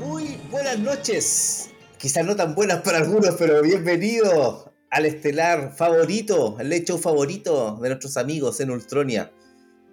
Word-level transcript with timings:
Muy 0.00 0.40
buenas 0.50 0.78
noches. 0.78 1.70
Quizás 1.98 2.24
no 2.24 2.34
tan 2.34 2.54
buenas 2.54 2.80
para 2.80 2.98
algunos, 2.98 3.34
pero 3.38 3.60
bienvenido 3.60 4.72
al 4.88 5.04
estelar 5.04 5.74
favorito, 5.76 6.56
el 6.58 6.72
hecho 6.72 6.96
favorito 6.96 7.76
de 7.82 7.90
nuestros 7.90 8.16
amigos 8.16 8.60
en 8.60 8.70
Ultronia. 8.70 9.30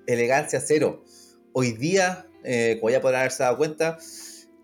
Elegancia 0.06 0.62
cero. 0.62 1.04
Hoy 1.52 1.74
día, 1.74 2.26
eh, 2.46 2.78
como 2.80 2.90
ya 2.90 3.02
podrán 3.02 3.20
haberse 3.20 3.44
dado 3.44 3.58
cuenta, 3.58 3.98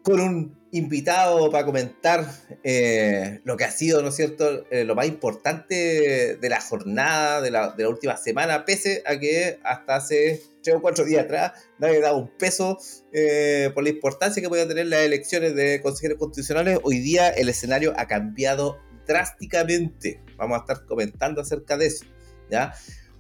con 0.02 0.22
un 0.22 0.58
invitado 0.72 1.52
para 1.52 1.66
comentar 1.66 2.26
eh, 2.64 3.42
lo 3.44 3.58
que 3.58 3.66
ha 3.66 3.72
sido, 3.72 4.02
¿no 4.02 4.10
es 4.10 4.16
cierto?, 4.16 4.66
eh, 4.72 4.86
lo 4.86 4.96
más 4.96 5.08
importante 5.08 6.38
de 6.38 6.50
la 6.50 6.62
jornada, 6.62 7.42
de 7.42 7.52
la, 7.52 7.72
de 7.72 7.84
la, 7.84 7.90
última 7.90 8.16
semana, 8.16 8.64
pese 8.64 9.04
a 9.06 9.20
que 9.20 9.60
hasta 9.64 9.98
hace 9.98 10.42
tres 10.64 10.78
o 10.78 10.82
cuatro 10.82 11.04
días 11.04 11.26
atrás 11.26 11.52
nadie 11.84 12.00
dado 12.00 12.18
un 12.18 12.30
peso 12.38 12.78
eh, 13.12 13.70
por 13.74 13.84
la 13.84 13.90
importancia 13.90 14.42
que 14.42 14.50
podían 14.50 14.68
tener 14.68 14.88
las 14.88 15.02
elecciones 15.02 15.54
de 15.54 15.82
consejeros 15.82 16.18
constitucionales. 16.18 16.80
Hoy 16.84 17.00
día 17.00 17.30
el 17.30 17.50
escenario 17.50 17.94
ha 17.98 18.08
cambiado 18.08 18.80
drásticamente. 19.06 20.22
Vamos 20.38 20.58
a 20.58 20.62
estar 20.62 20.86
comentando 20.86 21.42
acerca 21.42 21.78
de 21.78 21.88
eso, 21.88 22.06
¿ya? 22.50 22.74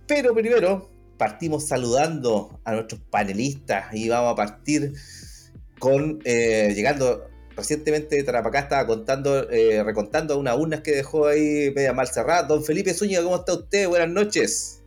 Pero 0.07 0.33
primero 0.33 0.89
partimos 1.17 1.67
saludando 1.67 2.59
a 2.63 2.73
nuestros 2.73 3.01
panelistas 3.09 3.93
y 3.93 4.09
vamos 4.09 4.31
a 4.31 4.35
partir 4.35 4.93
con 5.79 6.19
eh, 6.23 6.71
llegando 6.73 7.29
recientemente 7.55 8.23
Tarapacá 8.23 8.59
estaba 8.59 8.87
contando, 8.87 9.49
eh, 9.51 9.83
recontando 9.83 10.39
unas 10.39 10.57
urnas 10.57 10.81
que 10.81 10.91
dejó 10.91 11.27
ahí 11.27 11.71
media 11.75 11.93
mal 11.93 12.07
cerrada. 12.07 12.43
Don 12.43 12.63
Felipe 12.63 12.93
Zúñiga, 12.93 13.21
¿cómo 13.23 13.35
está 13.35 13.53
usted? 13.53 13.87
Buenas 13.89 14.09
noches. 14.09 14.82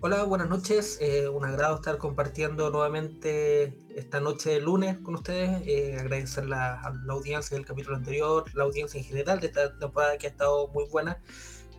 Hola, 0.00 0.22
buenas 0.22 0.48
noches. 0.48 0.96
Eh, 1.00 1.28
un 1.28 1.44
agrado 1.44 1.74
estar 1.74 1.98
compartiendo 1.98 2.70
nuevamente 2.70 3.76
esta 3.96 4.20
noche 4.20 4.50
de 4.50 4.60
lunes 4.60 4.96
con 4.98 5.16
ustedes. 5.16 5.60
Eh, 5.66 5.96
agradecer 5.98 6.46
la, 6.46 6.80
a 6.80 6.94
la 7.04 7.14
audiencia 7.14 7.56
del 7.56 7.66
capítulo 7.66 7.96
anterior, 7.96 8.44
la 8.54 8.62
audiencia 8.62 8.98
en 8.98 9.04
general 9.04 9.40
de 9.40 9.48
esta 9.48 9.76
temporada 9.76 10.16
que 10.16 10.28
ha 10.28 10.30
estado 10.30 10.68
muy 10.68 10.84
buena. 10.88 11.20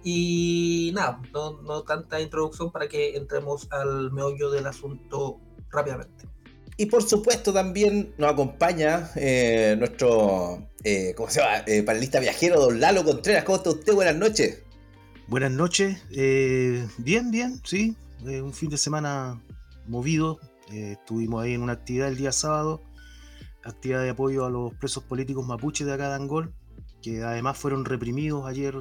Y 0.04 0.92
nada, 0.94 1.22
no, 1.34 1.62
no 1.62 1.84
tanta 1.84 2.20
introducción 2.20 2.74
para 2.74 2.90
que 2.90 3.16
entremos 3.16 3.70
al 3.72 4.12
meollo 4.12 4.52
del 4.52 4.68
asunto 4.68 5.40
rápidamente. 5.70 6.26
Y 6.76 6.88
por 6.88 7.04
supuesto 7.04 7.54
también 7.54 8.14
nos 8.18 8.34
acompaña 8.34 9.12
eh, 9.16 9.78
nuestro, 9.80 10.68
eh, 10.84 11.14
¿cómo 11.16 11.30
se 11.30 11.40
llama? 11.40 11.64
Eh, 11.68 11.84
panelista 11.84 12.20
viajero, 12.20 12.60
don 12.60 12.82
Lalo 12.82 13.06
Contreras. 13.06 13.46
¿Cómo 13.46 13.60
está 13.60 13.70
usted? 13.70 13.94
Buenas 13.94 14.16
noches. 14.16 14.62
Buenas 15.28 15.52
noches. 15.52 16.04
Eh, 16.12 16.86
bien, 16.98 17.32
bien, 17.32 17.62
sí. 17.64 17.96
Eh, 18.26 18.42
un 18.42 18.54
fin 18.54 18.70
de 18.70 18.78
semana 18.78 19.42
movido. 19.88 20.40
estuvimos 20.72 21.44
ahí 21.44 21.54
en 21.54 21.62
una 21.62 21.74
actividad 21.74 22.10
el 22.10 22.18
día 22.18 22.32
sábado. 22.32 22.82
Actividad 23.64 24.04
de 24.04 24.10
apoyo 24.12 24.46
a 24.46 24.50
los 24.50 24.74
presos 24.76 25.04
políticos 25.04 25.46
mapuches 25.46 25.88
de 25.88 25.94
acá 25.94 26.10
de 26.10 26.16
Angol. 26.16 26.54
Que 27.02 27.24
además 27.24 27.58
fueron 27.58 27.86
reprimidos 27.86 28.46
ayer, 28.46 28.76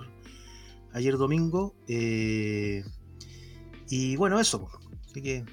ayer 0.92 1.16
domingo. 1.16 1.74
y 1.86 2.82
bueno, 4.16 4.40
eso. 4.40 4.68
Así 5.08 5.22
que 5.22 5.44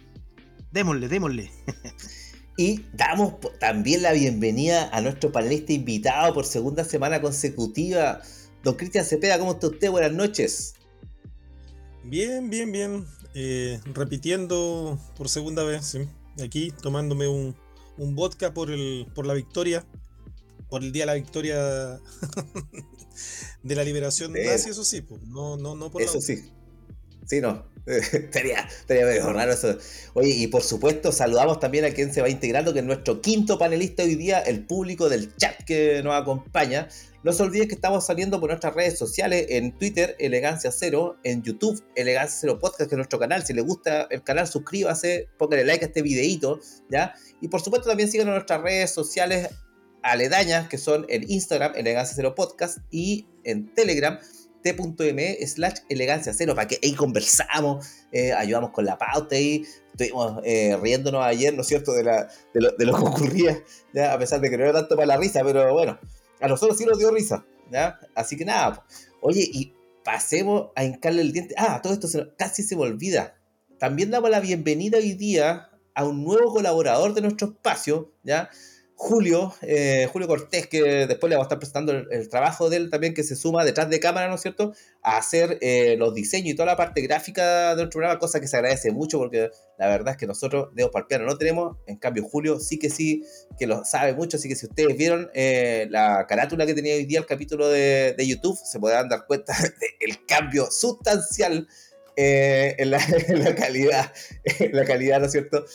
démosle, 0.72 1.08
démosle. 1.08 1.52
Y 2.58 2.86
damos 2.94 3.34
también 3.60 4.02
la 4.02 4.14
bienvenida 4.14 4.90
a 4.94 5.02
nuestro 5.02 5.30
panelista 5.30 5.74
invitado 5.74 6.34
por 6.34 6.46
segunda 6.46 6.86
semana 6.86 7.22
consecutiva, 7.22 8.22
don 8.64 8.76
Cristian 8.76 9.04
Cepeda. 9.04 9.38
¿Cómo 9.38 9.54
está 9.54 9.68
usted? 9.68 9.92
Buenas 9.92 10.14
noches. 10.14 10.76
Bien, 12.06 12.50
bien, 12.50 12.72
bien. 12.72 13.06
Eh, 13.38 13.82
repitiendo 13.94 14.98
por 15.18 15.28
segunda 15.28 15.64
vez, 15.64 15.86
¿sí? 15.86 16.08
aquí 16.42 16.72
tomándome 16.82 17.28
un, 17.28 17.54
un, 17.98 18.16
vodka 18.16 18.54
por, 18.54 18.72
el, 18.72 19.08
por 19.14 19.26
la 19.26 19.34
victoria, 19.34 19.86
por 20.70 20.82
el 20.82 20.94
día 20.94 21.04
de 21.04 21.08
la 21.08 21.14
victoria 21.16 21.58
de 23.64 23.76
la 23.76 23.84
liberación 23.84 24.34
Sí. 24.34 24.40
nazi, 24.46 24.70
eso 24.70 24.86
sí, 24.86 25.02
pues, 25.02 25.22
no, 25.24 25.58
no, 25.58 25.76
no 25.76 25.92
por 25.92 26.02
la 26.02 26.08
Eso 26.08 26.22
sí. 26.22 26.50
Sí, 27.26 27.42
no. 27.42 27.66
estaría, 27.86 28.62
estaría 28.62 29.06
medio 29.06 29.32
raro 29.32 29.52
eso. 29.52 29.78
Oye, 30.14 30.30
y 30.30 30.48
por 30.48 30.64
supuesto, 30.64 31.12
saludamos 31.12 31.60
también 31.60 31.86
a 31.86 31.92
quien 31.92 32.14
se 32.14 32.22
va 32.22 32.30
integrando, 32.30 32.74
que 32.74 32.80
es 32.80 32.86
nuestro 32.86 33.22
quinto 33.22 33.60
panelista 33.60 34.04
hoy 34.04 34.16
día, 34.16 34.40
el 34.40 34.66
público 34.66 35.10
del 35.10 35.36
chat 35.36 35.62
que 35.66 36.02
nos 36.04 36.14
acompaña. 36.14 36.88
No 37.26 37.34
se 37.34 37.42
olviden 37.42 37.68
que 37.68 37.74
estamos 37.74 38.06
saliendo 38.06 38.40
por 38.40 38.50
nuestras 38.52 38.76
redes 38.76 39.00
sociales, 39.00 39.48
en 39.50 39.76
Twitter, 39.80 40.16
Elegancia 40.20 40.72
Cero, 40.72 41.18
en 41.24 41.42
YouTube, 41.42 41.84
Elegancia 41.96 42.38
Cero 42.42 42.60
Podcast, 42.60 42.88
que 42.88 42.94
es 42.94 42.98
nuestro 42.98 43.18
canal. 43.18 43.44
Si 43.44 43.52
les 43.52 43.66
gusta 43.66 44.04
el 44.12 44.22
canal, 44.22 44.48
suscríbase, 44.48 45.28
póngale 45.40 45.66
like 45.66 45.84
a 45.84 45.88
este 45.88 46.04
videito, 46.04 46.60
¿ya? 46.88 47.16
Y 47.42 47.48
por 47.48 47.62
supuesto 47.62 47.90
también 47.90 48.12
sigan 48.12 48.28
nuestras 48.28 48.62
redes 48.62 48.92
sociales 48.92 49.50
aledañas, 50.04 50.68
que 50.68 50.78
son 50.78 51.08
en 51.10 51.28
Instagram, 51.28 51.74
Elegancia 51.76 52.16
Cero 52.16 52.36
Podcast, 52.36 52.78
y 52.92 53.26
en 53.44 53.74
Telegram, 53.74 54.20
t.me 54.62 55.48
slash 55.48 55.80
elegancia 55.90 56.32
cero, 56.32 56.54
para 56.54 56.68
que 56.68 56.80
ahí 56.84 56.94
conversamos, 56.94 57.88
eh, 58.12 58.34
ayudamos 58.34 58.70
con 58.70 58.86
la 58.86 59.00
pauta 59.00 59.36
ahí, 59.36 59.66
estuvimos 59.92 60.42
eh, 60.44 60.78
riéndonos 60.80 61.26
ayer, 61.26 61.56
¿no 61.56 61.62
es 61.62 61.68
cierto?, 61.68 61.92
de, 61.94 62.04
la, 62.04 62.28
de, 62.54 62.62
lo, 62.62 62.72
de 62.72 62.86
lo 62.86 62.96
que 62.96 63.04
ocurría, 63.04 63.64
¿ya? 63.94 64.14
a 64.14 64.20
pesar 64.20 64.42
de 64.42 64.50
que 64.52 64.60
no 64.60 64.64
era 64.64 64.74
tanto 64.74 64.96
para 64.96 65.08
la 65.08 65.18
risa, 65.18 65.42
pero 65.44 65.74
bueno, 65.74 66.00
a 66.40 66.48
nosotros 66.48 66.78
sí 66.78 66.86
nos 66.86 66.98
dio 66.98 67.12
risa, 67.12 67.46
¿ya? 67.72 68.00
Así 68.16 68.38
que 68.38 68.46
nada, 68.46 68.86
oye, 69.22 69.42
y 69.42 69.74
pasemos 70.04 70.70
a 70.76 70.84
hincarle 70.84 71.22
el 71.22 71.32
diente, 71.32 71.56
ah, 71.58 71.82
todo 71.82 71.94
esto 71.94 72.08
se, 72.08 72.28
casi 72.38 72.64
se 72.64 72.76
me 72.76 72.84
olvida, 72.84 73.36
también 73.80 74.12
damos 74.12 74.30
la 74.30 74.40
bienvenida 74.40 74.98
hoy 74.98 75.14
día 75.14 75.70
a 75.94 76.06
un 76.06 76.24
nuevo 76.24 76.54
colaborador 76.54 77.14
de 77.14 77.22
nuestro 77.22 77.48
espacio, 77.48 78.12
¿ya?, 78.24 78.50
Julio, 78.98 79.54
eh, 79.62 80.08
Julio 80.12 80.26
Cortés, 80.26 80.68
que 80.68 81.06
después 81.06 81.30
le 81.30 81.36
va 81.36 81.42
a 81.42 81.46
estar 81.46 81.60
presentando 81.60 81.92
el, 81.92 82.30
trabajo 82.30 82.70
de 82.70 82.78
él 82.78 82.90
también, 82.90 83.14
que 83.14 83.24
se 83.24 83.36
suma 83.36 83.66
detrás 83.66 83.90
de 83.90 84.00
cámara, 84.00 84.30
¿no 84.30 84.36
es 84.36 84.42
cierto?, 84.42 84.74
a 85.02 85.18
hacer 85.18 85.58
eh, 85.62 85.96
los 85.98 86.14
diseños 86.14 86.54
y 86.54 86.56
toda 86.56 86.68
la 86.68 86.78
parte 86.78 87.02
gráfica 87.02 87.72
de 87.72 87.76
nuestro 87.76 88.00
programa, 88.00 88.20
cosa 88.20 88.40
que 88.40 88.48
se 88.48 88.56
agradece 88.56 88.92
mucho 88.92 89.18
porque 89.20 89.52
la 89.78 89.90
verdad 89.90 90.14
es 90.14 90.18
que 90.18 90.28
nosotros 90.28 90.70
dedos 90.74 90.92
para 90.92 91.06
no 91.20 91.38
tenemos, 91.38 91.78
en 91.88 91.98
cambio 91.98 92.24
Julio 92.24 92.60
sí 92.60 92.80
que 92.80 92.90
sí, 92.90 93.24
que 93.60 93.68
lo 93.68 93.84
sabe 93.84 94.14
mucho, 94.14 94.38
así 94.38 94.48
que 94.48 94.56
si 94.56 94.66
ustedes 94.66 94.96
vieron 94.98 95.30
eh, 95.34 95.88
la 95.90 96.26
carátula 96.26 96.66
que 96.66 96.74
tenía 96.74 96.96
hoy 96.96 97.06
día 97.06 97.20
el 97.20 97.26
capítulo 97.26 97.68
de, 97.68 98.16
YouTube, 98.26 98.58
se 98.58 98.80
podrán 98.80 99.10
dar 99.10 99.26
cuenta 99.28 99.54
del 100.00 100.26
cambio 100.26 100.72
sustancial 100.72 101.68
eh, 102.16 102.76
en, 102.80 102.92
la, 102.92 103.00
calidad, 103.56 104.12
la 104.72 104.86
calidad, 104.86 105.20
¿no 105.20 105.26
es 105.26 105.34
cierto?, 105.34 105.66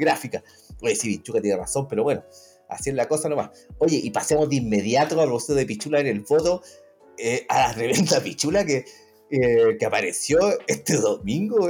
gráfica. 0.00 0.42
Oye, 0.80 0.96
sí, 0.96 1.08
Vinchuca 1.08 1.40
tiene 1.40 1.56
razón, 1.56 1.86
pero 1.88 2.02
bueno, 2.02 2.24
así 2.74 2.92
la 2.92 3.08
cosa 3.08 3.28
nomás. 3.28 3.50
Oye, 3.78 4.00
y 4.02 4.10
pasemos 4.10 4.48
de 4.48 4.56
inmediato 4.56 5.20
al 5.20 5.28
proceso 5.28 5.54
de 5.54 5.66
Pichula 5.66 6.00
en 6.00 6.06
el 6.06 6.24
foto, 6.24 6.62
eh, 7.18 7.46
a 7.48 7.68
la 7.68 7.74
tremenda 7.74 8.20
Pichula 8.20 8.64
que, 8.64 8.84
eh, 9.30 9.76
que 9.78 9.86
apareció 9.86 10.38
este 10.66 10.96
domingo. 10.96 11.68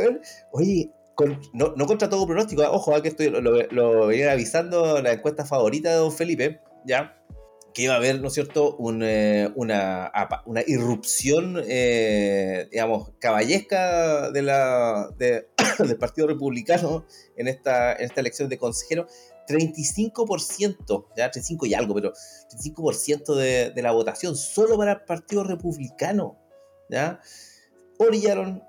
Oye, 0.53 0.91
con, 1.15 1.41
no, 1.53 1.75
no, 1.77 1.87
contra 1.87 2.09
todo 2.09 2.27
pronóstico, 2.27 2.63
ojo, 2.63 3.01
que 3.03 3.09
estoy, 3.09 3.31
lo, 3.31 3.41
lo, 3.41 3.63
lo 3.71 4.07
venía 4.07 4.33
avisando 4.33 5.01
la 5.01 5.13
encuesta 5.13 5.45
favorita 5.45 5.91
de 5.91 5.97
Don 5.97 6.13
Felipe, 6.13 6.61
¿ya? 6.85 7.21
que 7.75 7.83
iba 7.83 7.95
a 7.95 7.97
haber, 7.97 8.21
¿no 8.21 8.29
es 8.29 8.35
cierto?, 8.35 8.79
eh, 9.03 9.51
una, 9.57 10.13
una, 10.47 10.63
irrupción, 10.65 11.61
eh, 11.67 12.69
digamos, 12.71 13.11
caballesca 13.19 14.31
de 14.31 14.43
la, 14.43 15.11
de, 15.19 15.49
del 15.81 15.99
Partido 15.99 16.29
Republicano 16.29 17.05
en 17.37 17.49
esta, 17.49 17.93
en 17.95 18.05
esta 18.05 18.21
elección 18.21 18.49
de 18.49 18.59
consejero. 18.59 19.09
35%, 19.49 21.07
ya 21.17 21.31
35 21.31 21.67
y 21.67 21.75
algo, 21.75 21.95
pero 21.95 22.13
35% 22.51 23.35
de, 23.35 23.71
de, 23.71 23.83
la 23.83 23.93
votación 23.93 24.37
solo 24.37 24.77
para 24.77 24.93
el 24.93 25.01
Partido 25.03 25.45
Republicano, 25.45 26.39
¿ya? 26.89 27.21
Orillaron 27.99 28.63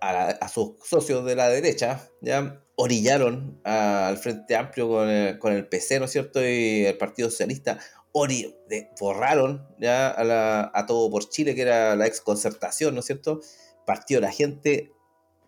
a, 0.00 0.28
a 0.28 0.48
sus 0.48 0.74
socios 0.84 1.24
de 1.24 1.36
la 1.36 1.48
derecha, 1.48 2.08
¿ya? 2.20 2.62
Orillaron 2.76 3.60
al 3.64 4.16
Frente 4.16 4.56
Amplio 4.56 4.88
con 4.88 5.08
el, 5.08 5.38
con 5.38 5.52
el 5.52 5.68
PC, 5.68 5.98
¿no 5.98 6.06
es 6.06 6.12
cierto?, 6.12 6.40
y 6.42 6.86
el 6.86 6.96
Partido 6.96 7.30
Socialista, 7.30 7.78
Ori, 8.12 8.54
de, 8.68 8.90
borraron 9.00 9.66
ya 9.78 10.08
a, 10.10 10.70
a, 10.74 10.86
todo 10.86 11.10
por 11.10 11.28
Chile, 11.28 11.54
que 11.54 11.62
era 11.62 11.96
la 11.96 12.06
ex 12.06 12.20
concertación, 12.20 12.94
¿no 12.94 13.00
es 13.00 13.06
cierto? 13.06 13.40
Partió 13.86 14.20
la 14.20 14.30
gente, 14.30 14.92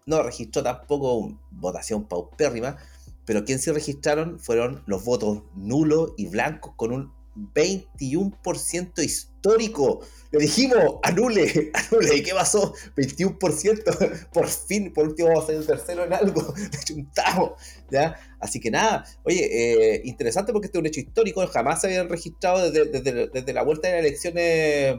no 0.06 0.22
registró 0.22 0.62
tampoco 0.62 1.38
votación 1.50 2.08
paupérrima, 2.08 2.78
pero 3.24 3.44
quien 3.44 3.58
sí 3.58 3.70
registraron 3.70 4.38
fueron 4.38 4.82
los 4.86 5.04
votos 5.04 5.42
nulos 5.54 6.12
y 6.16 6.26
blancos 6.26 6.74
con 6.76 6.92
un 6.92 7.12
21% 7.36 9.02
histórico. 9.02 10.00
Le 10.30 10.40
dijimos, 10.40 10.96
anule, 11.02 11.72
anule. 11.90 12.16
¿Y 12.16 12.22
qué 12.22 12.32
pasó? 12.32 12.74
21%. 12.96 14.28
Por 14.32 14.48
fin, 14.48 14.92
por 14.92 15.08
último, 15.08 15.28
vamos 15.28 15.44
a 15.44 15.46
ser 15.48 15.56
el 15.56 15.66
tercero 15.66 16.04
en 16.04 16.12
algo. 16.12 16.54
Le 16.72 16.78
chuntamos. 16.84 17.52
¿ya? 17.90 18.18
Así 18.40 18.60
que 18.60 18.70
nada, 18.70 19.04
oye, 19.24 19.44
eh, 19.44 20.02
interesante 20.04 20.52
porque 20.52 20.66
este 20.66 20.78
es 20.78 20.80
un 20.80 20.86
hecho 20.86 21.00
histórico. 21.00 21.46
Jamás 21.46 21.80
se 21.80 21.88
habían 21.88 22.08
registrado 22.08 22.70
desde, 22.70 23.28
desde, 23.28 23.52
la 23.52 23.62
vuelta 23.62 23.88
de 23.88 23.94
las 23.94 24.04
elecciones 24.04 24.96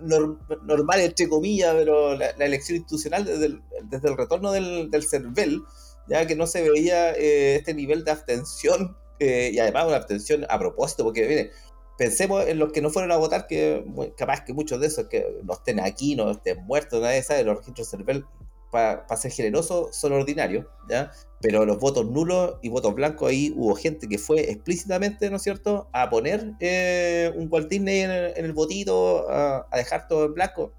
normales, 0.00 1.06
entre 1.08 1.28
comillas, 1.28 1.74
pero 1.74 2.16
la, 2.16 2.30
elección 2.30 2.76
institucional 2.76 3.24
desde 3.24 3.46
el, 3.46 3.62
desde 3.84 4.08
el 4.08 4.16
retorno 4.16 4.50
del, 4.50 4.90
del 4.90 5.04
CERVEL, 5.04 5.62
ya 6.10 6.26
que 6.26 6.34
no 6.34 6.46
se 6.46 6.68
veía 6.68 7.12
eh, 7.12 7.56
este 7.56 7.72
nivel 7.72 8.04
de 8.04 8.10
abstención 8.10 8.96
eh, 9.20 9.50
y 9.52 9.58
además 9.58 9.86
una 9.86 9.96
abstención 9.96 10.44
a 10.48 10.58
propósito, 10.58 11.04
porque 11.04 11.26
mire, 11.26 11.50
pensemos 11.96 12.46
en 12.46 12.58
los 12.58 12.72
que 12.72 12.82
no 12.82 12.90
fueron 12.90 13.12
a 13.12 13.16
votar, 13.16 13.46
que 13.46 13.84
capaz 14.16 14.44
que 14.44 14.52
muchos 14.52 14.80
de 14.80 14.88
esos 14.88 15.06
que 15.08 15.24
no 15.44 15.52
estén 15.54 15.78
aquí, 15.78 16.16
no 16.16 16.30
estén 16.32 16.64
muertos, 16.64 17.00
nadie 17.00 17.22
sabe, 17.22 17.44
los 17.44 17.58
registros 17.58 17.90
CERVEL, 17.90 18.24
para 18.70 19.16
ser 19.16 19.32
generosos, 19.32 19.96
son 19.96 20.12
ordinarios, 20.12 20.66
¿ya? 20.88 21.10
Pero 21.40 21.64
los 21.66 21.78
votos 21.78 22.06
nulos 22.06 22.54
y 22.62 22.68
votos 22.68 22.94
blancos, 22.94 23.28
ahí 23.28 23.52
hubo 23.56 23.74
gente 23.74 24.08
que 24.08 24.18
fue 24.18 24.50
explícitamente, 24.50 25.28
¿no 25.28 25.36
es 25.36 25.42
cierto?, 25.42 25.88
a 25.92 26.08
poner 26.08 26.52
eh, 26.60 27.32
un 27.36 27.48
Walt 27.50 27.68
Disney 27.68 28.00
en 28.00 28.10
el, 28.10 28.52
botito, 28.52 29.28
a, 29.28 29.66
dejar 29.74 30.06
todo 30.06 30.26
en 30.26 30.34
blanco. 30.34 30.72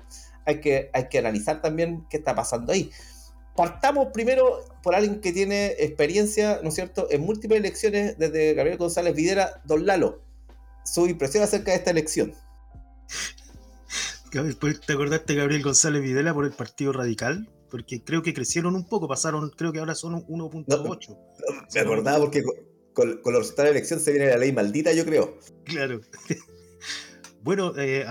Hay 0.45 0.61
que, 0.61 0.89
hay 0.93 1.09
que 1.09 1.19
analizar 1.19 1.61
también 1.61 2.05
qué 2.09 2.17
está 2.17 2.33
pasando 2.33 2.71
ahí. 2.73 2.89
Partamos 3.61 4.07
primero 4.11 4.65
por 4.81 4.95
alguien 4.95 5.21
que 5.21 5.31
tiene 5.31 5.75
experiencia, 5.77 6.61
¿no 6.63 6.69
es 6.69 6.73
cierto?, 6.73 7.05
en 7.11 7.21
múltiples 7.21 7.59
elecciones 7.59 8.17
desde 8.17 8.55
Gabriel 8.55 8.79
González 8.79 9.15
Videra, 9.15 9.61
Don 9.65 9.85
Lalo 9.85 10.23
su 10.83 11.05
impresión 11.05 11.43
acerca 11.43 11.69
de 11.69 11.77
esta 11.77 11.91
elección. 11.91 12.33
¿Te 14.31 14.93
acordaste 14.93 15.35
Gabriel 15.35 15.61
González 15.61 16.01
Videla 16.01 16.33
por 16.33 16.45
el 16.45 16.53
Partido 16.53 16.91
Radical? 16.91 17.51
Porque 17.69 18.03
creo 18.03 18.23
que 18.23 18.33
crecieron 18.33 18.75
un 18.75 18.87
poco, 18.87 19.07
pasaron, 19.07 19.51
creo 19.51 19.71
que 19.71 19.77
ahora 19.77 19.93
son 19.93 20.25
1.8. 20.25 21.17
me 21.71 21.79
acordaba 21.81 22.17
porque 22.17 22.43
con, 22.93 23.21
los 23.23 23.23
resultados 23.23 23.57
de 23.57 23.63
la 23.65 23.69
elección 23.69 23.99
se 23.99 24.11
viene 24.11 24.25
la 24.25 24.37
ley 24.37 24.51
maldita, 24.51 24.91
yo 24.91 25.05
creo. 25.05 25.37
Claro. 25.65 26.01
bueno, 27.43 27.73
eh, 27.77 28.07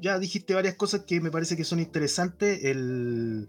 ya 0.00 0.18
dijiste 0.18 0.54
varias 0.54 0.74
cosas 0.74 1.04
que 1.06 1.20
me 1.20 1.30
parece 1.30 1.56
que 1.56 1.62
son 1.62 1.78
interesantes. 1.78 2.64
El, 2.64 3.48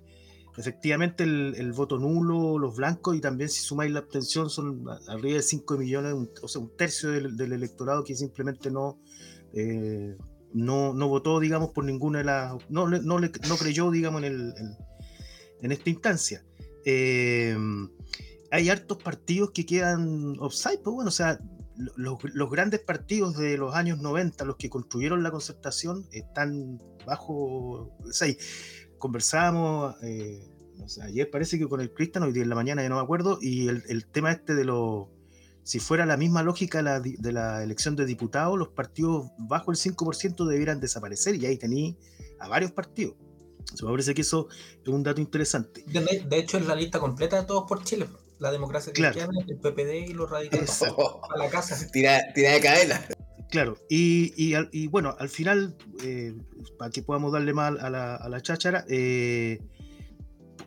efectivamente 0.57 1.23
el, 1.23 1.73
voto 1.73 1.97
nulo, 1.97 2.57
los 2.59 2.75
blancos 2.75 3.15
y 3.15 3.21
también 3.21 3.49
si 3.49 3.61
sumáis 3.61 3.91
la 3.91 3.99
abstención 3.99 4.49
son 4.49 4.85
arriba 5.07 5.37
de 5.37 5.43
5 5.43 5.77
millones, 5.77 6.13
o 6.41 6.47
sea, 6.47 6.61
un 6.61 6.75
tercio 6.75 7.11
del, 7.11 7.53
electorado 7.53 8.03
que 8.03 8.15
simplemente 8.15 8.69
no, 8.69 8.99
eh, 9.53 10.15
no, 10.53 10.93
no, 10.93 11.07
votó, 11.07 11.39
digamos, 11.39 11.71
por 11.71 11.85
ninguna 11.85 12.19
de 12.19 12.25
las... 12.25 12.53
No, 12.69 12.87
no, 12.87 13.19
no 13.19 13.57
creyó, 13.57 13.89
digamos, 13.89 14.23
en, 14.23 14.31
el, 14.31 14.53
en, 15.61 15.71
esta 15.71 15.89
instancia. 15.89 16.45
Eh, 16.85 17.57
hay 18.51 18.69
hartos 18.69 19.01
partidos 19.01 19.51
que 19.51 19.65
quedan 19.65 20.35
offside, 20.39 20.79
pues 20.83 20.93
bueno, 20.93 21.07
o 21.07 21.11
sea, 21.11 21.39
los, 21.95 22.23
los, 22.23 22.49
grandes 22.51 22.81
partidos 22.81 23.35
de 23.35 23.57
los 23.57 23.73
años 23.73 23.99
90, 23.99 24.45
los 24.45 24.57
que 24.57 24.69
construyeron 24.69 25.23
la 25.23 25.31
concertación, 25.31 26.05
están 26.11 26.79
bajo... 27.05 27.95
O 27.99 28.11
conversábamos, 29.03 29.95
eh, 30.01 30.47
ayer 31.01 31.29
parece 31.29 31.59
que 31.59 31.67
con 31.67 31.81
el 31.81 31.93
Cristian, 31.93 32.23
hoy 32.23 32.31
día 32.31 32.43
en 32.43 32.47
la 32.47 32.55
mañana 32.55 32.83
ya 32.83 32.87
no 32.87 32.95
me 32.95 33.01
acuerdo, 33.01 33.37
y 33.41 33.67
el, 33.67 34.05
tema 34.05 34.31
este 34.31 34.55
de 34.55 34.63
los, 34.63 35.07
si 35.61 35.79
fuera 35.79 36.05
la 36.05 36.15
misma 36.15 36.41
lógica 36.41 36.81
de 36.81 37.31
la 37.33 37.61
elección 37.61 37.97
de 37.97 38.05
diputados, 38.05 38.57
los 38.57 38.69
partidos 38.69 39.25
bajo 39.37 39.71
el 39.71 39.77
5% 39.77 40.47
debieran 40.47 40.79
desaparecer, 40.79 41.35
y 41.35 41.45
ahí 41.45 41.57
tení 41.57 41.97
a 42.39 42.47
varios 42.47 42.71
partidos. 42.71 43.15
me 43.81 43.91
parece 43.91 44.13
que 44.13 44.21
eso 44.21 44.47
es 44.81 44.87
un 44.87 45.03
dato 45.03 45.19
interesante. 45.19 45.83
De, 45.85 46.37
hecho, 46.37 46.57
es 46.57 46.65
la 46.65 46.75
lista 46.75 46.97
completa 47.01 47.41
de 47.41 47.45
todos 47.45 47.65
por 47.67 47.83
Chile. 47.83 48.07
La 48.39 48.53
democracia 48.53 48.93
cristiana, 48.93 49.33
el 49.45 49.57
PPD 49.57 50.11
y 50.11 50.13
los 50.13 50.29
radicales 50.29 50.81
a 50.81 51.37
la 51.37 51.49
casa. 51.49 51.75
Tira, 51.91 52.21
de 52.33 52.61
cadena. 52.61 53.05
Claro, 53.53 53.77
y, 53.87 54.87
bueno, 54.87 55.15
al 55.19 55.29
final, 55.29 55.77
eh, 56.03 56.35
para 56.79 56.89
que 56.89 57.03
podamos 57.03 57.31
darle 57.31 57.53
mal 57.53 57.79
a 57.81 57.91
la, 57.91 58.15
a 58.15 58.27
la 58.27 58.41
cháchara, 58.41 58.83
eh, 58.89 59.59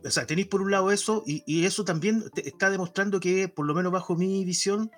o 0.05 0.11
sea, 0.11 0.25
tenéis 0.25 0.47
por 0.47 0.62
un 0.62 0.71
lado 0.71 0.93
eso, 0.93 1.25
y, 1.27 1.65
eso 1.65 1.85
también 1.85 2.23
está 2.37 2.71
demostrando 2.71 3.19
que, 3.19 3.49
por 3.49 3.67
lo 3.67 3.75
menos 3.75 3.91
bajo 3.91 4.15
mi 4.15 4.44
visión, 4.44 4.93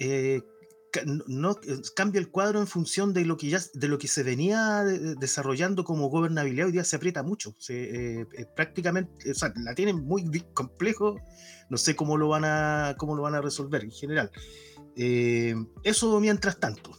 eh, 0.00 0.42
no, 1.28 1.56
cambia 1.94 2.18
el 2.18 2.30
cuadro 2.32 2.58
en 2.58 2.66
función 2.66 3.14
de 3.14 3.24
lo 3.24 3.36
que 3.36 3.48
ya 3.48 3.60
de 3.74 3.86
lo 3.86 3.98
que 3.98 4.08
se 4.08 4.24
venía 4.24 4.82
desarrollando 4.82 5.84
como 5.84 6.08
gobernabilidad 6.08 6.66
hoy 6.66 6.72
día 6.72 6.82
se 6.82 6.96
aprieta 6.96 7.22
mucho 7.22 7.54
se, 7.60 8.26
prácticamente 8.56 9.30
o 9.30 9.34
sea, 9.34 9.52
la 9.54 9.76
tienen 9.76 10.04
muy 10.04 10.24
complejo 10.52 11.14
no 11.68 11.76
sé 11.76 11.94
cómo 11.94 12.16
lo 12.16 12.26
van 12.26 12.44
a 12.44 12.96
cómo 12.98 13.14
lo 13.14 13.22
van 13.22 13.36
a 13.36 13.40
resolver 13.40 13.84
en 13.84 13.92
general. 13.92 14.32
Eso 14.96 16.18
mientras 16.18 16.58
tanto 16.58 16.90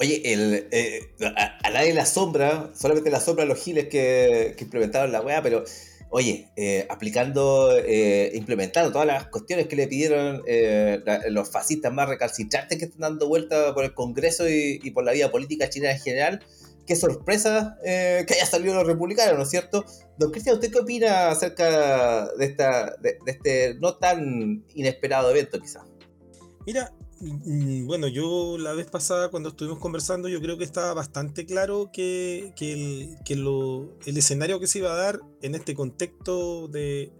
Oye, 0.00 0.32
el, 0.32 0.66
eh, 0.72 1.14
a, 1.36 1.70
nadie 1.70 1.94
la 1.94 2.06
sombra, 2.06 2.70
solamente 2.74 3.10
la 3.10 3.20
sombra 3.20 3.44
a 3.44 3.46
los 3.46 3.58
giles 3.62 3.88
que, 3.88 4.56
implementaron 4.58 5.12
la 5.12 5.20
weá, 5.20 5.40
pero 5.40 5.64
oye, 6.10 6.48
eh, 6.56 6.86
aplicando, 6.90 7.76
eh, 7.76 8.32
implementando 8.34 8.90
todas 8.90 9.06
las 9.06 9.28
cuestiones 9.28 9.68
que 9.68 9.76
le 9.76 9.86
pidieron 9.86 10.42
los 11.30 11.50
fascistas 11.50 11.92
más 11.92 12.08
recalcitrantes 12.08 12.78
que 12.78 12.86
están 12.86 13.00
dando 13.00 13.28
vuelta 13.28 13.72
por 13.74 13.84
el 13.84 13.94
Congreso 13.94 14.48
y, 14.48 14.90
por 14.90 15.04
la 15.04 15.12
vida 15.12 15.30
política 15.30 15.70
china 15.70 15.92
en 15.92 16.00
general, 16.00 16.40
qué 16.86 16.96
sorpresa 16.96 17.76
que 17.84 18.26
haya 18.28 18.46
salido 18.46 18.74
los 18.74 18.86
republicanos, 18.86 19.36
¿no 19.36 19.42
es 19.44 19.50
cierto? 19.50 19.84
Don 20.18 20.32
Cristian, 20.32 20.56
¿usted 20.56 20.72
qué 20.72 20.78
opina 20.80 21.28
acerca 21.28 22.28
de, 22.36 22.44
esta, 22.44 22.96
de, 23.00 23.18
de 23.24 23.30
este 23.30 23.74
no 23.80 23.96
tan 23.96 24.64
inesperado 24.74 25.30
evento 25.30 25.60
quizás? 25.60 25.84
Mira, 26.66 26.92
bueno, 27.20 28.08
yo 28.08 28.58
la 28.58 28.72
vez 28.72 28.86
pasada 28.86 29.30
cuando 29.30 29.50
estuvimos 29.50 29.78
conversando, 29.78 30.28
yo 30.28 30.40
creo 30.40 30.58
que 30.58 30.64
estaba 30.64 30.94
bastante 30.94 31.46
claro 31.46 31.90
que, 31.92 32.52
el, 32.58 33.16
el 34.06 34.16
escenario 34.16 34.60
que 34.60 34.66
se 34.66 34.78
iba 34.78 34.92
a 34.92 34.96
dar 34.96 35.20
en 35.42 35.54
este 35.54 35.74
contexto 35.74 36.68
de 36.68 37.12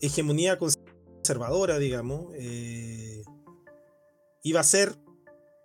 hegemonía 0.00 0.58
conservadora, 0.58 1.78
digamos, 1.78 2.32
eh, 2.34 3.22
iba 4.42 4.60
a 4.60 4.64
ser 4.64 4.96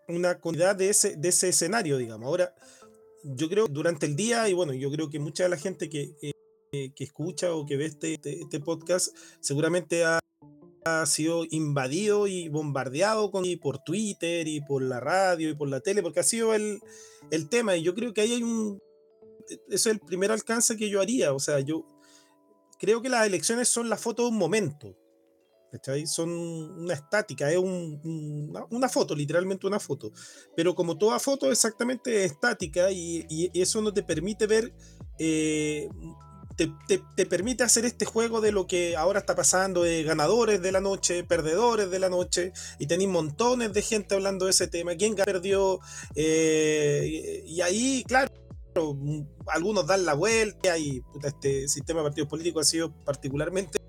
una 0.07 0.39
continuidad 0.39 0.75
de 0.75 0.89
ese, 0.89 1.15
de 1.15 1.29
ese 1.29 1.49
escenario, 1.49 1.97
digamos. 1.97 2.27
Ahora, 2.27 2.53
yo 3.23 3.49
creo 3.49 3.67
durante 3.67 4.05
el 4.05 4.15
día, 4.15 4.47
y 4.49 4.53
bueno, 4.53 4.73
yo 4.73 4.91
creo 4.91 5.09
que 5.09 5.19
mucha 5.19 5.43
de 5.43 5.49
la 5.49 5.57
gente 5.57 5.89
que, 5.89 6.15
que, 6.71 7.03
escucha 7.03 7.53
o 7.53 7.65
que 7.65 7.77
ve 7.77 7.85
este, 7.85 8.13
este, 8.15 8.41
este 8.41 8.59
podcast 8.59 9.15
seguramente 9.39 10.03
ha 10.03 10.19
ha 10.85 11.05
sido 11.07 11.45
invadido 11.49 12.27
y 12.27 12.47
bombardeado 12.47 13.31
y 13.43 13.55
por 13.55 13.79
Twitter 13.79 14.47
y 14.47 14.61
por 14.61 14.83
la 14.83 14.99
radio 14.99 15.49
y 15.49 15.55
por 15.55 15.67
la 15.67 15.79
tele, 15.79 16.03
porque 16.03 16.19
ha 16.19 16.23
sido 16.23 16.53
el, 16.53 16.79
el 17.31 17.49
tema. 17.49 17.75
Y 17.75 17.81
yo 17.81 17.95
creo 17.95 18.13
que 18.13 18.21
ahí 18.21 18.33
hay 18.33 18.43
un. 18.43 18.79
Eso 19.67 19.89
es 19.89 19.95
el 19.95 19.99
primer 19.99 20.31
alcance 20.31 20.77
que 20.77 20.89
yo 20.89 21.01
haría. 21.01 21.33
O 21.33 21.39
sea, 21.39 21.59
yo 21.59 21.87
creo 22.79 23.01
que 23.01 23.09
las 23.09 23.25
elecciones 23.25 23.67
son 23.67 23.89
la 23.89 23.97
foto 23.97 24.23
de 24.23 24.29
un 24.29 24.37
momento. 24.37 24.95
Son 26.05 26.29
una 26.29 26.93
estática, 26.93 27.51
es 27.51 27.57
un, 27.57 27.99
una, 28.69 28.87
foto, 28.87 29.13
literalmente 29.13 29.67
una 29.67 29.79
foto. 29.79 30.13
Pero 30.55 30.73
como 30.73 30.97
toda 30.97 31.19
foto 31.19 31.51
exactamente 31.51 32.23
estática 32.23 32.91
y, 32.91 33.25
y 33.27 33.59
eso 33.59 33.81
no 33.81 33.91
te 33.91 34.01
permite 34.01 34.47
ver 34.47 34.73
eh, 35.19 35.89
te, 36.55 37.25
permite 37.25 37.63
hacer 37.63 37.85
este 37.85 38.05
juego 38.05 38.41
de 38.41 38.51
lo 38.51 38.67
que 38.67 38.95
ahora 38.95 39.19
está 39.19 39.35
pasando, 39.35 39.83
de 39.83 40.03
ganadores 40.03 40.61
de 40.61 40.71
la 40.71 40.81
noche, 40.81 41.23
perdedores 41.23 41.91
de 41.91 41.99
la 41.99 42.09
noche, 42.09 42.53
y 42.79 42.87
tenéis 42.87 43.09
montones 43.09 43.73
de 43.73 43.81
gente 43.81 44.15
hablando 44.15 44.45
de 44.45 44.51
ese 44.51 44.67
tema, 44.67 44.95
quién 44.95 45.15
perdió, 45.15 45.79
eh, 46.15 47.43
y 47.45 47.61
ahí, 47.61 48.03
claro, 48.07 48.31
algunos 49.47 49.87
dan 49.87 50.05
la 50.05 50.13
vuelta 50.13 50.77
y 50.77 51.01
este 51.23 51.67
sistema 51.67 52.01
de 52.01 52.05
partidos 52.07 52.29
políticos 52.29 52.67
ha 52.67 52.69
sido 52.69 52.93
particularmente 53.03 53.79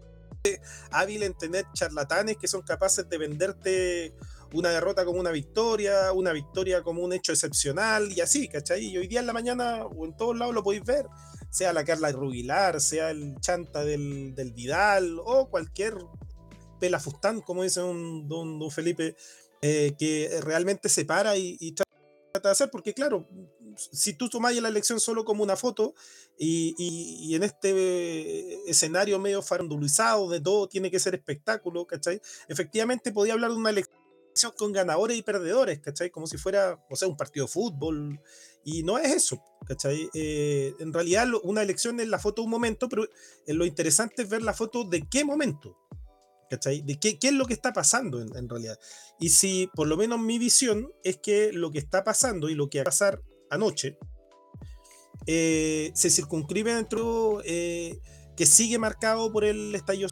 hábil 0.92 1.24
en 1.24 1.34
tener 1.34 1.64
charlatanes 1.72 2.36
que 2.36 2.46
son 2.46 2.62
capaces 2.62 3.08
de 3.08 3.18
venderte 3.18 4.14
una 4.52 4.70
derrota 4.70 5.04
como 5.04 5.18
una 5.18 5.32
victoria, 5.32 6.12
una 6.12 6.32
victoria 6.32 6.82
como 6.82 7.02
un 7.02 7.12
hecho 7.12 7.32
excepcional 7.32 8.12
y 8.12 8.20
así, 8.20 8.48
¿cachai? 8.48 8.84
Y 8.86 8.96
hoy 8.96 9.08
día 9.08 9.20
en 9.20 9.26
la 9.26 9.32
mañana 9.32 9.84
o 9.84 10.04
en 10.04 10.16
todos 10.16 10.38
lados 10.38 10.54
lo 10.54 10.62
podéis 10.62 10.84
ver 10.84 11.06
sea 11.50 11.72
la 11.72 11.84
Carla 11.84 12.12
Rubilar, 12.12 12.80
sea 12.80 13.10
el 13.10 13.36
chanta 13.40 13.84
del, 13.84 14.34
Vidal 14.54 15.18
o 15.24 15.48
cualquier 15.48 15.94
pelafustán, 16.80 17.40
como 17.40 17.62
dice 17.62 17.82
un, 17.82 18.28
don, 18.28 18.70
Felipe, 18.70 19.16
eh, 19.62 19.94
que 19.98 20.40
realmente 20.42 20.88
se 20.88 21.04
para 21.04 21.36
y, 21.36 21.72
trata 21.72 22.48
de 22.48 22.52
hacer, 22.52 22.70
porque 22.70 22.92
claro, 22.92 23.26
si 23.76 24.14
tú 24.14 24.28
tomas 24.28 24.54
la 24.56 24.68
elección 24.68 25.00
solo 25.00 25.24
como 25.24 25.42
una 25.42 25.56
foto 25.56 25.94
y, 26.38 27.34
en 27.34 27.42
este 27.42 28.70
escenario 28.70 29.18
medio 29.18 29.42
farandulizado 29.42 30.28
de 30.28 30.40
todo 30.40 30.68
tiene 30.68 30.90
que 30.90 31.00
ser 31.00 31.14
espectáculo, 31.14 31.86
¿cachai? 31.86 32.20
Efectivamente 32.48 33.12
podía 33.12 33.34
hablar 33.34 33.50
de 33.52 33.56
una 33.56 33.70
elección 33.70 34.06
con 34.56 34.72
ganadores 34.72 35.16
y 35.16 35.22
perdedores, 35.22 35.80
¿cachai? 35.80 36.10
Como 36.10 36.26
si 36.26 36.36
fuera, 36.36 36.84
o 36.90 36.96
sea, 36.96 37.08
un 37.08 37.16
partido 37.16 37.46
de 37.46 37.52
fútbol. 37.52 38.20
Y 38.68 38.82
no 38.82 38.98
es 38.98 39.14
eso, 39.14 39.40
¿cachai? 39.64 40.10
Eh, 40.12 40.74
en 40.80 40.92
realidad 40.92 41.28
una 41.44 41.62
elección 41.62 42.00
es 42.00 42.08
la 42.08 42.18
foto 42.18 42.42
de 42.42 42.46
un 42.46 42.50
momento, 42.50 42.88
pero 42.88 43.06
lo 43.46 43.64
interesante 43.64 44.22
es 44.22 44.28
ver 44.28 44.42
la 44.42 44.54
foto 44.54 44.82
de 44.82 45.06
qué 45.08 45.24
momento, 45.24 45.78
¿cachai? 46.50 46.82
De 46.82 46.98
qué, 46.98 47.16
qué 47.16 47.28
es 47.28 47.34
lo 47.34 47.46
que 47.46 47.54
está 47.54 47.72
pasando 47.72 48.20
en, 48.20 48.48
realidad. 48.48 48.76
Y 49.20 49.28
si, 49.28 49.70
por 49.72 49.86
lo 49.86 49.96
menos 49.96 50.18
mi 50.18 50.40
visión, 50.40 50.92
es 51.04 51.18
que 51.18 51.52
lo 51.52 51.70
que 51.70 51.78
está 51.78 52.02
pasando 52.02 52.48
y 52.50 52.56
lo 52.56 52.68
que 52.68 52.78
va 52.78 52.82
a 52.82 52.84
pasar 52.86 53.22
anoche, 53.50 53.98
eh, 55.28 55.92
se 55.94 56.10
circunscribe 56.10 56.74
dentro 56.74 57.42
eh, 57.44 58.00
que 58.36 58.46
sigue 58.46 58.80
marcado 58.80 59.32
por 59.32 59.44
el 59.44 59.76
estallido 59.76 60.08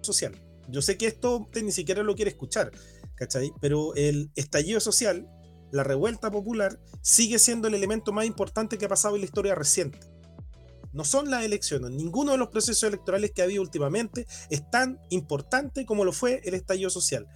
social. 0.00 0.34
Yo 0.70 0.80
sé 0.80 0.96
que 0.96 1.08
esto 1.08 1.40
usted 1.40 1.62
ni 1.62 1.72
siquiera 1.72 2.02
lo 2.02 2.14
quiere 2.14 2.30
escuchar, 2.30 2.72
¿cachai? 3.16 3.52
Pero 3.60 3.94
el 3.96 4.30
estallido 4.34 4.80
social, 4.80 5.28
la 5.70 5.84
revuelta 5.84 6.30
popular, 6.30 6.78
sigue 7.02 7.38
siendo 7.38 7.68
el 7.68 7.74
elemento 7.74 8.12
más 8.12 8.26
importante 8.26 8.78
que 8.78 8.86
ha 8.86 8.88
pasado 8.88 9.14
en 9.14 9.22
la 9.22 9.26
historia 9.26 9.54
reciente. 9.54 10.00
No 10.92 11.04
son 11.04 11.30
las 11.30 11.44
elecciones, 11.44 11.90
ninguno 11.90 12.32
de 12.32 12.38
los 12.38 12.48
procesos 12.48 12.84
electorales 12.84 13.32
que 13.32 13.42
ha 13.42 13.44
habido 13.44 13.62
últimamente 13.62 14.26
es 14.50 14.68
tan 14.70 14.98
importante 15.10 15.84
como 15.84 16.04
lo 16.04 16.12
fue 16.12 16.40
el 16.44 16.54
estallido 16.54 16.90
social. 16.90 17.26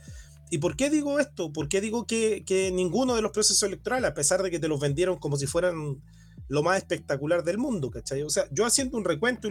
¿Y 0.53 0.59
por 0.59 0.77
qué 0.77 0.91
digo 0.91 1.19
esto? 1.19 1.51
¿Por 1.51 1.69
qué 1.69 1.81
digo 1.81 2.07
que, 2.07 2.71
ninguno 2.75 3.15
de 3.15 3.23
los 3.23 3.33
procesos 3.33 3.62
electorales, 3.62 4.11
a 4.11 4.15
pesar 4.15 4.43
de 4.43 4.51
que 4.51 4.59
te 4.59 4.69
los 4.69 4.81
vendieron 4.81 5.19
como 5.19 5.39
si 5.39 5.47
fueran 5.47 6.03
lo 6.49 6.62
más 6.62 6.77
espectacular 6.77 7.43
del 7.43 7.57
mundo, 7.57 7.91
¿cachai? 7.91 8.23
O 8.23 8.29
sea, 8.29 8.47
yo 8.51 8.67
haciendo 8.67 8.99
un 8.99 9.05
recuento 9.05 9.49
y 9.49 9.51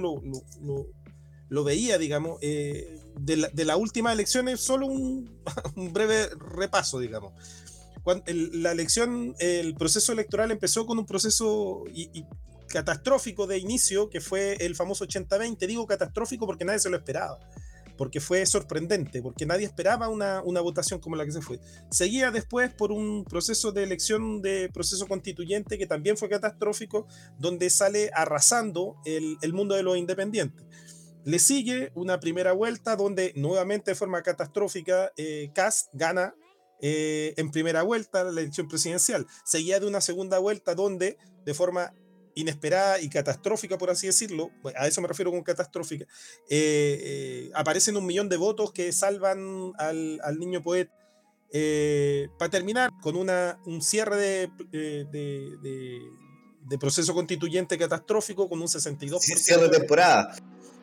lo, 1.50 1.64
veía, 1.64 1.98
digamos, 1.98 2.38
eh, 2.42 3.00
de, 3.20 3.38
la, 3.38 3.50
de 3.50 3.66
las 3.66 3.78
últimas 3.78 4.14
elecciones, 4.14 4.60
solo 4.60 4.86
un, 4.86 5.42
breve 5.92 6.30
repaso, 6.38 7.00
digamos. 7.00 7.34
Cuando 8.04 8.24
la 8.28 8.72
elección, 8.72 9.36
el 9.40 9.76
proceso 9.76 10.12
electoral 10.12 10.52
empezó 10.52 10.86
con 10.86 11.00
un 11.00 11.06
proceso 11.06 11.84
y, 11.94 12.26
catastrófico 12.68 13.48
de 13.48 13.58
inicio, 13.58 14.10
que 14.10 14.22
fue 14.22 14.54
el 14.62 14.76
famoso 14.76 15.06
80-20. 15.06 15.68
Digo 15.68 15.86
catastrófico 15.86 16.46
porque 16.46 16.66
nadie 16.66 16.80
se 16.80 16.90
lo 16.90 16.98
esperaba 16.98 17.40
porque 17.98 18.20
fue 18.20 18.44
sorprendente, 18.48 19.22
porque 19.22 19.46
nadie 19.46 19.68
esperaba 19.68 20.10
una, 20.10 20.42
una, 20.42 20.60
votación 20.60 21.00
como 21.00 21.16
la 21.16 21.24
que 21.24 21.34
se 21.34 21.42
fue. 21.42 21.60
Seguía 21.92 22.32
después 22.32 22.74
por 22.74 22.92
un 22.92 23.24
proceso 23.26 23.72
de 23.72 23.84
elección 23.84 24.42
de 24.42 24.70
proceso 24.74 25.06
constituyente 25.08 25.78
que 25.78 25.86
también 25.86 26.18
fue 26.18 26.28
catastrófico, 26.28 27.06
donde 27.38 27.70
sale 27.70 28.10
arrasando 28.16 28.96
el, 29.06 29.38
el 29.44 29.54
mundo 29.54 29.76
de 29.76 29.84
los 29.84 29.98
independientes. 29.98 30.66
Le 31.24 31.38
sigue 31.38 31.92
una 31.94 32.20
primera 32.20 32.54
vuelta 32.54 32.96
donde 32.96 33.34
nuevamente 33.36 33.92
de 33.92 33.96
forma 33.96 34.24
catastrófica 34.24 35.12
eh, 35.16 35.52
Cast 35.54 35.90
gana 35.94 36.34
eh, 36.82 37.34
en 37.38 37.52
primera 37.52 37.84
vuelta 37.84 38.24
la 38.24 38.42
elección 38.42 38.68
presidencial. 38.68 39.28
Seguía 39.46 39.80
de 39.80 39.88
una 39.88 40.02
segunda 40.02 40.40
vuelta 40.40 40.76
donde 40.76 41.18
de 41.46 41.54
forma 41.54 41.94
inesperada 42.36 43.00
y 43.00 43.10
catastrófica, 43.10 43.78
por 43.78 43.90
así 43.90 44.08
decirlo, 44.08 44.52
a 44.76 44.88
eso 44.88 45.02
me 45.02 45.08
refiero 45.08 45.32
con 45.32 45.44
catastrófica, 45.44 46.06
eh, 46.50 47.00
eh, 47.02 47.52
aparecen 47.54 47.98
un 47.98 48.06
millón 48.06 48.30
de 48.30 48.38
votos 48.38 48.72
que 48.72 48.92
salvan 48.92 49.74
al, 49.78 50.40
niño 50.40 50.64
poeta. 50.64 50.94
Eh, 51.54 52.30
para 52.40 52.50
terminar, 52.50 52.92
con 53.02 53.18
una, 53.18 53.60
un 53.66 53.82
cierre 53.82 54.16
de, 54.16 54.50
de, 54.72 56.78
proceso 56.80 57.14
constituyente 57.14 57.78
catastrófico 57.78 58.48
con 58.48 58.62
un 58.62 58.68
62%. 58.68 59.20
cierre 59.20 59.64
de 59.64 59.80
temporada. 59.80 60.34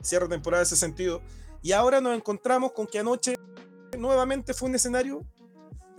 Cierre 0.03 0.27
de 0.27 0.35
temporada 0.35 0.61
de 0.61 0.67
ese 0.67 0.77
sentido. 0.77 1.23
Y 1.63 1.73
ahora 1.73 2.01
nos 2.01 2.15
encontramos 2.15 2.73
con 2.73 2.87
que 2.87 2.99
anoche 2.99 3.37
nuevamente 3.99 4.53
fue 4.53 4.69
un 4.69 4.75
escenario 4.75 5.27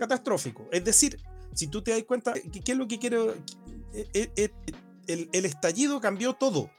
catastrófico. 0.00 0.66
Es 0.72 0.82
decir, 0.84 1.20
si 1.54 1.68
tú 1.68 1.82
te 1.82 1.92
das 1.92 2.02
cuenta, 2.04 2.32
¿qué, 2.32 2.72
es 2.72 2.78
lo 2.78 2.88
que 2.88 2.98
quiero? 2.98 3.34
el, 5.06 5.44
estallido 5.44 6.00
cambió 6.00 6.34
todo. 6.34 6.70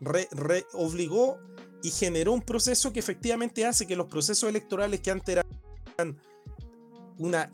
Re, 0.00 0.28
obligó 0.72 1.38
y 1.82 1.90
generó 1.90 2.32
un 2.32 2.42
proceso 2.42 2.92
que 2.92 2.98
efectivamente 2.98 3.64
hace 3.64 3.86
que 3.86 3.94
los 3.94 4.06
procesos 4.06 4.48
electorales 4.48 5.00
que 5.00 5.10
antes 5.10 5.36
eran 5.96 6.18
una, 7.18 7.50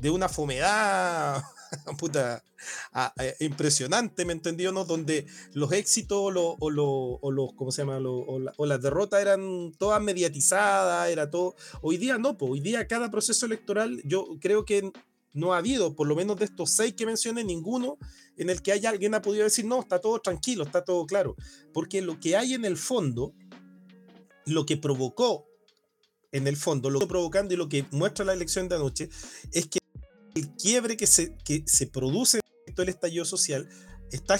de 0.00 0.10
una 0.10 0.28
fomedad 0.28 1.42
impresionante, 3.40 4.24
¿me 4.24 4.32
entendió? 4.32 4.72
¿no? 4.72 4.84
Donde 4.84 5.26
los 5.52 5.72
éxitos 5.72 6.18
o, 6.18 6.70
los, 6.70 7.52
¿cómo 7.54 7.70
se 7.72 7.82
llama? 7.82 7.98
o, 7.98 8.66
las 8.66 8.82
derrotas 8.82 9.20
eran 9.20 9.72
todas 9.78 10.02
mediatizadas, 10.02 11.08
era 11.10 11.30
todo. 11.30 11.54
Hoy 11.82 11.96
día 11.96 12.18
no, 12.18 12.36
pues 12.36 12.52
hoy 12.52 12.60
día 12.60 12.86
cada 12.86 13.10
proceso 13.10 13.46
electoral, 13.46 14.00
yo 14.04 14.26
creo 14.40 14.64
que 14.64 14.90
no 15.32 15.54
ha 15.54 15.58
habido, 15.58 15.94
por 15.94 16.08
lo 16.08 16.16
menos 16.16 16.38
de 16.38 16.46
estos 16.46 16.70
seis 16.70 16.94
que 16.94 17.06
mencioné, 17.06 17.44
ninguno 17.44 17.98
en 18.36 18.50
el 18.50 18.62
que 18.62 18.72
haya 18.72 18.90
alguien 18.90 19.14
ha 19.14 19.22
podido 19.22 19.44
decir, 19.44 19.64
no, 19.64 19.80
está 19.80 20.00
todo 20.00 20.18
tranquilo, 20.20 20.64
está 20.64 20.84
todo 20.84 21.06
claro. 21.06 21.36
Porque 21.72 22.02
lo 22.02 22.18
que 22.18 22.36
hay 22.36 22.54
en 22.54 22.64
el 22.64 22.76
fondo, 22.76 23.34
lo 24.46 24.66
que 24.66 24.76
provocó 24.76 25.46
en 26.32 26.46
el 26.46 26.56
fondo, 26.56 26.90
lo 26.90 27.00
que 27.00 27.06
provocando 27.06 27.54
y 27.54 27.56
lo 27.56 27.68
que 27.68 27.84
muestra 27.90 28.24
la 28.24 28.32
elección 28.32 28.68
de 28.68 28.76
anoche, 28.76 29.10
es 29.52 29.66
que 29.66 29.78
el 30.34 30.50
quiebre 30.54 30.96
que 30.96 31.06
se, 31.06 31.36
que 31.44 31.62
se 31.66 31.86
produce 31.86 32.40
en 32.66 32.74
el 32.76 32.88
estallido 32.88 33.24
social 33.24 33.68
está 34.10 34.38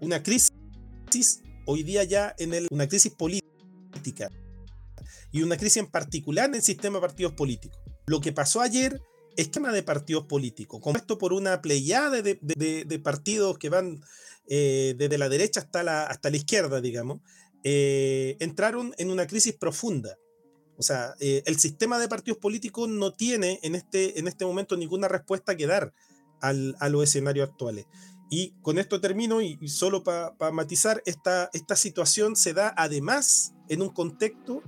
una 0.00 0.22
crisis 0.22 0.50
hoy 1.66 1.82
día 1.82 2.04
ya 2.04 2.34
en 2.38 2.54
el, 2.54 2.68
una 2.70 2.88
crisis 2.88 3.12
política 3.12 4.30
y 5.32 5.42
una 5.42 5.56
crisis 5.56 5.78
en 5.78 5.86
particular 5.86 6.48
en 6.48 6.56
el 6.56 6.62
sistema 6.62 6.98
de 6.98 7.02
partidos 7.02 7.32
políticos. 7.34 7.78
Lo 8.06 8.20
que 8.20 8.32
pasó 8.32 8.60
ayer 8.60 9.00
esquema 9.36 9.72
de 9.72 9.82
partidos 9.82 10.26
políticos, 10.26 10.80
compuesto 10.82 11.18
por 11.18 11.32
una 11.32 11.60
pleyada 11.62 12.22
de, 12.22 13.00
partidos 13.02 13.58
que 13.58 13.68
van 13.68 14.00
eh, 14.48 14.94
desde 14.98 15.18
la 15.18 15.28
derecha 15.28 15.60
hasta 15.60 15.82
la, 15.82 16.04
hasta 16.04 16.30
la 16.30 16.36
izquierda, 16.36 16.80
digamos, 16.80 17.20
eh, 17.62 18.36
entraron 18.40 18.94
en 18.98 19.10
una 19.10 19.26
crisis 19.26 19.54
profunda. 19.54 20.16
O 20.80 20.82
sea, 20.82 21.14
eh, 21.20 21.42
el 21.44 21.58
sistema 21.58 21.98
de 21.98 22.08
partidos 22.08 22.38
políticos 22.38 22.88
no 22.88 23.12
tiene 23.12 23.60
en 23.62 23.74
este, 23.74 24.18
en 24.18 24.26
este 24.26 24.46
momento 24.46 24.76
ninguna 24.76 25.08
respuesta 25.08 25.54
que 25.56 25.66
dar 25.66 25.92
al, 26.40 26.74
a 26.80 26.88
los 26.88 27.04
escenarios 27.04 27.50
actuales. 27.50 27.86
Y 28.30 28.54
con 28.62 28.78
esto 28.78 29.00
termino 29.00 29.42
y, 29.42 29.58
solo 29.68 30.02
para 30.02 30.34
matizar, 30.52 31.02
esta, 31.04 31.50
esta 31.52 31.76
situación 31.76 32.34
se 32.34 32.54
da 32.54 32.72
además 32.76 33.52
en 33.68 33.82
un 33.82 33.90
contexto 33.90 34.62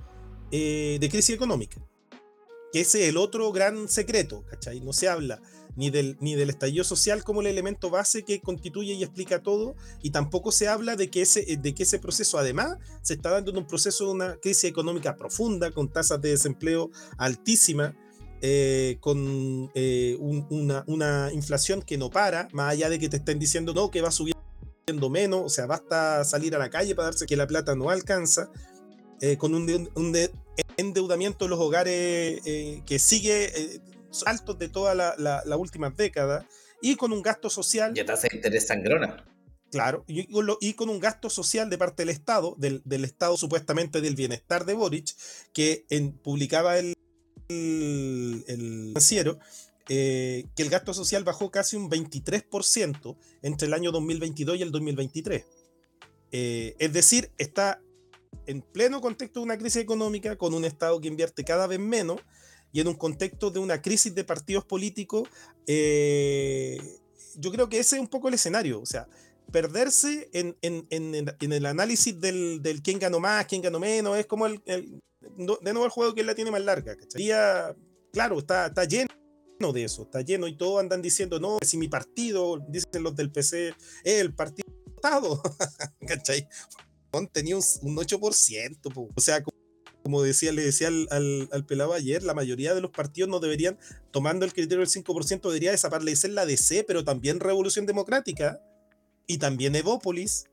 de 0.51 1.09
crisis 1.09 1.33
económica 1.33 1.81
que 2.73 2.81
ese 2.81 3.03
es 3.03 3.09
el 3.09 3.17
otro 3.17 3.51
gran 3.51 3.87
secreto, 3.87 4.43
¿cachai? 4.49 4.81
No 4.81 4.93
se 4.93 5.07
habla 5.07 5.39
ni 5.75 5.91
del, 5.91 6.17
ni 6.19 6.33
del 6.33 6.49
estallido 6.49 6.83
social 6.83 7.23
como 7.23 7.41
el 7.41 7.47
elemento 7.47 7.91
base 7.91 8.23
que 8.23 8.41
constituye 8.41 8.93
y 8.93 9.03
explica 9.03 9.43
todo, 9.43 9.75
y 10.01 10.09
tampoco 10.09 10.51
se 10.51 10.67
habla 10.67 10.95
de 10.95 11.11
que 11.11 11.21
ese, 11.21 11.57
de 11.57 11.75
que 11.75 11.83
ese 11.83 11.99
proceso 11.99 12.39
además 12.39 12.77
se 13.03 13.13
está 13.13 13.29
dando 13.29 13.51
en 13.51 13.57
un 13.57 13.67
proceso 13.67 14.05
de 14.05 14.11
una 14.11 14.35
crisis 14.37 14.65
económica 14.65 15.15
profunda, 15.15 15.69
con 15.69 15.87
tasas 15.87 16.19
de 16.19 16.29
desempleo 16.29 16.89
altísimas, 17.19 17.93
eh, 18.41 18.97
con 19.01 19.71
eh, 19.75 20.17
una, 20.19 20.83
una, 20.87 21.31
inflación 21.31 21.83
que 21.83 21.97
no 21.99 22.09
para, 22.09 22.49
más 22.53 22.71
allá 22.71 22.89
de 22.89 22.97
que 22.97 23.07
te 23.07 23.17
estén 23.17 23.37
diciendo 23.37 23.75
no, 23.75 23.91
que 23.91 24.01
va 24.01 24.09
subiendo 24.09 25.09
menos, 25.11 25.41
o 25.45 25.49
sea, 25.49 25.67
basta 25.67 26.25
salir 26.25 26.55
a 26.55 26.59
la 26.59 26.71
calle 26.71 26.95
para 26.95 27.09
darse 27.09 27.27
que 27.27 27.37
la 27.37 27.45
plata 27.45 27.75
no 27.75 27.91
alcanza, 27.91 28.49
eh, 29.21 29.37
con 29.37 29.55
un, 29.55 29.89
un, 29.95 30.15
endeudamiento 30.77 31.45
de 31.45 31.49
los 31.49 31.59
hogares 31.59 32.41
eh, 32.45 32.81
que 32.85 32.99
sigue 32.99 33.45
eh, 33.45 33.79
altos 34.25 34.57
de 34.59 34.69
todas 34.69 34.95
las 34.95 35.45
la, 35.45 35.57
últimas 35.57 35.95
décadas 35.95 36.45
y 36.81 36.95
con 36.95 37.11
un 37.11 37.21
gasto 37.21 37.49
social. 37.49 37.93
Ya 37.93 38.05
tasa 38.05 38.27
de 38.29 38.37
interés 38.37 38.67
sangrona. 38.67 39.25
Claro, 39.71 40.03
y, 40.07 40.27
y, 40.59 40.73
con 40.73 40.89
un 40.89 40.99
gasto 40.99 41.31
social 41.31 41.67
de 41.67 41.79
parte 41.79 42.03
del 42.03 42.09
Estado, 42.09 42.55
del, 42.59 42.83
del 42.85 43.05
Estado 43.05 43.35
supuestamente 43.37 44.01
del 44.01 44.15
bienestar 44.15 44.65
de 44.65 44.75
Boric, 44.75 45.15
que 45.51 45.87
en, 45.89 46.11
publicaba 46.11 46.77
el, 46.77 46.93
el, 47.49 48.89
financiero, 48.89 49.39
eh, 49.89 50.45
que 50.55 50.61
el 50.61 50.69
gasto 50.69 50.93
social 50.93 51.23
bajó 51.23 51.49
casi 51.49 51.75
un 51.75 51.89
23% 51.89 53.17
entre 53.41 53.67
el 53.67 53.73
año 53.73 53.91
2022 53.91 54.59
y 54.59 54.61
el 54.61 54.71
2023. 54.71 55.43
es 56.31 56.93
decir, 56.93 57.31
está 57.39 57.81
en 58.47 58.61
pleno 58.61 59.01
contexto 59.01 59.39
de 59.39 59.45
una 59.45 59.57
crisis 59.57 59.81
económica, 59.81 60.35
con 60.35 60.53
un 60.53 60.65
Estado 60.65 60.99
que 60.99 61.07
invierte 61.07 61.43
cada 61.43 61.67
vez 61.67 61.79
menos, 61.79 62.21
y 62.71 62.81
en 62.81 62.87
un 62.87 62.95
contexto 62.95 63.51
de 63.51 63.59
una 63.59 63.81
crisis 63.81 64.13
de 64.15 64.23
partidos 64.23 64.65
políticos, 64.65 65.29
eh, 65.67 66.79
yo 67.35 67.51
creo 67.51 67.69
que 67.69 67.79
ese 67.79 67.95
es 67.97 68.01
un 68.01 68.07
poco 68.07 68.27
el 68.27 68.33
escenario. 68.33 68.81
O 68.81 68.85
sea, 68.85 69.07
perderse 69.51 70.29
en, 70.33 70.55
el 70.89 71.65
análisis 71.65 72.19
del, 72.19 72.81
quién 72.83 72.99
ganó 72.99 73.19
más, 73.19 73.45
quién 73.45 73.61
ganó 73.61 73.79
menos, 73.79 74.17
es 74.17 74.25
como 74.25 74.47
el, 74.47 74.61
de 74.65 75.73
nuevo 75.73 75.85
el 75.85 75.91
juego 75.91 76.15
que 76.15 76.23
la 76.23 76.35
tiene 76.35 76.51
más 76.51 76.61
larga. 76.61 76.97
claro, 78.11 78.39
está, 78.39 78.83
lleno 78.85 79.07
de 79.71 79.83
eso, 79.83 80.01
está 80.03 80.21
lleno 80.21 80.47
y 80.47 80.57
todos 80.57 80.79
andan 80.79 81.01
diciendo, 81.01 81.39
no, 81.39 81.59
si 81.61 81.77
mi 81.77 81.87
partido, 81.87 82.59
dicen 82.67 83.03
los 83.03 83.15
del 83.15 83.31
PC, 83.31 83.73
el 84.03 84.33
partido 84.33 84.67
Estado, 84.95 85.41
¿cachai? 86.07 86.47
Tenía 87.31 87.55
un, 87.55 87.61
8%, 87.61 89.11
o 89.15 89.21
sea, 89.21 89.43
como 90.03 90.21
decía, 90.21 90.51
le 90.51 90.63
decía 90.63 90.87
al, 90.87 91.47
al, 91.51 91.65
pelado 91.65 91.93
ayer, 91.93 92.23
la 92.23 92.33
mayoría 92.33 92.73
de 92.73 92.81
los 92.81 92.91
partidos 92.91 93.29
no 93.29 93.39
deberían, 93.39 93.77
tomando 94.11 94.45
el 94.45 94.53
criterio 94.53 94.79
del 94.79 94.89
5%, 94.89 95.41
debería 95.41 95.71
desaparecer 95.71 96.31
la 96.31 96.45
DC, 96.45 96.83
pero 96.85 97.03
también 97.03 97.39
Revolución 97.39 97.85
Democrática 97.85 98.59
y 99.27 99.37
también 99.37 99.75
Evópolis. 99.75 100.45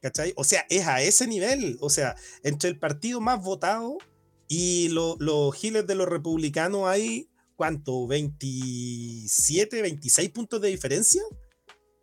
¿Cachai? 0.00 0.32
O 0.36 0.44
sea, 0.44 0.64
es 0.70 0.86
a 0.86 1.02
ese 1.02 1.26
nivel. 1.26 1.76
O 1.80 1.90
sea, 1.90 2.14
entre 2.44 2.70
el 2.70 2.78
partido 2.78 3.20
más 3.20 3.42
votado 3.42 3.98
y 4.46 4.88
los 4.90 5.56
giles 5.56 5.86
de 5.88 5.96
los 5.96 6.08
republicanos 6.08 6.86
hay, 6.86 7.28
¿cuánto? 7.56 8.06
¿27, 8.06 9.82
26 9.82 10.30
puntos 10.30 10.60
de 10.60 10.68
diferencia? 10.68 11.22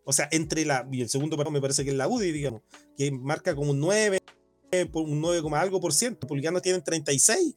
O 0.05 0.13
sea, 0.13 0.29
entre 0.31 0.63
la. 0.65 0.87
Y 0.91 1.01
el 1.01 1.09
segundo 1.09 1.35
partido 1.35 1.51
me 1.51 1.61
parece 1.61 1.83
que 1.83 1.89
es 1.89 1.95
la 1.95 2.07
UDI, 2.07 2.31
digamos, 2.31 2.61
que 2.95 3.11
marca 3.11 3.55
como 3.55 3.71
un 3.71 3.79
9, 3.79 4.19
un 4.93 5.21
9, 5.21 5.49
algo 5.55 5.81
por 5.81 5.93
ciento. 5.93 6.19
Los 6.21 6.29
republicanos 6.29 6.61
tienen 6.61 6.83
36. 6.83 7.55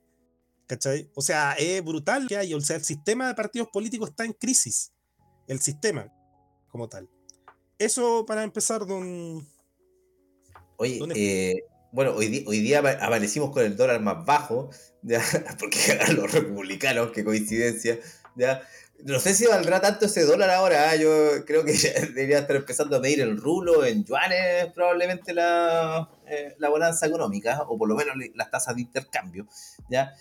¿Cachai? 0.67 1.11
O 1.15 1.23
sea, 1.23 1.53
es 1.53 1.83
brutal 1.85 2.27
que 2.27 2.37
hay. 2.37 2.55
O 2.55 2.61
sea, 2.61 2.77
el 2.77 2.85
sistema 2.85 3.29
de 3.29 3.35
partidos 3.35 3.69
políticos 3.69 4.11
está 4.11 4.25
en 4.25 4.33
crisis. 4.33 4.93
El 5.47 5.61
sistema, 5.61 6.13
como 6.69 6.89
tal. 6.89 7.09
Eso 7.79 8.25
para 8.27 8.43
empezar, 8.43 8.87
don. 8.87 9.47
Oye, 10.77 11.01
eh, 11.15 11.65
bueno, 11.93 12.13
hoy, 12.15 12.45
hoy 12.47 12.61
día 12.61 12.79
amanecimos 13.01 13.51
con 13.51 13.65
el 13.65 13.77
dólar 13.77 14.01
más 14.01 14.25
bajo, 14.25 14.71
¿ya? 15.03 15.23
porque 15.59 15.79
los 16.15 16.33
republicanos, 16.33 17.13
qué 17.13 17.25
coincidencia. 17.25 17.99
¿ya? 18.37 18.63
No 19.05 19.21
sé 19.21 19.35
si 19.35 19.47
valdrá 19.47 19.81
tanto 19.81 20.07
ese 20.07 20.25
dólar 20.25 20.51
ahora. 20.51 20.91
¿ah? 20.91 20.97
Yo 20.97 21.45
creo 21.47 21.65
que 21.65 21.73
debería 22.15 22.41
estar 22.41 22.57
empezando 22.57 22.97
a 22.97 23.01
medir 23.01 23.21
el 23.21 23.37
rulo 23.37 23.85
en 23.85 24.05
yuanes, 24.05 24.73
probablemente 24.75 25.33
la, 25.33 26.11
eh, 26.27 26.55
la 26.59 26.69
bonanza 26.69 27.07
económica, 27.07 27.63
o 27.69 27.79
por 27.79 27.89
lo 27.89 27.95
menos 27.95 28.15
las 28.35 28.51
tasas 28.51 28.75
de 28.75 28.83
intercambio. 28.83 29.47
¿ya? 29.89 30.15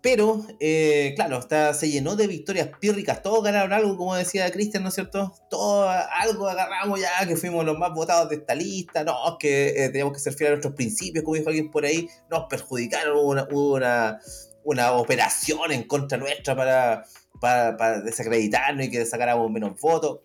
Pero, 0.00 0.46
eh, 0.60 1.12
claro, 1.16 1.40
está, 1.40 1.74
se 1.74 1.90
llenó 1.90 2.14
de 2.14 2.28
victorias 2.28 2.70
pírricas. 2.80 3.20
Todos 3.20 3.42
ganaron 3.42 3.72
algo, 3.72 3.96
como 3.96 4.14
decía 4.14 4.50
Cristian, 4.52 4.84
¿no 4.84 4.90
es 4.90 4.94
cierto? 4.94 5.34
Todos 5.50 5.92
algo 6.12 6.48
agarramos 6.48 7.00
ya, 7.00 7.26
que 7.26 7.36
fuimos 7.36 7.64
los 7.64 7.76
más 7.76 7.92
votados 7.92 8.28
de 8.28 8.36
esta 8.36 8.54
lista. 8.54 9.02
No, 9.02 9.36
que 9.38 9.70
eh, 9.70 9.88
teníamos 9.88 10.14
que 10.14 10.20
ser 10.20 10.34
fieles 10.34 10.50
a 10.50 10.54
nuestros 10.54 10.74
principios, 10.74 11.24
como 11.24 11.36
dijo 11.36 11.48
alguien 11.48 11.70
por 11.70 11.84
ahí. 11.84 12.08
Nos 12.30 12.44
perjudicaron, 12.48 13.18
una, 13.18 13.48
una, 13.50 14.20
una 14.62 14.92
operación 14.92 15.72
en 15.72 15.82
contra 15.82 16.16
nuestra 16.16 16.54
para, 16.54 17.04
para, 17.40 17.76
para 17.76 18.00
desacreditarnos 18.00 18.86
y 18.86 18.90
que 18.90 19.04
sacáramos 19.06 19.50
menos 19.50 19.80
votos. 19.80 20.20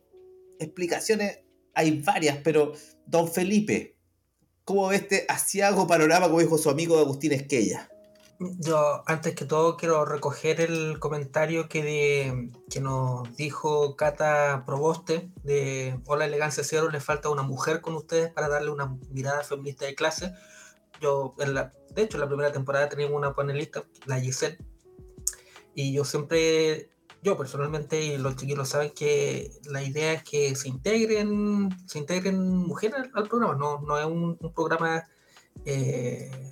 Explicaciones 0.60 1.40
hay 1.74 2.02
varias, 2.02 2.38
pero 2.44 2.74
don 3.06 3.28
Felipe, 3.28 3.98
¿cómo 4.64 4.88
ve 4.88 4.98
este 4.98 5.26
asiago 5.28 5.88
panorama, 5.88 6.28
como 6.28 6.40
dijo 6.40 6.58
su 6.58 6.70
amigo 6.70 7.00
Agustín 7.00 7.32
Esquella? 7.34 7.90
Yo, 8.60 9.04
antes 9.06 9.36
que 9.36 9.46
todo, 9.46 9.78
quiero 9.78 10.04
recoger 10.06 10.60
el 10.60 11.00
comentario 11.00 11.70
que, 11.70 11.84
de, 11.84 12.52
que 12.70 12.82
nos 12.82 13.36
dijo 13.38 13.96
Cata 13.96 14.64
Proboste 14.66 15.32
de 15.44 16.00
Hola 16.08 16.26
Elegancia 16.26 16.64
Cero, 16.64 16.90
le 16.90 17.00
falta 17.00 17.30
una 17.30 17.44
mujer 17.44 17.80
con 17.80 17.96
ustedes 17.96 18.32
para 18.32 18.50
darle 18.50 18.72
una 18.72 18.98
mirada 19.12 19.44
feminista 19.44 19.86
de 19.86 19.96
clase. 19.96 20.34
Yo, 21.00 21.36
en 21.40 21.54
la, 21.54 21.74
de 21.92 22.02
hecho, 22.02 22.18
en 22.18 22.22
la 22.22 22.28
primera 22.28 22.52
temporada 22.52 22.90
teníamos 22.90 23.16
una 23.16 23.34
panelista, 23.34 23.86
la 24.06 24.20
Giselle, 24.20 24.58
y 25.76 25.94
yo 25.94 26.04
siempre, 26.04 26.90
yo 27.24 27.38
personalmente, 27.38 28.04
y 28.04 28.18
los 28.18 28.36
chiquillos 28.36 28.70
saben 28.70 28.92
que 28.92 29.52
la 29.66 29.84
idea 29.84 30.14
es 30.14 30.24
que 30.24 30.56
se 30.56 30.68
integren, 30.70 31.70
se 31.88 32.00
integren 32.00 32.58
mujeres 32.58 33.10
al, 33.14 33.28
programa, 33.28 33.56
no, 33.56 33.82
no 33.82 33.98
es 33.98 34.06
un, 34.06 34.38
programa... 34.54 35.04
Eh, 35.66 36.50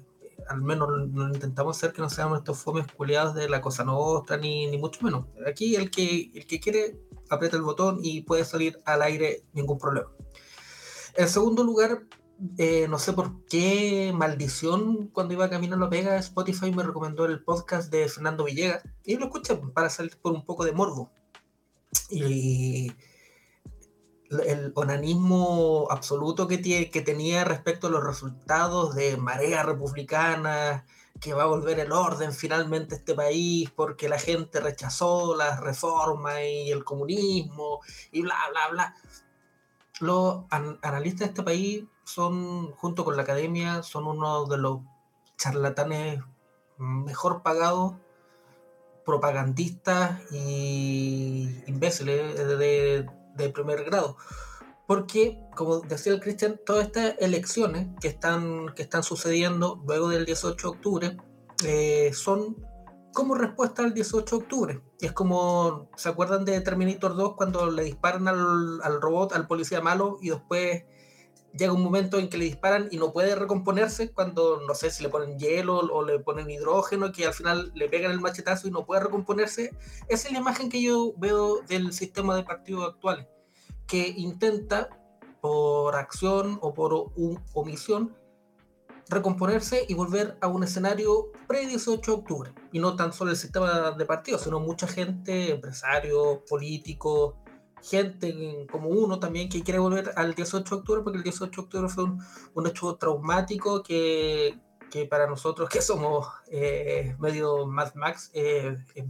al 0.49 0.61
menos 0.61 0.89
lo 0.89 1.27
intentamos 1.33 1.77
hacer 1.77 1.93
que 1.93 2.01
no 2.01 2.09
sean 2.09 2.35
estos 2.35 2.57
fomes 2.57 2.85
culiados 2.91 3.35
de 3.35 3.47
la 3.47 3.61
cosa 3.61 3.85
nostra, 3.85 4.35
ni, 4.37 4.67
ni 4.67 4.77
mucho 4.77 5.01
menos. 5.01 5.25
Aquí 5.47 5.75
el 5.75 5.89
que, 5.89 6.29
el 6.33 6.45
que 6.45 6.59
quiere 6.59 6.99
aprieta 7.29 7.55
el 7.55 7.63
botón 7.63 7.99
y 8.03 8.21
puede 8.21 8.43
salir 8.43 8.79
al 8.85 9.01
aire 9.01 9.43
ningún 9.53 9.77
problema. 9.77 10.09
En 11.15 11.29
segundo 11.29 11.63
lugar, 11.63 12.03
eh, 12.57 12.87
no 12.89 12.97
sé 12.97 13.13
por 13.13 13.45
qué 13.45 14.11
maldición 14.15 15.07
cuando 15.13 15.33
iba 15.33 15.49
camino 15.49 15.83
a 15.83 15.89
Vega, 15.89 16.17
Spotify 16.17 16.71
me 16.71 16.83
recomendó 16.83 17.25
el 17.25 17.43
podcast 17.43 17.91
de 17.91 18.09
Fernando 18.09 18.45
Villegas 18.45 18.83
y 19.03 19.17
lo 19.17 19.25
escuché 19.25 19.55
para 19.55 19.89
salir 19.89 20.17
por 20.17 20.33
un 20.33 20.43
poco 20.43 20.65
de 20.65 20.71
morbo. 20.71 21.11
Y 22.09 22.91
el 24.29 24.71
onanismo 24.75 25.87
absoluto 25.91 26.47
que, 26.47 26.57
tiene, 26.57 26.89
que 26.89 27.01
tenía 27.01 27.43
respecto 27.43 27.87
a 27.87 27.89
los 27.91 28.03
resultados 28.03 28.95
de 28.95 29.17
marea 29.17 29.61
republicana, 29.63 30.85
que 31.19 31.33
va 31.33 31.43
a 31.43 31.47
volver 31.47 31.79
el 31.79 31.91
orden 31.91 32.33
finalmente 32.33 32.95
a 32.95 32.97
este 32.97 33.13
país 33.13 33.69
porque 33.75 34.09
la 34.09 34.17
gente 34.17 34.59
rechazó 34.59 35.35
las 35.35 35.59
reformas 35.59 36.39
y 36.43 36.71
el 36.71 36.83
comunismo 36.83 37.81
y 38.11 38.23
bla, 38.23 38.35
bla, 38.49 38.67
bla. 38.69 38.95
Los 39.99 40.45
analistas 40.49 41.19
de 41.19 41.25
este 41.25 41.43
país 41.43 41.83
son, 42.13 42.71
junto 42.73 43.03
con 43.05 43.15
la 43.15 43.23
academia, 43.23 43.83
son 43.83 44.07
uno 44.07 44.45
de 44.45 44.57
los 44.57 44.79
charlatanes 45.37 46.21
mejor 46.77 47.41
pagados, 47.41 47.93
propagandistas 49.05 50.21
y 50.31 51.63
imbéciles 51.67 52.37
de, 52.37 53.09
de 53.35 53.49
primer 53.49 53.83
grado. 53.83 54.17
Porque, 54.87 55.39
como 55.55 55.79
decía 55.79 56.13
el 56.13 56.19
Cristian, 56.19 56.59
todas 56.65 56.87
estas 56.87 57.15
elecciones 57.19 57.87
que 58.01 58.09
están, 58.09 58.73
que 58.75 58.81
están 58.81 59.03
sucediendo 59.03 59.81
luego 59.87 60.09
del 60.09 60.25
18 60.25 60.55
de 60.67 60.75
octubre 60.75 61.17
eh, 61.63 62.11
son 62.13 62.57
como 63.13 63.35
respuesta 63.35 63.83
al 63.83 63.93
18 63.93 64.37
de 64.37 64.43
octubre. 64.43 64.81
Es 64.99 65.11
como, 65.13 65.89
¿se 65.95 66.09
acuerdan 66.09 66.45
de 66.45 66.59
Terminator 66.61 67.15
2 67.15 67.35
cuando 67.35 67.69
le 67.69 67.83
disparan 67.83 68.27
al, 68.27 68.81
al 68.83 69.01
robot, 69.01 69.33
al 69.33 69.47
policía 69.47 69.81
malo, 69.81 70.17
y 70.21 70.29
después 70.29 70.83
llega 71.57 71.73
un 71.73 71.83
momento 71.83 72.17
en 72.19 72.29
que 72.29 72.37
le 72.37 72.45
disparan 72.45 72.87
y 72.91 72.97
no 72.97 73.11
puede 73.11 73.35
recomponerse 73.35 74.11
cuando, 74.11 74.61
no 74.67 74.73
sé, 74.73 74.91
si 74.91 75.03
le 75.03 75.09
ponen 75.09 75.37
hielo 75.37 75.79
o 75.79 76.05
le 76.05 76.19
ponen 76.19 76.49
hidrógeno, 76.49 77.11
que 77.11 77.25
al 77.25 77.33
final 77.33 77.71
le 77.75 77.89
pegan 77.89 78.11
el 78.11 78.21
machetazo 78.21 78.67
y 78.67 78.71
no 78.71 78.85
puede 78.85 79.01
recomponerse. 79.01 79.71
Esa 80.07 80.27
es 80.27 80.33
la 80.33 80.39
imagen 80.39 80.69
que 80.69 80.81
yo 80.81 81.13
veo 81.17 81.61
del 81.67 81.93
sistema 81.93 82.35
de 82.35 82.43
partidos 82.43 82.87
actuales, 82.87 83.27
que 83.87 84.07
intenta 84.15 84.89
por 85.41 85.95
acción 85.95 86.59
o 86.61 86.73
por 86.73 87.11
omisión 87.53 88.15
recomponerse 89.09 89.85
y 89.89 89.93
volver 89.93 90.37
a 90.39 90.47
un 90.47 90.63
escenario 90.63 91.31
pre-18 91.47 92.05
de 92.05 92.11
octubre. 92.11 92.53
Y 92.71 92.79
no 92.79 92.95
tan 92.95 93.11
solo 93.11 93.31
el 93.31 93.37
sistema 93.37 93.91
de 93.91 94.05
partidos, 94.05 94.43
sino 94.43 94.59
mucha 94.59 94.87
gente, 94.87 95.51
empresarios, 95.51 96.39
políticos, 96.47 97.35
gente 97.83 98.67
como 98.71 98.89
uno 98.89 99.19
también 99.19 99.49
que 99.49 99.63
quiere 99.63 99.79
volver 99.79 100.11
al 100.15 100.33
18 100.33 100.75
de 100.75 100.79
octubre, 100.79 101.01
porque 101.01 101.17
el 101.17 101.23
18 101.23 101.49
de 101.49 101.65
octubre 101.65 101.89
fue 101.89 102.05
un, 102.53 102.67
hecho 102.67 102.95
traumático 102.95 103.83
que, 103.83 104.59
que, 104.89 105.05
para 105.05 105.27
nosotros 105.27 105.69
que 105.69 105.81
somos 105.81 106.27
eh, 106.47 107.15
medio 107.19 107.65
Mad 107.65 107.93
Max, 107.95 108.29
eh, 108.33 108.77
eh, 108.95 109.05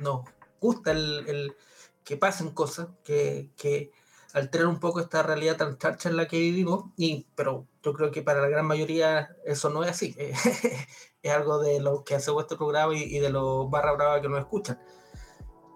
nos 0.00 0.22
gusta 0.60 0.92
el, 0.92 1.24
el, 1.28 1.56
que 2.04 2.16
pasen 2.16 2.50
cosas, 2.50 2.88
que, 3.02 3.50
que 3.56 3.90
alteran 4.32 4.68
un 4.68 4.80
poco 4.80 5.00
esta 5.00 5.22
realidad 5.22 5.56
tan 5.56 5.78
charcha 5.78 6.08
en 6.08 6.16
la 6.16 6.28
que 6.28 6.38
vivimos, 6.38 6.86
y, 6.96 7.26
pero 7.34 7.66
yo 7.82 7.92
creo 7.94 8.10
que 8.10 8.22
para 8.22 8.40
la 8.40 8.48
gran 8.48 8.66
mayoría 8.66 9.36
eso 9.44 9.70
no 9.70 9.82
es 9.82 9.90
así. 9.90 10.14
es 11.22 11.32
algo 11.32 11.58
de 11.58 11.80
lo 11.80 12.04
que 12.04 12.14
hace 12.14 12.30
vuestro 12.30 12.56
programa 12.56 12.94
y, 12.94 13.02
y 13.02 13.18
de 13.18 13.30
los 13.30 13.68
barra 13.70 13.92
brava 13.92 14.20
que 14.20 14.28
nos 14.28 14.38
escuchan. 14.38 14.78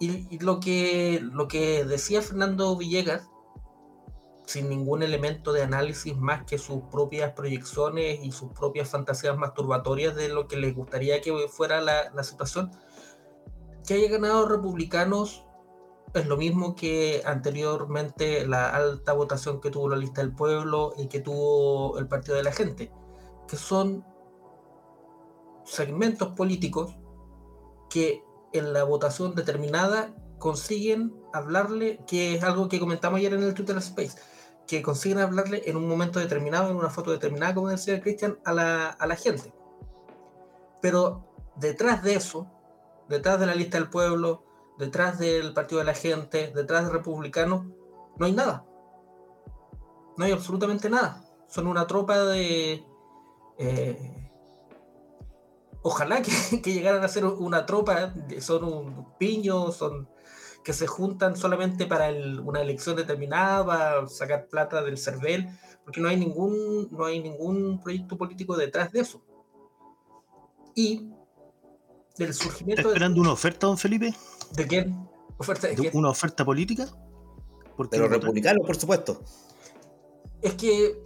Y, 0.02 0.38
lo, 0.38 0.60
que, 0.60 1.20
lo 1.20 1.46
que 1.46 1.84
decía 1.84 2.22
Fernando 2.22 2.74
Villegas, 2.74 3.28
sin 4.46 4.70
ningún 4.70 5.02
elemento 5.02 5.52
de 5.52 5.62
análisis 5.62 6.16
más 6.16 6.44
que 6.44 6.56
sus 6.56 6.82
propias 6.90 7.32
proyecciones 7.32 8.18
y 8.24 8.32
sus 8.32 8.50
propias 8.52 8.88
fantasías 8.88 9.36
masturbatorias 9.36 10.16
de 10.16 10.30
lo 10.30 10.48
que 10.48 10.56
les 10.56 10.74
gustaría 10.74 11.20
que 11.20 11.32
fuera 11.48 11.82
la, 11.82 12.10
la 12.14 12.24
situación, 12.24 12.70
que 13.86 13.94
haya 13.94 14.08
ganado 14.08 14.48
republicanos 14.48 15.44
es 16.14 16.26
lo 16.26 16.36
mismo 16.36 16.74
que 16.74 17.22
anteriormente 17.24 18.46
la 18.46 18.70
alta 18.70 19.12
votación 19.12 19.60
que 19.60 19.70
tuvo 19.70 19.90
la 19.90 19.96
lista 19.96 20.22
del 20.22 20.34
pueblo 20.34 20.94
y 20.96 21.06
que 21.08 21.20
tuvo 21.20 21.98
el 21.98 22.08
Partido 22.08 22.36
de 22.36 22.42
la 22.42 22.52
Gente, 22.52 22.90
que 23.46 23.56
son 23.56 24.04
segmentos 25.64 26.30
políticos 26.30 26.96
que 27.88 28.24
en 28.52 28.72
la 28.72 28.84
votación 28.84 29.34
determinada 29.34 30.14
consiguen 30.38 31.14
hablarle, 31.32 32.00
que 32.06 32.34
es 32.34 32.42
algo 32.42 32.68
que 32.68 32.80
comentamos 32.80 33.18
ayer 33.18 33.34
en 33.34 33.42
el 33.42 33.54
Twitter 33.54 33.76
Space, 33.78 34.18
que 34.66 34.82
consiguen 34.82 35.18
hablarle 35.18 35.62
en 35.66 35.76
un 35.76 35.88
momento 35.88 36.18
determinado, 36.18 36.70
en 36.70 36.76
una 36.76 36.90
foto 36.90 37.10
determinada, 37.10 37.54
como 37.54 37.68
decía 37.68 38.00
Cristian, 38.00 38.38
a 38.44 38.52
la, 38.52 38.88
a 38.88 39.06
la 39.06 39.16
gente. 39.16 39.52
Pero 40.80 41.34
detrás 41.56 42.02
de 42.02 42.14
eso, 42.14 42.50
detrás 43.08 43.38
de 43.38 43.46
la 43.46 43.54
lista 43.54 43.78
del 43.78 43.90
pueblo, 43.90 44.44
detrás 44.78 45.18
del 45.18 45.52
partido 45.52 45.80
de 45.80 45.84
la 45.84 45.94
gente, 45.94 46.52
detrás 46.54 46.86
de 46.86 46.92
republicanos, 46.92 47.66
no 48.16 48.26
hay 48.26 48.32
nada. 48.32 48.64
No 50.16 50.24
hay 50.24 50.32
absolutamente 50.32 50.88
nada. 50.88 51.24
Son 51.48 51.66
una 51.66 51.86
tropa 51.86 52.18
de... 52.24 52.84
Eh, 53.58 54.29
ojalá 55.82 56.22
que, 56.22 56.30
que, 56.62 56.72
llegaran 56.72 57.02
a 57.04 57.08
ser 57.08 57.24
una 57.24 57.66
tropa, 57.66 58.14
son 58.40 58.64
un 58.64 59.18
piño, 59.18 59.72
son 59.72 60.08
que 60.62 60.72
se 60.72 60.86
juntan 60.86 61.36
solamente 61.36 61.86
para 61.86 62.10
una 62.42 62.60
elección 62.60 62.96
determinada, 62.96 63.64
para 63.64 64.08
sacar 64.08 64.46
plata 64.48 64.82
del 64.82 64.98
CERVEL, 64.98 65.48
porque 65.84 66.00
no 66.00 66.08
hay 66.08 66.16
ningún, 66.16 66.88
no 66.90 67.06
hay 67.06 67.20
ningún 67.20 67.80
proyecto 67.80 68.16
político 68.16 68.56
detrás 68.56 68.92
de 68.92 69.00
eso. 69.00 69.22
Y 70.74 71.08
del 72.16 72.34
surgimiento... 72.34 72.82
¿Está 72.82 72.90
esperando 72.90 73.20
una 73.20 73.32
oferta, 73.32 73.66
don 73.66 73.78
Felipe? 73.78 74.14
¿De 74.52 74.66
quién? 74.66 75.08
¿Oferta 75.38 75.68
de, 75.68 75.90
¿Una 75.94 76.10
oferta 76.10 76.44
política? 76.44 76.86
De 77.90 77.98
los 77.98 78.10
republicanos, 78.10 78.66
por 78.66 78.76
supuesto. 78.76 79.22
Es 80.42 80.54
que 80.54 81.02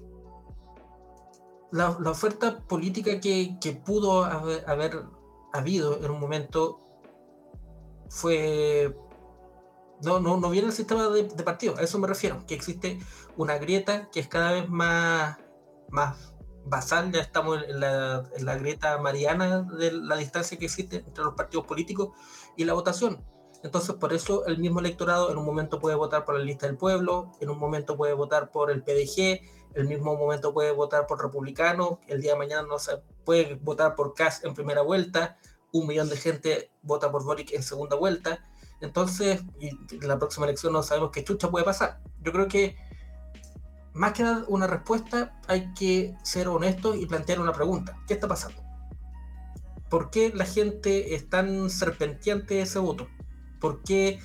la, 1.75 1.91
oferta 1.91 2.61
política 2.61 3.21
que, 3.21 3.83
pudo 3.85 4.25
haber, 4.25 4.65
haber, 4.71 5.03
habido 5.53 6.05
en 6.05 6.11
un 6.13 6.21
momento 6.21 6.81
fue 8.09 8.97
no, 10.03 10.21
no, 10.21 10.37
no 10.37 10.51
viene 10.51 10.69
el 10.69 10.73
sistema 10.73 11.09
de, 11.09 11.25
partido, 11.43 11.77
a 11.77 11.83
eso 11.83 11.99
me 11.99 12.07
refiero, 12.07 12.45
que 12.47 12.55
existe 12.55 13.01
una 13.37 13.59
grieta 13.59 14.09
que 14.11 14.21
es 14.21 14.29
cada 14.29 14.53
vez 14.53 14.69
más, 14.69 15.39
más 15.91 16.35
basal, 16.65 17.11
ya 17.11 17.21
estamos 17.21 17.59
en 17.67 17.81
la, 17.81 18.23
en 18.37 18.45
la 18.45 18.57
grieta 18.57 18.99
mariana 18.99 19.63
de 19.63 19.91
la 19.93 20.17
distancia 20.17 20.57
que 20.57 20.67
existe 20.67 20.99
entre 20.99 21.25
los 21.25 21.35
partidos 21.35 21.67
políticos 21.67 22.11
y 22.57 22.65
la 22.65 22.75
votación. 22.75 23.25
Entonces, 23.65 23.97
por 23.97 24.13
eso 24.13 24.47
el 24.47 24.59
mismo 24.59 24.79
electorado 24.79 25.33
en 25.33 25.39
un 25.39 25.45
momento 25.45 25.81
puede 25.81 25.97
votar 25.97 26.25
por 26.25 26.39
la 26.39 26.45
lista 26.45 26.67
del 26.67 26.77
pueblo, 26.77 27.33
en 27.41 27.51
un 27.51 27.59
momento 27.59 27.97
puede 27.97 28.13
votar 28.13 28.53
por 28.53 28.71
el 28.71 28.85
PDG, 28.85 29.41
el 29.75 29.87
mismo 29.87 30.17
momento 30.17 30.55
puede 30.55 30.73
votar 30.73 31.07
por 31.07 31.23
republicano, 31.23 32.01
el 32.07 32.21
día 32.21 32.33
de 32.33 32.39
mañana 32.39 32.63
no 32.63 32.79
se 32.79 32.99
puede 33.25 33.57
votar 33.57 33.95
por 33.95 34.15
Kass 34.15 34.45
en 34.45 34.55
primera 34.55 34.83
vuelta, 34.83 35.37
un 35.73 35.87
millón 35.87 36.09
de 36.09 36.17
gente 36.17 36.71
vota 36.83 37.11
por 37.11 37.25
Boric 37.25 37.53
en 37.53 37.63
segunda 37.63 37.97
vuelta. 37.97 38.45
Entonces, 38.81 39.43
en 39.61 40.09
la 40.09 40.19
próxima 40.19 40.47
elección 40.47 40.73
no 40.73 40.83
sabemos 40.83 41.11
qué 41.11 41.25
chucha 41.25 41.51
puede 41.51 41.65
pasar. 41.65 42.01
Yo 42.23 42.33
creo 42.33 42.47
que 42.47 42.77
más 43.93 44.13
que 44.13 44.23
dar 44.23 44.45
una 44.49 44.67
respuesta, 44.67 45.41
hay 45.49 45.73
que 45.75 46.17
ser 46.23 46.49
honesto 46.49 46.95
y 46.95 47.07
plantear 47.07 47.41
una 47.41 47.53
pregunta. 47.53 47.97
¿Qué 48.07 48.15
está 48.15 48.29
pasando? 48.29 48.63
¿Por 49.89 50.11
qué 50.11 50.33
la 50.35 50.45
gente 50.45 51.15
es 51.15 51.29
tan 51.29 51.71
serpenteante 51.71 52.61
ese 52.61 52.79
voto? 52.79 53.09
¿Por 53.61 53.83
qué, 53.83 54.21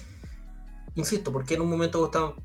insisto, 0.95 1.31
por 1.31 1.45
qué 1.45 1.55
en 1.55 1.61
un 1.61 1.69
momento 1.69 1.99
votaron 1.99 2.35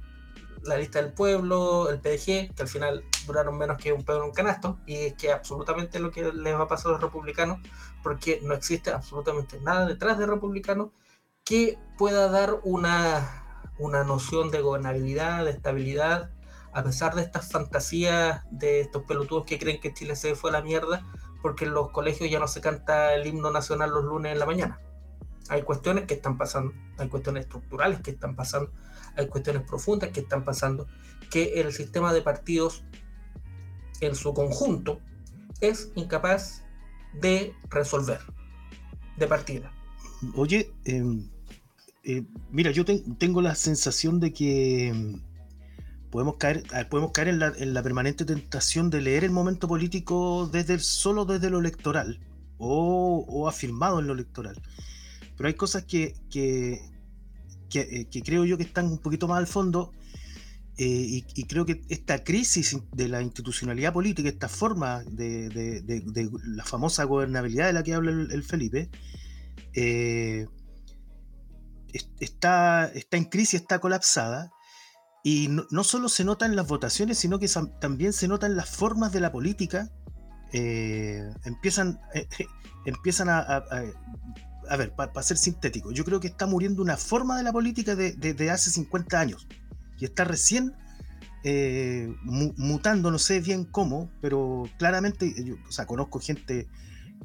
la 0.65 0.77
lista 0.77 1.01
del 1.01 1.13
pueblo, 1.13 1.89
el 1.91 2.01
PDG, 2.01 2.55
que 2.55 2.63
al 2.63 2.69
final 2.69 3.05
duraron 3.27 3.57
menos 3.57 3.79
que 3.79 3.93
un 3.93 4.05
pedo 4.05 4.19
en 4.19 4.25
un 4.25 4.33
canasto, 4.33 4.79
y 4.87 4.97
es 4.97 5.15
que 5.15 5.33
absolutamente 5.33 5.99
lo 5.99 6.11
que 6.11 6.33
les 6.33 6.55
va 6.55 6.65
a 6.65 6.69
pasar 6.69 6.91
a 6.91 6.93
los 6.93 7.03
republicanos, 7.03 7.59
porque 8.03 8.41
no 8.43 8.55
existe 8.55 8.91
absolutamente 8.91 9.61
nada 9.61 9.87
detrás 9.87 10.19
de 10.19 10.27
republicanos 10.27 10.89
que 11.45 11.79
pueda 11.99 12.29
dar 12.29 12.61
una, 12.65 13.63
una 13.79 14.05
noción 14.05 14.51
de 14.51 14.63
gobernabilidad, 14.63 15.45
de 15.45 15.51
estabilidad, 15.51 16.31
a 16.73 16.83
pesar 16.83 17.15
de 17.15 17.23
estas 17.23 17.51
fantasías 17.51 18.43
de 18.51 18.81
estos 18.81 19.05
pelotudos 19.05 19.45
que 19.45 19.59
creen 19.59 19.81
que 19.81 19.95
Chile 19.95 20.17
se 20.17 20.35
fue 20.35 20.51
a 20.51 20.55
la 20.55 20.63
mierda, 20.63 21.05
porque 21.43 21.67
en 21.67 21.75
los 21.75 21.91
colegios 21.91 22.31
ya 22.31 22.41
no 22.41 22.49
se 22.49 22.61
canta 22.61 23.15
el 23.15 23.27
himno 23.27 23.51
nacional 23.51 23.91
los 23.91 24.05
lunes 24.05 24.33
en 24.33 24.39
la 24.39 24.47
mañana. 24.47 24.81
Hay 25.51 25.63
cuestiones 25.63 26.07
que 26.07 26.15
están 26.15 26.39
pasando, 26.39 26.73
hay 26.97 27.09
cuestiones 27.09 27.45
estructurales 27.45 28.01
que 28.01 28.13
están 28.13 28.35
pasando, 28.35 28.73
hay 29.17 29.29
cuestiones 29.29 29.63
profundas 29.63 30.11
que 30.11 30.21
están 30.21 30.45
pasando, 30.45 30.87
que 31.31 31.61
el 31.61 31.73
sistema 31.73 32.13
de 32.13 32.23
partidos 32.23 32.85
en 34.01 34.15
su 34.15 34.35
conjunto 34.35 35.01
es 35.61 35.91
incapaz 35.95 36.63
de 37.21 37.55
resolver 37.71 38.21
de 39.17 39.27
partida. 39.27 39.73
Oye, 40.35 40.73
em, 40.85 41.29
eh, 42.03 42.23
mira, 42.51 42.71
yo 42.71 42.85
tengo 42.85 43.41
la 43.41 43.55
sensación 43.55 44.21
de 44.21 44.33
que 44.33 44.93
mm, 44.95 46.11
podemos 46.11 46.37
caer, 46.37 46.65
podemos 46.91 47.13
caer 47.13 47.29
en 47.29 47.75
la, 47.75 47.83
permanente 47.83 48.25
tentación 48.25 48.91
de 48.91 49.01
leer 49.01 49.25
el 49.25 49.31
momento 49.31 49.69
político 49.69 50.49
desde 50.53 50.79
solo 50.79 51.25
desde 51.25 51.51
lo 51.51 51.59
electoral 51.59 52.21
o, 52.59 53.49
afirmado 53.49 54.01
en 54.01 54.07
lo 54.07 54.13
electoral. 54.13 54.61
Pero 55.37 55.49
hay 55.49 55.55
cosas 55.55 55.85
que, 55.85 56.15
eh, 57.81 58.23
creo 58.25 58.45
yo 58.45 58.57
que 58.57 58.65
están 58.65 58.87
un 58.87 58.99
poquito 58.99 59.29
más 59.29 59.39
al 59.39 59.47
fondo 59.47 59.93
eh, 60.77 61.23
y, 61.35 61.45
creo 61.45 61.65
que 61.65 61.83
esta 61.89 62.25
crisis 62.25 62.77
de 62.93 63.09
la 63.09 63.23
institucionalidad 63.23 63.93
política, 63.93 64.29
esta 64.29 64.49
forma 64.49 65.05
de, 65.05 65.83
la 66.47 66.65
famosa 66.65 67.05
gobernabilidad 67.05 67.67
de 67.67 67.73
la 67.73 67.83
que 67.85 67.95
habla 67.95 68.11
el, 68.11 68.43
Felipe, 68.43 68.91
está, 72.19 72.91
está 72.93 73.17
en 73.17 73.25
crisis, 73.27 73.61
está 73.61 73.79
colapsada, 73.79 74.51
y 75.27 75.49
no, 75.49 75.85
solo 75.85 76.11
se 76.11 76.23
nota 76.23 76.45
en 76.45 76.55
las 76.55 76.69
votaciones, 76.69 77.19
sino 77.19 77.39
que 77.39 77.49
también 77.81 78.13
se 78.13 78.29
nota 78.29 78.47
en 78.47 78.57
las 78.57 78.69
formas 78.69 79.11
de 79.11 79.21
la 79.21 79.33
política. 79.33 79.91
Eh, 80.53 81.27
empiezan, 81.45 81.99
eh, 82.13 82.29
empiezan 82.85 83.31
a, 83.31 83.39
a, 83.39 83.85
ver, 84.77 84.93
para 84.95 85.23
ser 85.23 85.37
sintético, 85.37 85.93
yo 85.93 86.05
creo 86.05 86.21
que 86.21 86.29
está 86.29 86.47
muriendo 86.47 86.83
una 86.83 86.97
forma 86.97 87.37
de 87.37 87.43
la 87.43 87.53
política 87.53 87.95
de, 87.95 88.51
hace 88.51 88.71
50 88.71 89.19
años 89.19 89.47
y 89.99 90.05
está 90.05 90.25
recién 90.25 90.75
eh, 91.45 92.15
mutando, 92.23 93.11
no 93.11 93.19
sé 93.19 93.41
bien 93.41 93.65
cómo, 93.65 94.11
pero 94.21 94.69
claramente, 94.79 95.35
yo, 95.45 95.57
o 95.69 95.73
sea, 95.73 95.87
conozco 95.87 96.19
gente 96.21 96.69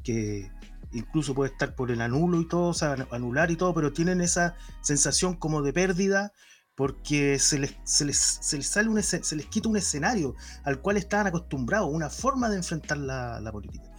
que, 0.04 0.50
incluso 0.92 1.34
puede 1.34 1.52
estar 1.52 1.74
por 1.74 1.90
el 1.90 2.00
anulo 2.00 2.40
y 2.40 2.48
todo, 2.48 2.68
o 2.68 2.74
sea, 2.74 2.96
anular 3.10 3.50
y 3.50 3.56
todo, 3.56 3.74
pero 3.74 3.92
tienen 3.92 4.20
esa 4.20 4.54
sensación 4.82 5.34
como 5.34 5.62
de 5.62 5.72
pérdida 5.72 6.32
porque 6.74 7.38
se 7.38 7.58
les, 7.58 7.76
se 7.84 8.04
les, 8.04 8.16
sale 8.16 8.88
un, 8.88 9.02
se 9.02 9.36
les 9.36 9.46
quita 9.46 9.68
un 9.68 9.76
escenario 9.76 10.34
al 10.64 10.80
cual 10.80 10.96
estaban 10.96 11.26
acostumbrados, 11.26 11.90
una 11.92 12.08
forma 12.08 12.48
de 12.48 12.56
enfrentar 12.56 12.98
la, 12.98 13.50
política. 13.52 13.89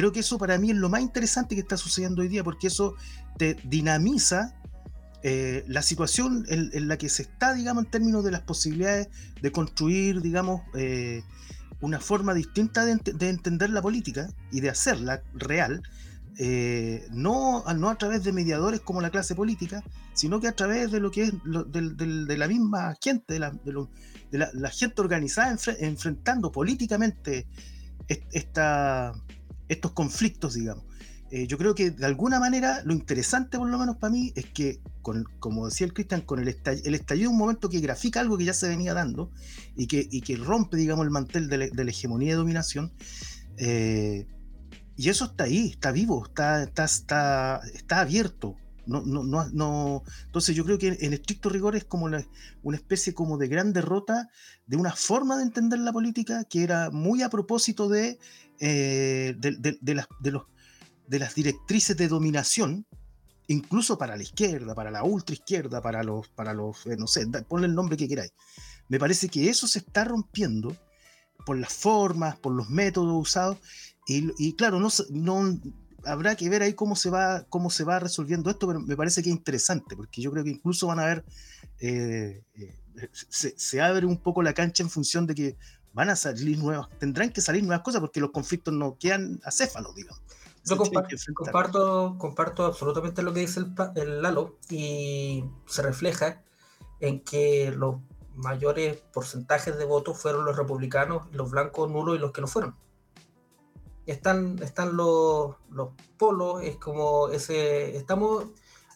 Creo 0.00 0.12
que 0.12 0.20
eso 0.20 0.38
para 0.38 0.56
mí 0.56 0.70
es 0.70 0.78
lo 0.78 0.88
más 0.88 1.02
interesante 1.02 1.54
que 1.54 1.60
está 1.60 1.76
sucediendo 1.76 2.22
hoy 2.22 2.28
día, 2.28 2.42
porque 2.42 2.68
eso 2.68 2.94
te 3.36 3.58
dinamiza 3.64 4.54
eh, 5.22 5.62
la 5.68 5.82
situación 5.82 6.46
en, 6.48 6.88
la 6.88 6.96
que 6.96 7.10
se 7.10 7.24
está, 7.24 7.52
digamos, 7.52 7.84
en 7.84 7.90
términos 7.90 8.24
de 8.24 8.30
las 8.30 8.40
posibilidades 8.40 9.10
de 9.42 9.52
construir, 9.52 10.22
digamos, 10.22 10.62
eh, 10.72 11.22
una 11.82 12.00
forma 12.00 12.32
distinta 12.32 12.86
de, 12.86 12.96
de, 12.96 13.28
entender 13.28 13.68
la 13.68 13.82
política 13.82 14.30
y 14.50 14.62
de 14.62 14.70
hacerla 14.70 15.22
real, 15.34 15.82
eh, 16.38 17.06
no, 17.10 17.62
no 17.74 17.90
a 17.90 17.98
través 17.98 18.24
de 18.24 18.32
mediadores 18.32 18.80
como 18.80 19.02
la 19.02 19.10
clase 19.10 19.34
política, 19.34 19.84
sino 20.14 20.40
que 20.40 20.48
a 20.48 20.56
través 20.56 20.90
de 20.92 21.00
lo 21.00 21.10
que 21.10 21.24
es 21.24 21.32
de, 21.44 22.38
la 22.38 22.48
misma 22.48 22.96
gente, 23.02 23.34
de 23.34 23.38
la, 24.30 24.70
gente 24.70 25.02
organizada 25.02 25.58
enfrentando 25.78 26.50
políticamente 26.50 27.46
esta, 28.32 29.12
estos 29.70 29.92
conflictos, 29.92 30.54
digamos. 30.54 30.84
Eh, 31.30 31.46
yo 31.46 31.58
creo 31.58 31.76
que 31.76 31.92
de 31.92 32.06
alguna 32.06 32.40
manera 32.40 32.82
lo 32.84 32.92
interesante, 32.92 33.56
por 33.56 33.68
lo 33.68 33.78
menos 33.78 33.96
para 33.98 34.12
mí, 34.12 34.32
es 34.34 34.46
que, 34.46 34.80
como 35.38 35.66
decía 35.66 35.86
el 35.86 35.94
Cristian, 35.94 36.22
con 36.22 36.40
el 36.40 36.48
estallido, 36.48 36.90
es 36.92 37.26
un 37.28 37.38
momento 37.38 37.68
que 37.68 37.78
grafica 37.78 38.18
algo 38.18 38.36
que 38.36 38.46
ya 38.46 38.52
se 38.52 38.68
venía 38.68 38.94
dando 38.94 39.30
y 39.76 39.86
que, 39.86 40.08
y 40.10 40.22
que 40.22 40.36
rompe, 40.36 40.76
digamos, 40.76 41.04
el 41.04 41.12
mantel 41.12 41.48
de 41.48 41.70
la, 41.72 41.90
hegemonía 41.90 42.32
y 42.32 42.34
dominación. 42.34 42.92
Eh, 43.58 44.26
y 44.96 45.08
eso 45.08 45.26
está 45.26 45.44
ahí, 45.44 45.68
está 45.68 45.92
vivo, 45.92 46.26
está, 46.26 46.64
está, 46.64 47.60
está, 47.74 48.00
abierto. 48.00 48.56
No, 48.86 49.02
no, 49.02 49.22
no, 49.22 50.02
Entonces 50.26 50.56
yo 50.56 50.64
creo 50.64 50.78
que 50.78 50.98
en 51.00 51.12
estricto 51.12 51.48
rigor 51.48 51.76
es 51.76 51.84
como 51.84 52.06
una 52.06 52.76
especie 52.76 53.14
como 53.14 53.38
de 53.38 53.46
gran 53.46 53.72
derrota 53.72 54.28
de 54.66 54.76
una 54.76 54.90
forma 54.90 55.36
de 55.36 55.44
entender 55.44 55.78
la 55.78 55.92
política 55.92 56.42
que 56.42 56.64
era 56.64 56.90
muy 56.90 57.22
a 57.22 57.30
propósito 57.30 57.88
de, 57.88 58.18
eh, 58.60 59.34
de, 59.38 59.94
las, 59.94 60.06
de, 60.20 60.30
los, 60.30 60.44
de 61.06 61.18
las 61.18 61.34
directrices 61.34 61.96
de 61.96 62.08
dominación, 62.08 62.86
incluso 63.48 63.98
para 63.98 64.16
la 64.16 64.22
izquierda, 64.22 64.74
para 64.74 64.90
la 64.90 65.02
ultra 65.02 65.34
izquierda, 65.34 65.82
para 65.82 66.04
los, 66.04 66.28
para 66.28 66.54
los 66.54 66.86
eh, 66.86 66.96
no 66.96 67.06
sé, 67.06 67.26
ponle 67.48 67.66
el 67.66 67.74
nombre 67.74 67.96
que 67.96 68.06
queráis. 68.06 68.32
Me 68.88 68.98
parece 68.98 69.28
que 69.28 69.48
eso 69.48 69.66
se 69.66 69.80
está 69.80 70.04
rompiendo 70.04 70.76
por 71.46 71.58
las 71.58 71.72
formas, 71.72 72.36
por 72.36 72.52
los 72.52 72.68
métodos 72.68 73.28
usados, 73.28 73.58
y, 74.06 74.54
claro, 74.54 74.80
no, 74.80 74.88
no, 75.10 75.60
habrá 76.04 76.34
que 76.34 76.48
ver 76.48 76.62
ahí 76.62 76.74
cómo 76.74 76.96
se, 76.96 77.10
va, 77.10 77.44
cómo 77.48 77.70
se 77.70 77.84
va 77.84 78.00
resolviendo 78.00 78.50
esto, 78.50 78.66
pero 78.66 78.80
me 78.80 78.96
parece 78.96 79.22
que 79.22 79.30
es 79.30 79.36
interesante, 79.36 79.94
porque 79.94 80.20
yo 80.20 80.32
creo 80.32 80.42
que 80.42 80.50
incluso 80.50 80.88
van 80.88 80.98
a 80.98 81.06
ver, 81.06 81.24
eh, 81.78 82.42
eh, 82.56 82.80
se, 83.12 83.80
abre 83.80 84.06
un 84.06 84.18
poco 84.18 84.42
la 84.42 84.52
cancha 84.52 84.82
en 84.82 84.90
función 84.90 85.26
de 85.26 85.34
que 85.34 85.56
van 85.92 86.10
a 86.10 86.16
salir 86.16 86.58
nuevas, 86.58 86.88
tendrán 86.98 87.30
que 87.30 87.40
salir 87.40 87.62
nuevas 87.62 87.82
cosas 87.82 88.00
porque 88.00 88.20
los 88.20 88.30
conflictos 88.30 88.72
no 88.74 88.96
quedan 88.98 89.40
acéfalos, 89.44 89.94
digamos. 89.94 90.22
Yo 90.64 90.76
comparto, 90.76 92.16
comparto, 92.18 92.66
absolutamente 92.66 93.22
lo 93.22 93.32
que 93.32 93.40
dice 93.40 93.60
el, 93.60 93.72
el, 93.96 94.22
Lalo 94.22 94.58
y 94.68 95.42
se 95.66 95.82
refleja 95.82 96.42
en 97.00 97.20
que 97.20 97.72
los 97.74 97.96
mayores 98.34 98.98
porcentajes 99.12 99.78
de 99.78 99.84
votos 99.86 100.18
fueron 100.18 100.44
los 100.44 100.56
republicanos, 100.56 101.26
los 101.32 101.50
blancos 101.50 101.90
nulos 101.90 102.16
y 102.16 102.18
los 102.18 102.32
que 102.32 102.42
no 102.42 102.46
fueron 102.46 102.76
están, 104.06 104.58
están 104.62 104.96
los, 104.96 105.56
los 105.70 105.90
polos, 106.18 106.62
es 106.62 106.76
como 106.76 107.28
ese, 107.28 107.96
estamos, 107.96 108.46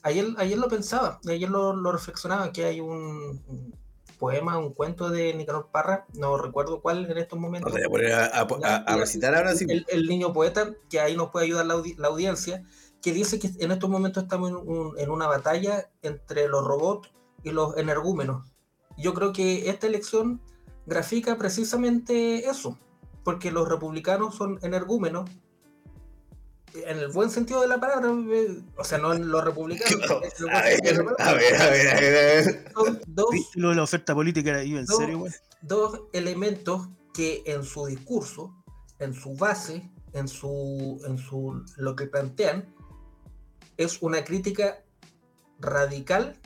ayer, 0.02 0.26
ayer 0.38 0.58
lo 0.58 0.68
pensaba, 0.68 1.20
ayer 1.28 1.48
lo, 1.48 1.74
lo 1.74 1.92
reflexionaba, 1.92 2.52
que 2.52 2.64
hay 2.64 2.80
un 2.80 3.74
poema, 4.14 4.58
un 4.58 4.72
cuento 4.72 5.10
de 5.10 5.34
Nicanor 5.34 5.68
Parra, 5.70 6.06
no 6.14 6.36
recuerdo 6.38 6.80
cuál 6.80 7.10
en 7.10 7.18
estos 7.18 7.38
momentos. 7.38 7.72
No 7.72 7.78
te 7.78 7.86
voy 7.86 8.06
a 8.06 8.08
poner 8.08 8.12
a, 8.12 8.26
a- 8.26 8.46
a- 8.64 8.76
a 8.94 8.96
recitar 8.96 9.34
ahora 9.34 9.54
sí. 9.54 9.66
el, 9.68 9.84
el 9.88 10.06
niño 10.06 10.32
poeta, 10.32 10.72
que 10.88 11.00
ahí 11.00 11.16
nos 11.16 11.30
puede 11.30 11.46
ayudar 11.46 11.66
la, 11.66 11.74
audi- 11.74 11.96
la 11.96 12.08
audiencia, 12.08 12.62
que 13.02 13.12
dice 13.12 13.38
que 13.38 13.50
en 13.58 13.70
estos 13.72 13.90
momentos 13.90 14.22
estamos 14.22 14.50
en, 14.50 14.56
un- 14.56 14.98
en 14.98 15.10
una 15.10 15.26
batalla 15.26 15.90
entre 16.02 16.48
los 16.48 16.64
robots 16.64 17.10
y 17.42 17.50
los 17.50 17.76
energúmenos. 17.76 18.50
Yo 18.96 19.12
creo 19.14 19.32
que 19.32 19.68
esta 19.68 19.86
elección 19.86 20.40
grafica 20.86 21.36
precisamente 21.36 22.48
eso, 22.48 22.78
porque 23.24 23.50
los 23.50 23.68
republicanos 23.68 24.34
son 24.34 24.58
energúmenos, 24.62 25.28
en 26.74 26.98
el 26.98 27.08
buen 27.08 27.30
sentido 27.30 27.60
de 27.60 27.68
la 27.68 27.78
palabra, 27.78 28.10
eh, 28.32 28.62
o 28.76 28.84
sea, 28.84 28.98
no 28.98 29.12
en 29.14 29.28
los 29.28 29.44
republicanos, 29.44 29.94
en 30.40 30.46
el 30.46 30.50
A 30.50 30.62
buen 30.62 30.70
sentido 30.70 30.94
de 30.94 31.02
ver, 31.02 31.14
a 31.20 31.32
ver, 31.34 31.54
a 31.62 31.70
ver, 31.70 31.88
a 31.88 32.00
ver, 32.00 32.16
a 32.16 32.20
ver. 32.50 32.72
Son 32.74 33.00
dos 33.06 33.26
¿Viste 33.30 33.60
lo 33.60 33.68
de 33.70 33.74
la 33.76 33.82
oferta 33.84 34.14
política 34.14 34.50
era 34.50 34.62
en 34.62 34.84
No. 34.84 34.96
serio, 34.96 35.18
güey? 35.20 35.32
dos 35.62 36.02
elementos 36.12 36.88
que 37.14 37.42
en 37.46 37.62
su 37.64 37.86
discurso, 37.86 38.54
en 38.98 39.14
su 39.14 39.34
base, 39.36 39.88
en 40.12 40.28
su, 40.28 41.00
en 41.06 41.16
su 41.16 41.64
lo 41.76 41.96
que 41.96 42.06
plantean, 42.06 42.74
es 43.76 44.02
una 44.02 44.24
crítica 44.24 44.84
radical 45.60 46.38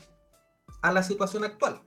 a 0.83 0.93
la 0.93 1.03
situación 1.03 1.45
actual. 1.45 1.83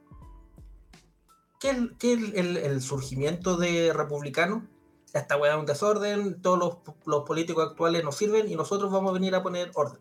¿Qué 1.60 1.69
es, 1.69 1.77
qué 1.99 2.13
es 2.13 2.19
el, 2.34 2.58
el 2.58 2.82
surgimiento 2.82 3.56
de 3.56 3.93
republicano? 3.93 4.67
Esta 5.13 5.38
weá 5.38 5.54
es 5.54 5.60
un 5.60 5.65
desorden, 5.65 6.41
todos 6.41 6.58
los, 6.58 6.78
los 7.06 7.24
políticos 7.24 7.67
actuales 7.69 8.04
nos 8.04 8.15
sirven 8.15 8.50
y 8.50 8.56
nosotros 8.56 8.91
vamos 8.91 9.12
a 9.12 9.13
venir 9.13 9.36
a 9.36 9.43
poner 9.43 9.71
orden. 9.76 10.00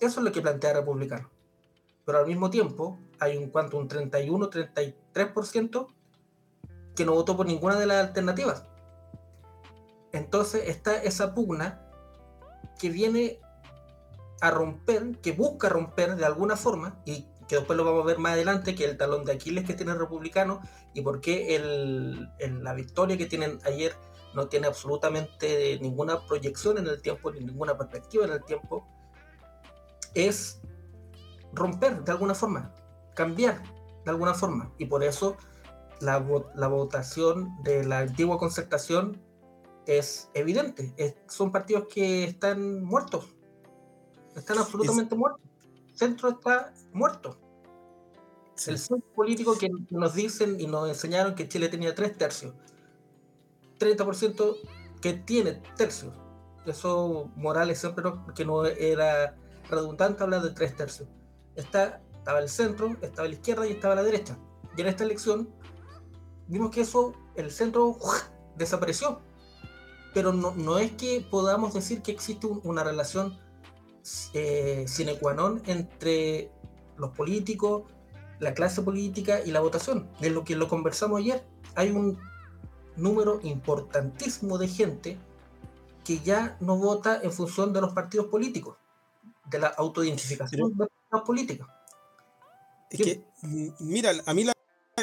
Eso 0.00 0.20
es 0.20 0.24
lo 0.24 0.32
que 0.32 0.42
plantea 0.42 0.72
republicano. 0.74 1.30
Pero 2.04 2.18
al 2.18 2.26
mismo 2.26 2.50
tiempo 2.50 2.98
hay 3.18 3.36
un 3.36 3.50
cuanto, 3.50 3.78
un 3.78 3.88
31-33% 3.88 5.86
que 6.94 7.04
no 7.04 7.14
votó 7.14 7.36
por 7.36 7.46
ninguna 7.46 7.78
de 7.78 7.86
las 7.86 8.08
alternativas. 8.08 8.64
Entonces 10.12 10.68
está 10.68 11.02
esa 11.02 11.34
pugna 11.34 11.80
que 12.78 12.90
viene 12.90 13.40
a 14.40 14.50
romper, 14.50 15.18
que 15.20 15.32
busca 15.32 15.68
romper 15.68 16.16
de 16.16 16.24
alguna 16.24 16.56
forma, 16.56 17.00
y 17.04 17.26
que 17.48 17.56
después 17.56 17.76
lo 17.76 17.84
vamos 17.84 18.02
a 18.02 18.06
ver 18.06 18.18
más 18.18 18.32
adelante, 18.32 18.74
que 18.74 18.84
el 18.84 18.96
talón 18.96 19.24
de 19.24 19.32
Aquiles 19.32 19.64
que 19.64 19.74
tiene 19.74 19.92
el 19.92 19.98
republicano 19.98 20.60
y 20.94 21.02
por 21.02 21.20
qué 21.20 21.56
el, 21.56 22.28
el- 22.38 22.62
la 22.64 22.74
victoria 22.74 23.16
que 23.18 23.26
tienen 23.26 23.58
ayer 23.64 23.94
no 24.34 24.48
tiene 24.48 24.66
absolutamente 24.66 25.78
ninguna 25.80 26.26
proyección 26.26 26.78
en 26.78 26.86
el 26.88 27.00
tiempo, 27.00 27.30
ni 27.30 27.40
ninguna 27.40 27.76
perspectiva 27.78 28.24
en 28.24 28.32
el 28.32 28.44
tiempo, 28.44 28.86
es 30.14 30.60
romper 31.52 32.02
de 32.04 32.12
alguna 32.12 32.34
forma, 32.34 32.74
cambiar 33.14 33.62
de 34.04 34.10
alguna 34.10 34.34
forma. 34.34 34.72
Y 34.78 34.86
por 34.86 35.04
eso 35.04 35.36
la, 36.00 36.24
la 36.54 36.68
votación 36.68 37.62
de 37.62 37.84
la 37.84 38.00
antigua 38.00 38.38
concertación 38.38 39.20
es 39.86 40.30
evidente. 40.34 40.92
Es- 40.96 41.14
son 41.28 41.52
partidos 41.52 41.86
que 41.92 42.24
están 42.24 42.82
muertos. 42.82 43.34
Están 44.34 44.58
absolutamente 44.58 45.14
muertos. 45.14 45.40
Centro 45.94 46.28
está 46.30 46.72
muerto. 46.92 47.38
Sí. 48.56 48.70
El 48.70 48.78
centro 48.78 49.08
político 49.14 49.56
que 49.58 49.68
nos 49.90 50.14
dicen 50.14 50.60
y 50.60 50.66
nos 50.66 50.88
enseñaron 50.88 51.34
que 51.34 51.48
Chile 51.48 51.68
tenía 51.68 51.94
tres 51.94 52.16
tercios. 52.16 52.54
30% 53.78 54.56
que 55.00 55.12
tiene 55.14 55.54
tercios. 55.76 56.12
Eso 56.66 57.30
Morales 57.36 57.78
siempre 57.78 58.04
no- 58.04 58.26
que 58.34 58.44
no 58.44 58.64
era 58.64 59.36
redundante 59.68 60.22
hablar 60.22 60.42
de 60.42 60.50
tres 60.50 60.76
tercios. 60.76 61.08
Está, 61.56 62.00
estaba 62.16 62.38
el 62.38 62.48
centro, 62.48 62.96
estaba 63.02 63.28
la 63.28 63.34
izquierda 63.34 63.66
y 63.66 63.72
estaba 63.72 63.94
la 63.94 64.02
derecha. 64.02 64.38
Y 64.76 64.80
en 64.80 64.86
esta 64.86 65.04
elección 65.04 65.48
vimos 66.48 66.70
que 66.70 66.82
eso, 66.82 67.12
el 67.36 67.50
centro 67.50 67.88
¡uah! 68.00 68.30
desapareció. 68.56 69.20
Pero 70.14 70.32
no, 70.32 70.52
no 70.54 70.78
es 70.78 70.92
que 70.92 71.26
podamos 71.28 71.74
decir 71.74 72.00
que 72.02 72.12
existe 72.12 72.46
un- 72.46 72.60
una 72.64 72.84
relación 72.84 73.38
eh, 74.32 74.84
sine 74.86 75.18
qua 75.18 75.34
non 75.34 75.62
entre 75.66 76.50
los 76.96 77.10
políticos, 77.10 77.90
la 78.38 78.52
clase 78.52 78.82
política 78.82 79.40
y 79.44 79.50
la 79.50 79.60
votación. 79.60 80.08
De 80.20 80.30
lo 80.30 80.44
que 80.44 80.56
lo 80.56 80.68
conversamos 80.68 81.20
ayer, 81.20 81.44
hay 81.74 81.90
un 81.90 82.18
número 82.96 83.40
importantísimo 83.42 84.58
de 84.58 84.68
gente 84.68 85.18
que 86.04 86.20
ya 86.20 86.56
no 86.60 86.76
vota 86.76 87.20
en 87.22 87.32
función 87.32 87.72
de 87.72 87.80
los 87.80 87.92
partidos 87.92 88.26
políticos, 88.26 88.76
de 89.50 89.58
la 89.58 89.68
autoidentificación 89.68 90.76
de 90.76 90.86
las 91.10 91.22
políticas. 91.22 91.66
Es 92.90 93.00
que, 93.00 93.24
mira, 93.80 94.12
a 94.26 94.34
mí, 94.34 94.44
la, 94.44 94.52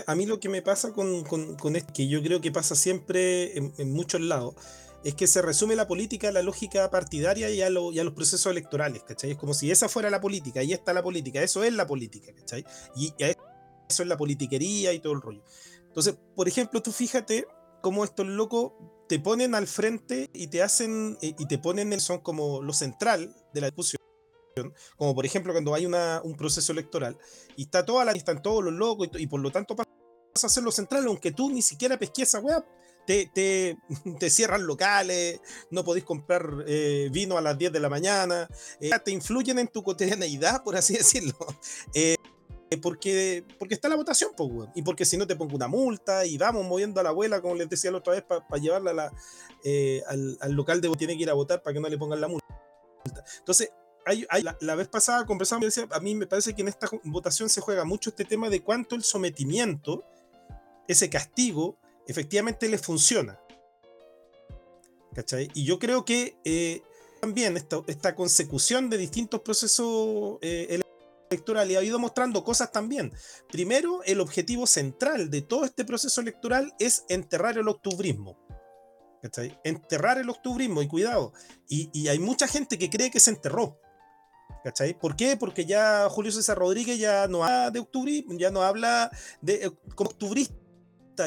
a 0.07 0.15
mí 0.15 0.25
lo 0.25 0.39
que 0.39 0.47
me 0.47 0.61
pasa 0.61 0.93
con, 0.93 1.23
con, 1.23 1.55
con 1.55 1.75
esto, 1.75 1.91
que 1.91 2.07
yo 2.07 2.21
creo 2.21 2.39
que 2.39 2.51
pasa 2.51 2.75
siempre 2.75 3.57
en, 3.57 3.73
en 3.77 3.91
muchos 3.91 4.21
lados, 4.21 4.55
es 5.03 5.15
que 5.15 5.27
se 5.27 5.41
resume 5.41 5.75
la 5.75 5.87
política 5.87 6.29
a 6.29 6.31
la 6.31 6.41
lógica 6.41 6.89
partidaria 6.89 7.49
y 7.49 7.61
a, 7.61 7.69
lo- 7.69 7.91
y 7.91 7.99
a 7.99 8.03
los 8.03 8.13
procesos 8.13 8.51
electorales, 8.51 9.03
¿cachai? 9.03 9.31
Es 9.31 9.37
como 9.37 9.53
si 9.53 9.71
esa 9.71 9.89
fuera 9.89 10.09
la 10.09 10.21
política, 10.21 10.59
ahí 10.59 10.73
está 10.73 10.93
la 10.93 11.03
política, 11.03 11.41
eso 11.41 11.63
es 11.63 11.73
la 11.73 11.87
política, 11.87 12.33
¿cachai? 12.35 12.65
Y 12.95 13.13
eso 13.19 14.03
es 14.03 14.07
la 14.07 14.17
politiquería 14.17 14.93
y 14.93 14.99
todo 14.99 15.13
el 15.13 15.21
rollo. 15.21 15.43
Entonces, 15.87 16.15
por 16.35 16.47
ejemplo, 16.47 16.81
tú 16.81 16.91
fíjate 16.91 17.45
cómo 17.81 18.03
estos 18.03 18.27
locos 18.27 18.73
te 19.09 19.19
ponen 19.19 19.55
al 19.55 19.67
frente 19.67 20.29
y 20.33 20.47
te 20.47 20.61
hacen, 20.63 21.17
eh, 21.21 21.33
y 21.37 21.45
te 21.47 21.57
ponen, 21.57 21.99
son 21.99 22.19
como 22.19 22.61
lo 22.61 22.73
central 22.73 23.35
de 23.53 23.61
la 23.61 23.67
discusión 23.67 23.99
como 24.97 25.15
por 25.15 25.25
ejemplo 25.25 25.53
cuando 25.53 25.73
hay 25.73 25.85
un 25.85 26.35
proceso 26.37 26.73
electoral 26.73 27.17
y 27.55 27.63
está 27.63 27.85
toda 27.85 28.03
la, 28.03 28.11
están 28.11 28.41
todos 28.41 28.61
los 28.61 28.73
locos 28.73 29.07
y, 29.13 29.23
y 29.23 29.27
por 29.27 29.39
lo 29.39 29.49
tanto 29.49 29.77
pasa 29.77 29.89
a 30.33 30.49
ser 30.49 30.63
lo 30.63 30.71
central, 30.71 31.05
aunque 31.07 31.31
tú 31.31 31.49
ni 31.49 31.61
siquiera 31.61 31.97
pesques 31.97 32.27
esa 32.27 32.39
weá, 32.41 32.63
te, 33.33 33.77
te, 34.19 34.29
cierran 34.29 34.65
locales, 34.65 35.41
no 35.69 35.83
podéis 35.83 36.05
comprar 36.05 36.63
eh, 36.67 37.09
vino 37.11 37.37
a 37.37 37.41
las 37.41 37.57
10 37.57 37.71
de 37.71 37.79
la 37.79 37.89
mañana, 37.89 38.47
eh, 38.79 38.91
te 39.03 39.11
influyen 39.11 39.59
en 39.59 39.67
tu 39.67 39.83
cotidianeidad, 39.83 40.63
por 40.63 40.75
así 40.75 40.93
decirlo. 40.97 41.35
Eh, 41.93 42.15
porque, 42.81 43.43
porque 43.59 43.73
está 43.73 43.89
la 43.89 43.97
votación. 43.97 44.31
Y 44.75 44.81
porque 44.81 45.03
si 45.03 45.17
no 45.17 45.27
te 45.27 45.35
pongo 45.35 45.55
una 45.55 45.67
multa 45.67 46.25
y 46.25 46.37
vamos 46.37 46.65
moviendo 46.65 47.01
a 47.01 47.03
la 47.03 47.09
abuela, 47.09 47.41
como 47.41 47.55
les 47.55 47.67
decía 47.67 47.91
la 47.91 47.97
otra 47.97 48.13
vez, 48.13 48.23
para 48.23 48.61
llevarla 48.61 49.11
al, 50.07 50.37
al 50.39 50.51
local 50.53 50.79
de 50.79 50.89
tiene 50.95 51.17
que 51.17 51.23
ir 51.23 51.29
a 51.29 51.33
votar 51.33 51.61
para 51.61 51.73
que 51.73 51.81
no 51.81 51.89
le 51.89 51.97
pongan 51.97 52.21
la 52.21 52.29
multa. 52.29 52.47
Entonces, 53.39 53.71
la, 54.61 54.75
vez 54.75 54.87
pasada 54.87 55.25
conversamos 55.25 55.65
decía, 55.65 55.87
a 55.91 55.99
mí 55.99 56.15
me 56.15 56.27
parece 56.27 56.53
que 56.53 56.61
en 56.61 56.67
esta 56.67 56.87
votación 57.03 57.49
se 57.49 57.61
juega 57.61 57.83
mucho 57.85 58.09
este 58.09 58.25
tema 58.25 58.49
de 58.49 58.61
cuánto 58.61 58.95
el 58.95 59.03
sometimiento, 59.03 60.03
ese 60.87 61.09
castigo, 61.09 61.77
efectivamente 62.07 62.69
le 62.69 62.77
funciona. 62.77 63.39
¿Cachai? 65.13 65.49
Y 65.53 65.65
yo 65.65 65.77
creo 65.77 66.05
que 66.05 66.37
eh, 66.45 66.81
también 67.19 67.57
esta, 67.57 67.81
esta 67.87 68.15
consecución 68.15 68.89
de 68.89 68.97
distintos 68.97 69.41
procesos 69.41 70.37
eh, 70.41 70.67
ele- 70.69 70.83
electorales 71.29 71.77
ha 71.77 71.83
ido 71.83 71.99
mostrando 71.99 72.43
cosas 72.43 72.71
también. 72.71 73.11
Primero, 73.51 74.03
el 74.03 74.21
objetivo 74.21 74.67
central 74.67 75.29
de 75.29 75.41
todo 75.41 75.65
este 75.65 75.85
proceso 75.85 76.21
electoral 76.21 76.73
es 76.79 77.05
enterrar 77.09 77.57
el 77.57 77.67
octubrismo. 77.67 78.37
¿Cachai? 79.21 79.59
Enterrar 79.63 80.17
el 80.17 80.29
octubrismo, 80.29 80.81
y 80.81 80.87
cuidado. 80.87 81.33
Y, 81.69 82.07
hay 82.07 82.17
mucha 82.19 82.47
gente 82.47 82.79
que 82.79 82.89
cree 82.89 83.11
que 83.11 83.19
se 83.19 83.29
enterró. 83.31 83.79
¿Cachai? 84.63 84.97
¿Por 84.97 85.15
qué? 85.15 85.37
Porque 85.37 85.65
ya 85.65 86.07
Julio 86.09 86.31
César 86.31 86.57
Rodríguez 86.57 86.99
ya 86.99 87.27
no 87.27 87.43
habla 87.43 87.71
de 87.71 87.79
octubrismo, 87.79 88.33
ya 88.37 88.51
no 88.51 88.61
habla 88.61 89.11
de 89.41 89.65
eh, 89.65 89.71
como 89.95 90.09
octubrista. 90.09 90.55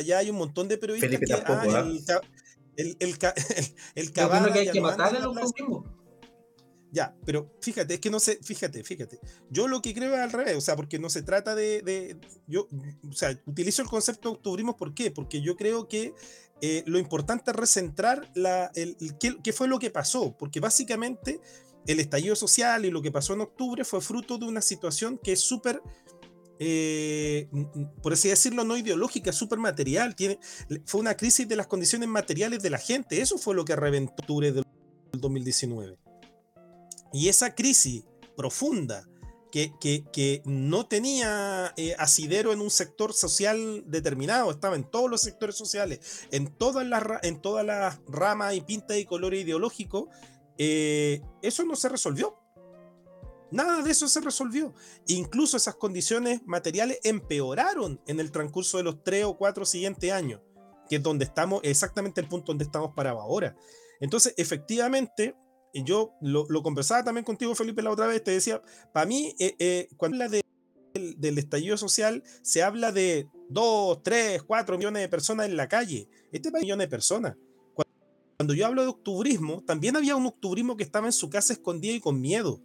Ya 0.03 0.18
hay 0.18 0.31
un 0.31 0.37
montón 0.37 0.68
de 0.68 0.79
periodistas 0.79 1.11
Felipe 1.11 1.27
que 1.27 1.40
tampoco, 1.40 1.77
el, 1.77 1.77
el, 2.77 2.97
el, 2.97 2.97
el, 3.94 4.12
que 4.12 4.20
hay 4.20 4.66
ya 4.66 4.73
que 4.73 4.81
matar 4.81 5.11
plaza. 5.11 5.29
octubrismo. 5.29 6.05
Ya, 6.90 7.12
pero 7.27 7.51
fíjate, 7.61 7.94
es 7.94 8.01
que 8.01 8.09
no 8.09 8.20
sé, 8.20 8.38
fíjate, 8.40 8.85
fíjate. 8.85 9.18
Yo 9.51 9.66
lo 9.66 9.83
que 9.83 9.92
creo 9.92 10.14
es 10.14 10.20
al 10.20 10.31
revés, 10.31 10.57
o 10.57 10.61
sea, 10.61 10.77
porque 10.77 10.99
no 11.01 11.11
se 11.11 11.23
trata 11.23 11.57
de, 11.57 11.83
de- 11.83 12.16
yo, 12.47 12.68
o 13.09 13.12
sea, 13.12 13.37
utilizo 13.47 13.83
el 13.83 13.88
concepto 13.88 14.29
de 14.31 14.37
octubrismo, 14.37 14.77
¿por 14.77 14.94
qué? 14.94 15.11
Porque 15.11 15.42
yo 15.42 15.57
creo 15.57 15.88
que 15.88 16.14
eh, 16.61 16.85
lo 16.87 17.01
importante 17.01 17.51
es 17.51 17.57
recentrar 17.57 18.31
la, 18.37 18.70
el, 18.77 18.97
el- 19.01 19.18
qué, 19.18 19.37
qué 19.42 19.53
fue 19.53 19.66
lo 19.66 19.81
que 19.81 19.90
pasó, 19.90 20.37
porque 20.37 20.61
básicamente 20.61 21.40
el 21.88 21.99
estallido 21.99 22.37
social 22.37 22.85
y 22.85 22.90
lo 22.92 23.03
que 23.03 23.11
pasó 23.11 23.35
en 23.35 23.40
octubre 23.40 23.85
fue 23.85 24.01
fruto 24.01 24.38
de 24.38 24.47
una 24.47 24.61
situación 24.62 25.18
que 25.18 25.33
es 25.33 25.40
súper, 25.40 25.83
eh, 26.58 27.48
por 28.02 28.12
así 28.12 28.28
decirlo, 28.28 28.64
no 28.64 28.76
ideológica, 28.76 29.32
súper 29.32 29.58
material, 29.58 30.14
fue 30.86 31.00
una 31.00 31.16
crisis 31.16 31.48
de 31.48 31.56
las 31.56 31.66
condiciones 31.66 32.08
materiales 32.08 32.62
de 32.62 32.70
la 32.70 32.78
gente, 32.78 33.20
eso 33.20 33.38
fue 33.38 33.54
lo 33.54 33.64
que 33.64 33.76
reventó 33.76 34.40
del 34.40 34.64
2019. 35.12 35.98
Y 37.12 37.28
esa 37.28 37.54
crisis 37.54 38.04
profunda 38.36 39.06
que, 39.50 40.42
no 40.44 40.86
tenía 40.86 41.72
eh, 41.76 41.94
asidero 41.98 42.52
en 42.52 42.60
un 42.60 42.70
sector 42.70 43.12
social 43.12 43.84
determinado, 43.86 44.50
estaba 44.50 44.74
en 44.74 44.82
todos 44.82 45.08
los 45.08 45.20
sectores 45.20 45.56
sociales, 45.56 46.26
en 46.32 46.48
todas 46.48 46.86
las, 46.86 47.02
en 47.22 47.40
ramas 48.08 48.54
y 48.54 48.60
pintas 48.62 48.96
y 48.96 49.04
colores 49.04 49.44
ideológicos, 49.44 50.08
eh, 50.58 51.22
eso 51.42 51.64
no 51.64 51.76
se 51.76 51.88
resolvió. 51.88 52.43
Nada 53.54 53.82
de 53.82 53.90
eso 53.92 54.08
se 54.08 54.20
resolvió. 54.20 54.74
Incluso 55.06 55.56
esas 55.56 55.76
condiciones 55.76 56.40
materiales 56.44 56.98
empeoraron 57.04 58.00
en 58.08 58.18
el 58.18 58.32
transcurso 58.32 58.78
de 58.78 58.82
los 58.82 59.04
tres 59.04 59.24
o 59.26 59.36
cuatro 59.36 59.64
siguientes 59.64 60.10
años, 60.10 60.40
que 60.88 60.96
es 60.96 61.02
donde 61.04 61.24
estamos, 61.24 61.60
exactamente 61.62 62.20
el 62.20 62.26
punto 62.26 62.46
donde 62.50 62.64
estamos 62.64 62.94
parados 62.96 63.22
ahora. 63.22 63.56
Entonces, 64.00 64.34
efectivamente, 64.38 65.36
yo 65.72 66.14
lo, 66.20 66.48
conversaba 66.64 67.04
también 67.04 67.24
contigo, 67.24 67.54
Felipe, 67.54 67.80
la 67.80 67.92
otra 67.92 68.08
vez, 68.08 68.24
te 68.24 68.32
decía, 68.32 68.60
para 68.92 69.06
mí, 69.06 69.36
eh, 69.38 69.54
eh, 69.60 69.88
cuando 69.96 70.16
habla 70.16 70.42
del 70.92 71.38
estallido 71.38 71.76
social, 71.76 72.24
se 72.42 72.64
habla 72.64 72.90
de 72.90 73.28
2, 73.50 74.02
3, 74.02 74.42
4 74.42 74.78
millones 74.78 75.00
de 75.00 75.08
personas 75.08 75.46
en 75.46 75.56
la 75.56 75.68
calle. 75.68 76.08
Este 76.32 76.48
es 76.48 76.54
millones 76.54 76.88
de 76.88 76.90
personas. 76.90 77.36
Cuando, 78.36 78.52
yo 78.52 78.66
hablo 78.66 78.82
de 78.82 78.88
octubrismo, 78.88 79.62
también 79.62 79.96
había 79.96 80.16
un 80.16 80.26
octubrismo 80.26 80.76
que 80.76 80.82
estaba 80.82 81.06
en 81.06 81.12
su 81.12 81.30
casa 81.30 81.52
escondido 81.52 81.94
y 81.94 82.00
con 82.00 82.20
miedo. 82.20 82.60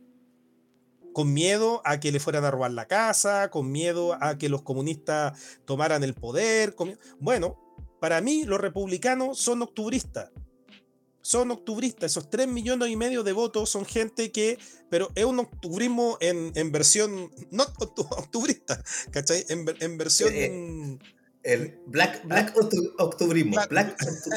Con 1.13 1.33
miedo 1.33 1.81
a 1.85 1.99
que 1.99 2.11
le 2.11 2.19
fueran 2.19 2.45
a 2.45 2.51
robar 2.51 2.71
la 2.71 2.87
casa, 2.87 3.49
con 3.49 3.71
miedo 3.71 4.17
a 4.21 4.37
que 4.37 4.49
los 4.49 4.61
comunistas 4.61 5.39
tomaran 5.65 6.03
el 6.03 6.13
poder. 6.13 6.75
Bueno, 7.19 7.57
para 7.99 8.21
mí 8.21 8.45
los 8.45 8.61
republicanos 8.61 9.39
son 9.39 9.61
octubristas 9.61 10.31
son 11.29 11.51
octubristas. 11.51 12.11
Esos 12.11 12.29
3 12.31 12.47
millones 12.47 12.89
y 12.89 12.95
medio 12.95 13.23
de 13.23 13.33
votos 13.33 13.69
son 13.69 13.85
gente 13.85 14.31
que, 14.31 14.57
pero 14.89 15.11
es 15.13 15.25
un 15.25 15.37
octubrismo 15.37 16.17
en, 16.21 16.51
en 16.55 16.71
versión, 16.71 17.31
no 17.51 17.65
octubrista, 17.95 18.83
¿cachai? 19.11 19.45
En, 19.49 19.65
en 19.79 19.97
versión... 19.97 20.33
Eh, 20.33 20.45
eh, 20.45 20.99
el 21.41 21.79
Black, 21.85 22.25
black 22.25 22.53
Octubrismo. 22.97 23.55
Black, 23.69 23.95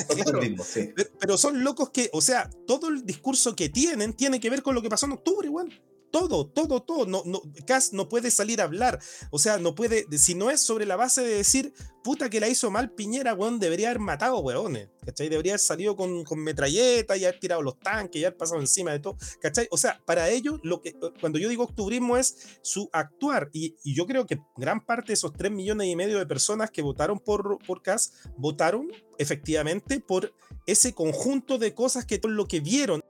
Octubrismo, 0.08 0.62
sí. 0.62 0.92
Pero 1.18 1.36
son 1.36 1.64
locos 1.64 1.90
que, 1.90 2.08
o 2.12 2.20
sea, 2.20 2.48
todo 2.66 2.90
el 2.90 3.04
discurso 3.04 3.56
que 3.56 3.68
tienen 3.68 4.12
tiene 4.12 4.38
que 4.38 4.48
ver 4.50 4.62
con 4.62 4.74
lo 4.74 4.82
que 4.82 4.88
pasó 4.88 5.06
en 5.06 5.12
octubre, 5.12 5.48
igual 5.48 5.68
todo, 6.12 6.46
todo, 6.46 6.82
todo. 6.82 7.06
No, 7.06 7.22
no, 7.24 7.42
Cass 7.66 7.92
no 7.92 8.08
puede 8.08 8.30
salir 8.30 8.60
a 8.60 8.64
hablar. 8.64 9.00
O 9.30 9.38
sea, 9.38 9.58
no 9.58 9.74
puede, 9.74 10.06
si 10.18 10.34
no 10.34 10.50
es 10.50 10.60
sobre 10.60 10.86
la 10.86 10.94
base 10.94 11.22
de 11.22 11.34
decir, 11.34 11.72
puta 12.04 12.28
que 12.28 12.38
la 12.38 12.48
hizo 12.48 12.70
mal 12.70 12.92
Piñera, 12.92 13.34
weón, 13.34 13.58
debería 13.58 13.88
haber 13.88 13.98
matado, 13.98 14.38
weones. 14.38 14.90
¿Cachai? 15.04 15.30
Debería 15.30 15.52
haber 15.52 15.60
salido 15.60 15.96
con, 15.96 16.22
con 16.22 16.38
metralleta 16.38 17.16
y 17.16 17.24
haber 17.24 17.40
tirado 17.40 17.62
los 17.62 17.80
tanques 17.80 18.20
y 18.20 18.24
haber 18.24 18.36
pasado 18.36 18.60
encima 18.60 18.92
de 18.92 19.00
todo. 19.00 19.16
¿Cachai? 19.40 19.66
O 19.70 19.78
sea, 19.78 20.00
para 20.04 20.28
ellos, 20.28 20.60
lo 20.62 20.82
que, 20.82 20.94
cuando 21.18 21.38
yo 21.38 21.48
digo 21.48 21.64
octubrismo 21.64 22.16
es 22.18 22.36
su 22.60 22.90
actuar. 22.92 23.48
Y, 23.52 23.74
yo 23.82 24.06
creo 24.06 24.26
que 24.26 24.38
gran 24.56 24.84
parte 24.84 25.08
de 25.08 25.14
esos 25.14 25.32
3 25.32 25.50
millones 25.50 25.88
y 25.88 25.96
medio 25.96 26.18
de 26.18 26.26
personas 26.26 26.70
que 26.70 26.82
votaron 26.82 27.18
por, 27.18 27.58
por 27.66 27.82
Cass 27.82 28.12
votaron 28.36 28.88
efectivamente 29.18 29.98
por 29.98 30.34
ese 30.66 30.92
conjunto 30.92 31.56
de 31.56 31.74
cosas 31.74 32.04
que 32.04 32.20
lo 32.22 32.46
que 32.46 32.60
vieron 32.60 33.02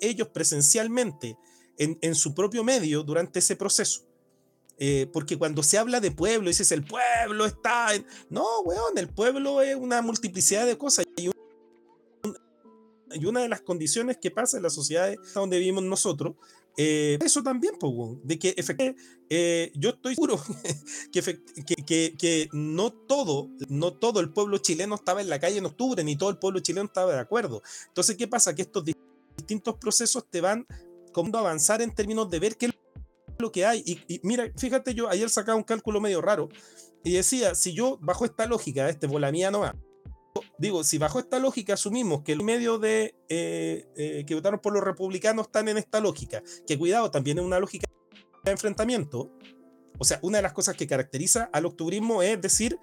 ellos 0.00 0.28
presencialmente 0.28 1.36
en, 1.78 2.14
su 2.14 2.34
propio 2.34 2.64
medio 2.64 3.02
durante 3.02 3.38
ese 3.38 3.56
proceso. 3.56 4.02
Eh, 4.78 5.08
porque 5.12 5.36
cuando 5.36 5.62
se 5.62 5.78
habla 5.78 6.00
de 6.00 6.10
pueblo, 6.10 6.48
dices 6.48 6.72
el 6.72 6.84
pueblo 6.84 7.46
está 7.46 7.94
en... 7.94 8.04
No, 8.28 8.60
weón, 8.64 8.98
el 8.98 9.08
pueblo 9.08 9.62
es 9.62 9.76
una 9.76 10.02
multiplicidad 10.02 10.66
de 10.66 10.76
cosas. 10.76 11.06
Y, 11.16 11.30
y 13.12 13.26
una 13.26 13.40
de 13.40 13.48
las 13.48 13.60
condiciones 13.60 14.18
que 14.20 14.30
pasa 14.30 14.56
en 14.56 14.64
la 14.64 14.70
sociedad 14.70 15.14
donde 15.34 15.58
vivimos 15.58 15.84
nosotros, 15.84 16.34
eh, 16.76 17.18
eso 17.24 17.42
también, 17.42 17.74
pues, 17.78 17.92
de 18.24 18.38
que 18.38 18.54
efectivamente, 18.56 19.00
eh, 19.30 19.70
yo 19.74 19.90
estoy 19.90 20.14
seguro 20.16 20.40
que, 21.12 21.22
que, 21.86 22.16
que, 22.16 22.48
no 22.52 22.92
todo, 22.92 23.48
no 23.68 23.92
todo 23.92 24.20
el 24.20 24.32
pueblo 24.32 24.58
chileno 24.58 24.96
estaba 24.96 25.20
en 25.20 25.28
la 25.28 25.38
calle 25.38 25.58
en 25.58 25.66
octubre, 25.66 26.02
ni 26.02 26.16
todo 26.16 26.30
el 26.30 26.38
pueblo 26.38 26.60
chileno 26.60 26.86
estaba 26.86 27.12
de 27.12 27.20
acuerdo. 27.20 27.62
Entonces, 27.88 28.16
¿qué 28.16 28.26
pasa? 28.26 28.54
Que 28.54 28.62
estos 28.62 28.84
distintos 29.36 29.76
procesos 29.76 30.24
te 30.28 30.40
van 30.40 30.66
cómo 31.14 31.38
avanzar 31.38 31.80
en 31.80 31.94
términos 31.94 32.28
de 32.28 32.38
ver 32.38 32.58
qué 32.58 32.66
es 32.66 32.72
lo 33.38 33.50
que 33.50 33.64
hay. 33.64 33.82
Y, 33.86 34.20
mira, 34.22 34.50
fíjate, 34.58 34.92
yo 34.92 35.08
ayer 35.08 35.30
sacaba 35.30 35.56
un 35.56 35.64
cálculo 35.64 36.02
medio 36.02 36.20
raro 36.20 36.50
y 37.02 37.12
decía, 37.12 37.54
si 37.54 37.72
yo 37.72 37.98
bajo 38.02 38.26
esta 38.26 38.46
lógica, 38.46 38.90
este 38.90 39.06
bola 39.06 39.32
mía 39.32 39.50
no 39.50 39.60
va, 39.60 39.74
digo, 40.58 40.84
si 40.84 40.98
bajo 40.98 41.18
esta 41.18 41.38
lógica 41.38 41.74
asumimos 41.74 42.22
que 42.22 42.32
el 42.32 42.42
medio 42.42 42.78
de 42.78 43.14
eh, 43.28 43.86
eh, 43.96 44.24
que 44.26 44.34
votaron 44.34 44.60
por 44.60 44.74
los 44.74 44.82
republicanos 44.82 45.46
están 45.46 45.68
en 45.68 45.78
esta 45.78 46.00
lógica, 46.00 46.42
que 46.66 46.78
cuidado, 46.78 47.10
también 47.10 47.38
es 47.38 47.44
una 47.44 47.58
lógica 47.58 47.88
de 48.44 48.50
enfrentamiento, 48.50 49.30
o 49.98 50.04
sea, 50.04 50.18
una 50.22 50.38
de 50.38 50.42
las 50.42 50.52
cosas 50.52 50.76
que 50.76 50.86
caracteriza 50.86 51.48
al 51.52 51.66
octubrismo 51.66 52.22
es 52.22 52.40
decir, 52.40 52.78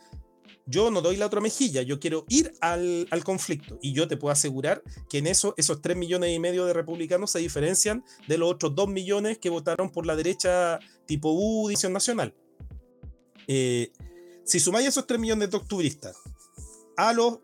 yo 0.66 0.92
no 0.92 1.02
doy 1.02 1.18
la 1.18 1.26
otra 1.26 1.42
mejilla, 1.42 1.82
yo 1.82 2.00
quiero 2.00 2.26
ir 2.30 2.54
al, 2.62 3.08
conflicto. 3.24 3.78
Y 3.82 3.94
yo 3.94 4.08
te 4.08 4.18
puedo 4.18 4.32
asegurar 4.32 4.84
que 5.10 5.20
en 5.20 5.28
eso, 5.28 5.54
esos 5.58 5.82
3 5.82 5.98
millones 5.98 6.36
y 6.36 6.40
medio 6.40 6.66
de 6.66 6.74
republicanos 6.74 7.32
se 7.32 7.40
diferencian 7.40 8.04
de 8.28 8.38
los 8.38 8.52
otros 8.52 8.76
2 8.76 8.88
millones 8.90 9.38
que 9.38 9.50
votaron 9.50 9.90
por 9.90 10.06
la 10.06 10.16
derecha 10.16 10.80
tipo 11.06 11.32
U, 11.32 11.68
División 11.68 11.94
Nacional. 11.94 12.34
Eh, 13.48 13.92
si 14.44 14.60
sumáis 14.60 14.88
esos 14.88 15.08
3 15.08 15.20
millones 15.20 15.52
de 15.52 15.58
octubristas 15.58 16.18
a 16.98 17.14
los 17.14 17.40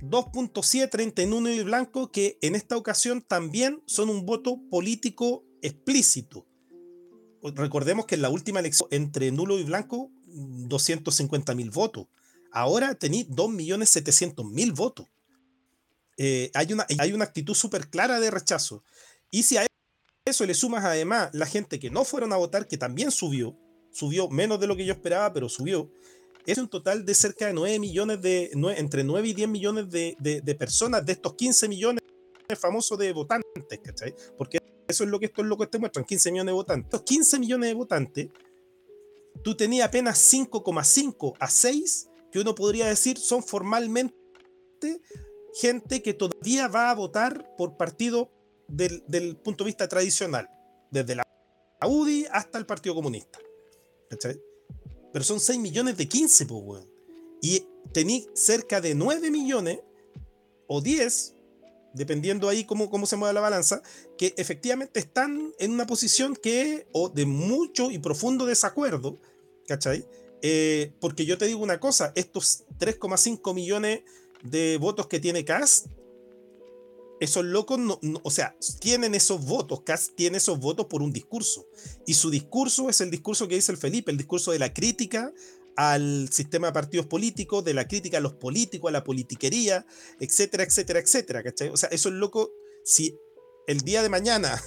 2.731 0.00 1.56
y 1.56 1.62
blanco, 1.62 2.10
que 2.10 2.38
en 2.40 2.54
esta 2.54 2.76
ocasión 2.76 3.22
también 3.22 3.82
son 3.86 4.10
un 4.10 4.24
voto 4.24 4.60
político 4.70 5.44
explícito. 5.62 6.46
Recordemos 7.42 8.06
que 8.06 8.14
en 8.16 8.22
la 8.22 8.30
última 8.30 8.60
elección 8.60 8.88
entre 8.90 9.30
nulo 9.32 9.58
y 9.58 9.64
blanco, 9.64 10.10
250 10.26 11.54
mil 11.54 11.70
votos. 11.70 12.06
Ahora 12.52 12.94
tenéis 12.94 13.28
2.700.000 13.28 14.74
votos. 14.74 15.06
Eh, 16.16 16.50
hay, 16.54 16.72
una, 16.72 16.86
hay 16.98 17.12
una 17.12 17.24
actitud 17.24 17.54
súper 17.54 17.88
clara 17.88 18.18
de 18.20 18.30
rechazo. 18.30 18.82
Y 19.30 19.44
si 19.44 19.56
a 19.56 19.66
eso 20.24 20.46
le 20.46 20.54
sumas 20.54 20.84
además 20.84 21.30
la 21.32 21.46
gente 21.46 21.78
que 21.78 21.90
no 21.90 22.04
fueron 22.04 22.32
a 22.32 22.36
votar, 22.36 22.66
que 22.66 22.76
también 22.76 23.10
subió, 23.10 23.56
subió 23.90 24.28
menos 24.28 24.60
de 24.60 24.66
lo 24.66 24.76
que 24.76 24.84
yo 24.84 24.92
esperaba, 24.92 25.32
pero 25.32 25.48
subió, 25.48 25.90
es 26.46 26.58
un 26.58 26.68
total 26.68 27.04
de 27.04 27.14
cerca 27.14 27.46
de 27.46 27.52
9 27.52 27.78
millones 27.78 28.22
de, 28.22 28.50
entre 28.76 29.04
9 29.04 29.28
y 29.28 29.34
10 29.34 29.48
millones 29.48 29.90
de, 29.90 30.16
de, 30.18 30.54
personas, 30.54 31.04
de 31.04 31.12
estos 31.12 31.34
15 31.34 31.68
millones 31.68 32.02
famosos 32.58 32.98
de 32.98 33.12
votantes, 33.12 33.78
¿cachai? 33.82 34.14
Porque 34.36 34.58
eso 34.88 35.04
es 35.04 35.10
lo 35.10 35.20
que 35.20 35.26
estos 35.26 35.44
locos 35.44 35.70
te 35.70 35.78
muestran, 35.78 36.06
15 36.06 36.32
millones 36.32 36.52
de 36.52 36.54
votantes. 36.54 36.86
Estos 36.86 37.02
15 37.02 37.38
millones 37.38 37.68
de 37.68 37.74
votantes, 37.74 38.28
tú 39.42 39.54
tenías 39.54 39.86
apenas 39.86 40.18
5,5 40.32 41.34
a 41.38 41.50
6 41.50 42.08
que 42.30 42.38
uno 42.38 42.54
podría 42.54 42.86
decir 42.86 43.18
son 43.18 43.42
formalmente 43.42 44.14
gente 45.54 46.02
que 46.02 46.14
todavía 46.14 46.68
va 46.68 46.90
a 46.90 46.94
votar 46.94 47.56
por 47.56 47.76
partido 47.76 48.30
del, 48.68 49.36
punto 49.36 49.64
de 49.64 49.68
vista 49.68 49.88
tradicional, 49.88 50.48
desde 50.90 51.16
la 51.16 51.26
UDI 51.86 52.26
hasta 52.30 52.58
el 52.58 52.66
Partido 52.66 52.94
Comunista. 52.94 53.38
Pero 55.12 55.24
son 55.24 55.40
6 55.40 55.58
millones 55.58 55.96
de 55.96 56.08
15, 56.08 56.46
pues, 56.46 56.84
Y 57.40 57.64
tení 57.92 58.26
cerca 58.34 58.80
de 58.80 58.94
9 58.94 59.30
millones 59.30 59.80
o 60.66 60.80
10, 60.80 61.34
dependiendo 61.94 62.48
ahí 62.48 62.64
cómo, 62.64 62.90
cómo 62.90 63.06
se 63.06 63.16
mueve 63.16 63.34
la 63.34 63.40
balanza, 63.40 63.82
que 64.16 64.34
efectivamente 64.36 65.00
están 65.00 65.54
en 65.58 65.72
una 65.72 65.86
posición 65.86 66.36
que 66.36 66.86
o 66.92 67.08
de 67.08 67.26
mucho 67.26 67.90
y 67.90 67.98
profundo 67.98 68.44
desacuerdo, 68.44 69.18
¿cachai? 69.66 70.06
Eh, 70.42 70.92
porque 71.00 71.26
yo 71.26 71.38
te 71.38 71.46
digo 71.46 71.62
una 71.62 71.80
cosa, 71.80 72.12
estos 72.14 72.64
3,5 72.78 73.54
millones 73.54 74.02
de 74.42 74.78
votos 74.78 75.06
que 75.06 75.20
tiene 75.20 75.44
Cast, 75.44 75.86
esos 77.20 77.44
locos, 77.44 77.78
no, 77.78 77.98
o 78.22 78.30
sea, 78.30 78.56
tienen 78.80 79.14
esos 79.14 79.44
votos, 79.44 79.82
Cast 79.82 80.14
tiene 80.14 80.38
esos 80.38 80.60
votos 80.60 80.86
por 80.86 81.02
un 81.02 81.12
discurso. 81.12 81.66
Y 82.06 82.14
su 82.14 82.30
discurso 82.30 82.88
es 82.88 83.00
el 83.00 83.10
discurso 83.10 83.48
que 83.48 83.56
dice 83.56 83.72
el 83.72 83.78
Felipe, 83.78 84.10
el 84.10 84.16
discurso 84.16 84.52
de 84.52 84.60
la 84.60 84.72
crítica 84.72 85.32
al 85.76 86.28
sistema 86.32 86.68
de 86.68 86.72
partidos 86.72 87.06
políticos, 87.06 87.64
de 87.64 87.72
la 87.72 87.86
crítica 87.86 88.18
a 88.18 88.20
los 88.20 88.34
políticos, 88.34 88.88
a 88.88 88.92
la 88.92 89.04
politiquería, 89.04 89.86
etcétera, 90.18 90.64
etcétera, 90.64 90.98
etcétera. 90.98 91.42
O 91.72 91.76
sea, 91.76 91.88
esos 91.90 92.12
locos, 92.12 92.50
si 92.84 93.16
el 93.68 93.82
día 93.82 94.02
de 94.02 94.08
mañana 94.08 94.60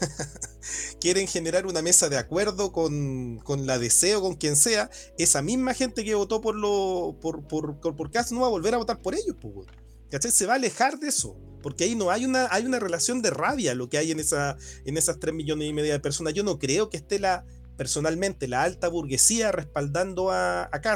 quieren 1.02 1.28
generar 1.28 1.66
una 1.66 1.82
mesa 1.82 2.08
de 2.08 2.18
acuerdo 2.18 2.72
con, 2.72 3.40
con 3.40 3.66
la 3.66 3.80
deseo, 3.80 4.22
con 4.22 4.36
quien 4.36 4.56
sea, 4.56 4.92
esa 5.18 5.42
misma 5.42 5.74
gente 5.74 6.06
que 6.06 6.14
votó 6.14 6.40
por 6.40 6.56
lo 6.56 7.18
por, 7.20 7.48
por, 7.48 7.80
por, 7.80 8.12
no 8.32 8.42
va 8.42 8.48
a 8.48 8.52
volver 8.52 8.76
a 8.76 8.78
votar 8.78 9.02
por 9.02 9.16
ellos, 9.16 9.36
pues, 9.42 10.34
Se 10.34 10.46
va 10.46 10.54
a 10.54 10.56
alejar 10.58 11.00
de 11.00 11.08
eso. 11.08 11.36
Porque 11.64 11.84
ahí 11.84 11.96
no 11.96 12.10
hay 12.10 12.26
una, 12.26 12.48
hay 12.52 12.66
una 12.66 12.80
relación 12.80 13.22
de 13.22 13.30
rabia 13.30 13.76
lo 13.76 13.90
que 13.90 13.98
hay 13.98 14.12
en, 14.12 14.20
esa, 14.20 14.58
en 14.86 14.98
esas 14.98 15.20
3 15.20 15.34
millones 15.34 15.68
y 15.68 15.74
media 15.74 15.94
de 15.94 16.00
personas. 16.00 16.34
Yo 16.34 16.44
no 16.44 16.58
creo 16.58 16.90
que 16.90 16.98
esté 16.98 17.20
la, 17.20 17.46
personalmente, 17.78 18.48
la 18.48 18.64
alta 18.64 18.88
burguesía 18.88 19.52
respaldando 19.52 20.32
a, 20.32 20.64
a. 20.64 20.96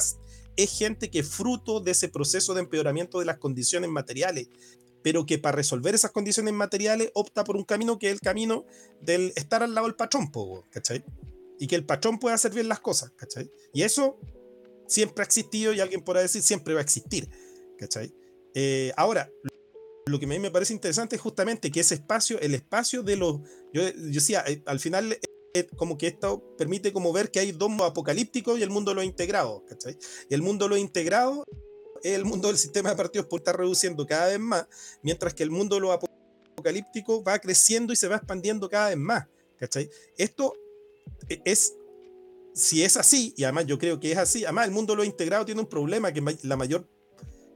Es 0.57 0.77
gente 0.77 1.11
que 1.11 1.23
fruto 1.23 1.81
de 1.81 1.91
ese 1.91 2.07
proceso 2.09 2.53
de 2.53 2.61
empeoramiento 2.61 3.19
de 3.19 3.25
las 3.25 3.37
condiciones 3.37 3.89
materiales, 3.89 4.47
pero 5.05 5.27
que 5.27 5.37
para 5.37 5.55
resolver 5.55 5.93
esas 5.93 6.09
condiciones 6.09 6.51
materiales 6.55 7.11
opta 7.13 7.43
por 7.43 7.57
un 7.57 7.63
camino 7.63 7.99
que 7.99 8.07
es 8.07 8.13
el 8.13 8.21
camino 8.21 8.65
del 9.01 9.33
estar 9.35 9.61
al 9.61 9.75
lado 9.75 9.85
del 9.85 9.95
patrón, 9.95 10.31
¿cachai? 10.71 11.05
y 11.59 11.67
que 11.67 11.75
el 11.75 11.85
patrón 11.85 12.17
pueda 12.17 12.33
hacer 12.33 12.51
bien 12.51 12.67
las 12.67 12.79
cosas, 12.79 13.11
¿cachai? 13.11 13.51
Y 13.71 13.83
eso 13.83 14.19
siempre 14.87 15.21
ha 15.21 15.25
existido 15.27 15.73
y 15.73 15.79
alguien 15.79 16.01
podrá 16.01 16.21
decir 16.21 16.41
siempre 16.41 16.73
va 16.73 16.79
a 16.79 16.83
existir, 16.83 17.29
¿cachai? 17.77 18.15
Eh, 18.55 18.93
ahora, 18.97 19.29
lo 20.07 20.17
que 20.17 20.25
a 20.25 20.29
mí 20.29 20.39
me 20.39 20.49
parece 20.49 20.73
interesante 20.73 21.17
es 21.17 21.21
justamente 21.21 21.69
que 21.71 21.81
ese 21.81 21.93
espacio, 21.93 22.39
el 22.39 22.55
espacio 22.55 23.03
de 23.03 23.15
los, 23.15 23.41
yo, 23.73 23.83
decía, 23.83 24.43
eh, 24.47 24.63
al 24.65 24.79
final 24.79 25.19
como 25.77 25.99
que 25.99 26.07
esto 26.07 26.43
permite 26.57 26.91
como 26.91 27.13
ver 27.13 27.29
que 27.29 27.41
hay 27.41 27.51
dos 27.51 27.71
apocalípticos 27.79 28.57
y 28.57 28.63
el 28.63 28.71
mundo 28.71 28.95
lo 28.95 29.03
integrado, 29.03 29.63
¿cachai? 29.65 29.99
Y 30.31 30.33
el 30.33 30.41
mundo 30.41 30.67
lo 30.67 30.77
integrado 30.77 31.43
es 31.47 31.64
el 32.13 32.25
mundo 32.25 32.49
del 32.49 32.57
sistema 32.57 32.89
de 32.91 32.95
partidos 32.95 33.27
por 33.27 33.39
estar 33.39 33.57
reduciendo 33.57 34.05
cada 34.05 34.27
vez 34.27 34.39
más, 34.39 34.67
mientras 35.01 35.33
que 35.33 35.43
el 35.43 35.51
mundo 35.51 35.75
de 35.75 35.81
lo 35.81 35.91
apocalíptico 35.91 37.23
va 37.23 37.39
creciendo 37.39 37.93
y 37.93 37.95
se 37.95 38.07
va 38.07 38.17
expandiendo 38.17 38.69
cada 38.69 38.89
vez 38.89 38.97
más. 38.97 39.25
Esto 40.17 40.53
e, 41.29 41.41
es 41.45 41.73
si 42.53 42.83
es 42.83 42.95
así, 42.95 43.33
y 43.35 43.43
además 43.43 43.65
yo 43.65 43.77
creo 43.77 43.99
que 43.99 44.13
es 44.13 44.17
así, 44.17 44.45
además 44.45 44.67
el 44.67 44.71
mundo 44.71 44.95
lo 44.95 45.03
integrado 45.03 45.45
tiene 45.45 45.59
un 45.59 45.67
problema 45.67 46.13
que 46.13 46.23
la 46.43 46.55
mayor 46.55 46.87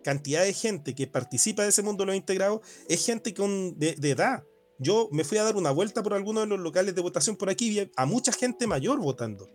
cantidad 0.04 0.44
de 0.44 0.54
gente 0.54 0.94
que 0.94 1.08
participa 1.08 1.64
de 1.64 1.70
ese 1.70 1.84
mundo 1.84 2.06
lo 2.06 2.14
integrado 2.14 2.62
es 2.88 3.06
gente 3.06 3.34
con, 3.34 3.78
de, 3.78 3.96
edad. 4.02 4.44
Yo 4.78 5.10
me 5.12 5.24
fui 5.24 5.38
a 5.38 5.44
dar 5.44 5.56
una 5.56 5.72
vuelta 5.72 6.04
por 6.04 6.14
algunos 6.14 6.44
de 6.44 6.48
los 6.48 6.60
locales 6.60 6.96
de 6.96 7.02
votación 7.02 7.36
por 7.36 7.50
aquí 7.50 7.80
y 7.80 7.92
a 7.96 8.06
mucha 8.06 8.32
gente 8.32 8.66
mayor 8.66 9.00
votando. 9.00 9.50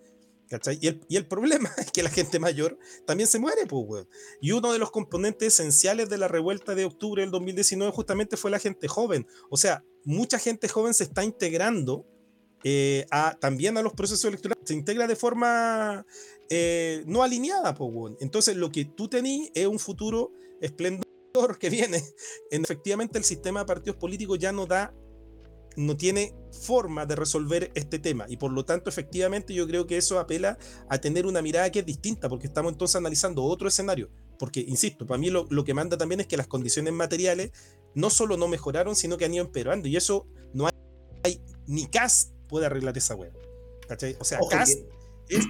¿Cachai? 0.49 0.79
Y, 0.81 0.89
el, 0.89 1.01
y 1.09 1.17
el, 1.17 1.27
problema 1.27 1.71
es 1.79 1.91
que 1.91 2.03
la 2.03 2.11
gente 2.11 2.39
mayor 2.39 2.79
también 3.07 3.29
se 3.29 3.39
muere, 3.39 3.67
pues, 3.67 4.07
Y 4.41 4.53
uno 4.53 4.73
de 4.73 4.79
los 4.79 4.91
componentes 4.91 5.55
esenciales 5.55 6.09
de 6.09 6.19
la 6.19 6.29
revuelta 6.29 6.75
de 6.75 6.85
octubre 6.85 7.23
del 7.23 7.31
2019 7.31 7.93
justamente 7.93 8.37
fue 8.37 8.51
la 8.51 8.59
gente 8.59 8.89
joven. 8.89 9.27
O 9.51 9.57
sea, 9.57 9.85
mucha 10.05 10.39
gente 10.39 10.69
joven 10.69 10.95
se 10.95 11.05
está 11.05 11.25
integrando 11.25 12.07
eh, 12.65 13.07
también 13.41 13.77
a 13.77 13.83
los 13.83 13.93
procesos 13.93 14.25
electorales, 14.25 14.67
se 14.67 14.75
integra 14.75 15.07
de 15.07 15.17
forma 15.17 16.07
eh, 16.49 17.05
no 17.07 17.23
alineada. 17.23 17.75
Po, 17.75 18.17
Entonces 18.21 18.57
lo 18.57 18.73
que 18.73 18.87
tú 18.87 19.09
tenés 19.09 19.51
es 19.55 19.67
un 19.67 19.79
futuro 19.79 20.33
esplendor 20.61 21.05
que 21.59 21.69
viene. 21.69 22.03
En, 22.51 22.65
efectivamente 22.65 23.19
el 23.19 23.25
sistema 23.25 23.61
de 23.61 23.67
partidos 23.67 23.99
políticos 23.99 24.39
ya 24.39 24.53
no 24.53 24.67
da, 24.67 24.95
no 25.77 25.97
tiene 25.97 26.35
forma 26.53 27.07
de 27.07 27.17
resolver 27.17 27.71
este 27.75 27.99
tema 27.99 28.27
y 28.29 28.37
por 28.37 28.53
lo 28.53 28.65
tanto 28.65 28.89
efectivamente 28.89 29.53
yo 29.55 29.67
creo 29.67 29.87
que 29.87 29.97
eso 29.97 30.19
apela 30.19 30.59
a 30.89 30.99
tener 30.99 31.27
una 31.27 31.43
mirada 31.43 31.71
que 31.71 31.81
es 31.81 31.87
distinta 31.87 32.29
porque 32.29 32.47
estamos 32.47 32.73
entonces 32.73 32.97
analizando 32.97 33.43
otro 33.45 33.69
escenario. 33.69 34.11
Porque, 34.39 34.61
insisto, 34.61 35.07
para 35.07 35.19
mí 35.19 35.31
lo, 35.31 35.47
lo 35.51 35.65
que 35.65 35.75
manda 35.75 35.97
también 35.97 36.21
es 36.21 36.27
que 36.27 36.37
las 36.37 36.49
condiciones 36.49 36.93
materiales 36.93 37.53
no 37.95 38.11
solo 38.11 38.37
no 38.37 38.49
mejoraron, 38.49 38.97
sino 38.97 39.17
que 39.17 39.25
han 39.25 39.35
ido 39.35 39.45
empeorando. 39.45 39.89
Y 39.89 39.97
eso 39.97 40.27
no 40.53 40.67
hay, 40.67 40.73
hay 41.23 41.41
ni 41.67 41.87
cast 41.87 42.33
puede 42.49 42.67
arreglar 42.67 42.97
esa 42.99 43.15
web. 43.15 43.33
¿Cachai? 43.87 44.17
O 44.19 44.25
sea, 44.25 44.41
Cast 44.51 44.81
es, 45.29 45.45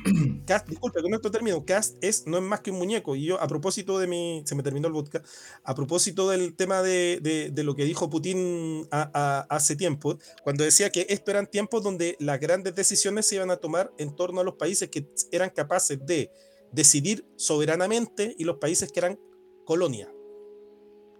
Cast, 0.47 0.69
disculpe, 0.69 1.03
con 1.03 1.15
esto 1.15 1.31
termino. 1.31 1.65
Cast 1.65 1.97
es, 2.03 2.27
no 2.27 2.39
es 2.39 2.43
más 2.43 2.61
que 2.61 2.71
un 2.71 2.79
muñeco. 2.79 3.17
Y 3.17 3.27
yo, 3.27 3.41
a 3.41 3.47
propósito 3.47 3.99
de 3.99 4.07
mi. 4.07 4.43
Se 4.47 4.55
me 4.55 4.63
terminó 4.63 4.89
el 4.89 4.93
vodka. 4.93 5.23
A 5.65 5.75
propósito 5.75 6.29
del 6.29 6.55
tema 6.55 6.83
de, 6.83 7.19
de, 7.23 7.51
de 7.51 7.65
lo 7.65 7.75
que 7.75 7.85
dijo 7.85 8.11
Putin 8.11 8.87
hace 8.91 9.77
tiempo, 9.77 10.19
cuando 10.43 10.65
decía 10.65 10.91
que 10.91 11.07
estos 11.09 11.33
eran 11.33 11.51
tiempos 11.51 11.83
donde 11.83 12.17
las 12.21 12.41
grandes 12.41 12.75
decisiones 12.75 13.27
se 13.27 13.37
iban 13.37 13.51
a 13.51 13.57
tomar 13.57 13.93
en 13.99 14.15
torno 14.15 14.41
a 14.41 14.45
los 14.45 14.55
países 14.55 14.89
que 14.89 15.09
eran 15.33 15.51
capaces 15.51 15.99
de 16.05 16.31
decidir 16.73 17.27
soberanamente 17.37 18.35
y 18.39 18.45
los 18.45 18.59
países 18.59 18.91
que 18.93 19.01
eran 19.01 19.19
colonia. 19.65 20.13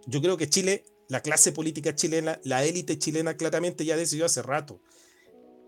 Yo 0.07 0.21
creo 0.21 0.37
que 0.37 0.49
Chile, 0.49 0.85
la 1.09 1.21
clase 1.21 1.51
política 1.51 1.95
chilena, 1.95 2.39
la 2.43 2.63
élite 2.63 2.97
chilena 2.99 3.37
claramente 3.37 3.85
ya 3.85 3.97
decidió 3.97 4.25
hace 4.25 4.41
rato 4.41 4.81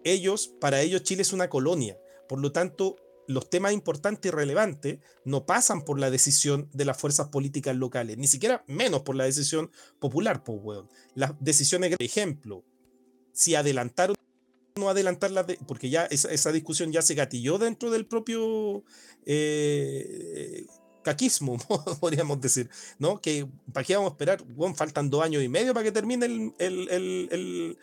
ellos, 0.07 0.47
para 0.59 0.81
ellos 0.81 1.03
Chile 1.03 1.21
es 1.21 1.33
una 1.33 1.49
colonia. 1.49 1.97
Por 2.27 2.39
lo 2.39 2.51
tanto, 2.51 2.97
los 3.27 3.49
temas 3.49 3.73
importantes 3.73 4.29
y 4.29 4.35
relevantes 4.35 4.99
no 5.25 5.45
pasan 5.45 5.83
por 5.83 5.99
la 5.99 6.09
decisión 6.09 6.69
de 6.73 6.85
las 6.85 6.97
fuerzas 6.97 7.27
políticas 7.27 7.75
locales, 7.75 8.17
ni 8.17 8.27
siquiera 8.27 8.63
menos 8.67 9.01
por 9.01 9.15
la 9.15 9.25
decisión 9.25 9.69
popular, 9.99 10.43
pues. 10.43 10.79
Las 11.13 11.33
decisiones, 11.39 11.91
por 11.95 12.03
ejemplo, 12.03 12.63
si 13.33 13.55
adelantar 13.55 14.11
o 14.11 14.15
no 14.79 14.89
adelantar 14.89 15.31
porque 15.67 15.89
ya 15.89 16.05
esa, 16.05 16.51
discusión 16.51 16.91
ya 16.91 17.01
se 17.01 17.15
gatilló 17.15 17.57
dentro 17.57 17.91
del 17.91 18.05
propio 18.05 18.83
eh, 19.25 20.65
caquismo, 21.03 21.57
podríamos 21.99 22.39
decir, 22.39 22.69
¿no? 22.97 23.19
Que 23.19 23.47
para 23.73 23.85
qué 23.85 23.95
vamos 23.95 24.11
a 24.11 24.13
esperar, 24.13 24.43
weón, 24.55 24.75
faltan 24.75 25.09
dos 25.09 25.23
años 25.23 25.43
y 25.43 25.49
medio 25.49 25.73
para 25.73 25.83
que 25.83 25.91
termine 25.91 26.25
el 26.25 26.53
el, 26.59 27.29
el 27.31 27.77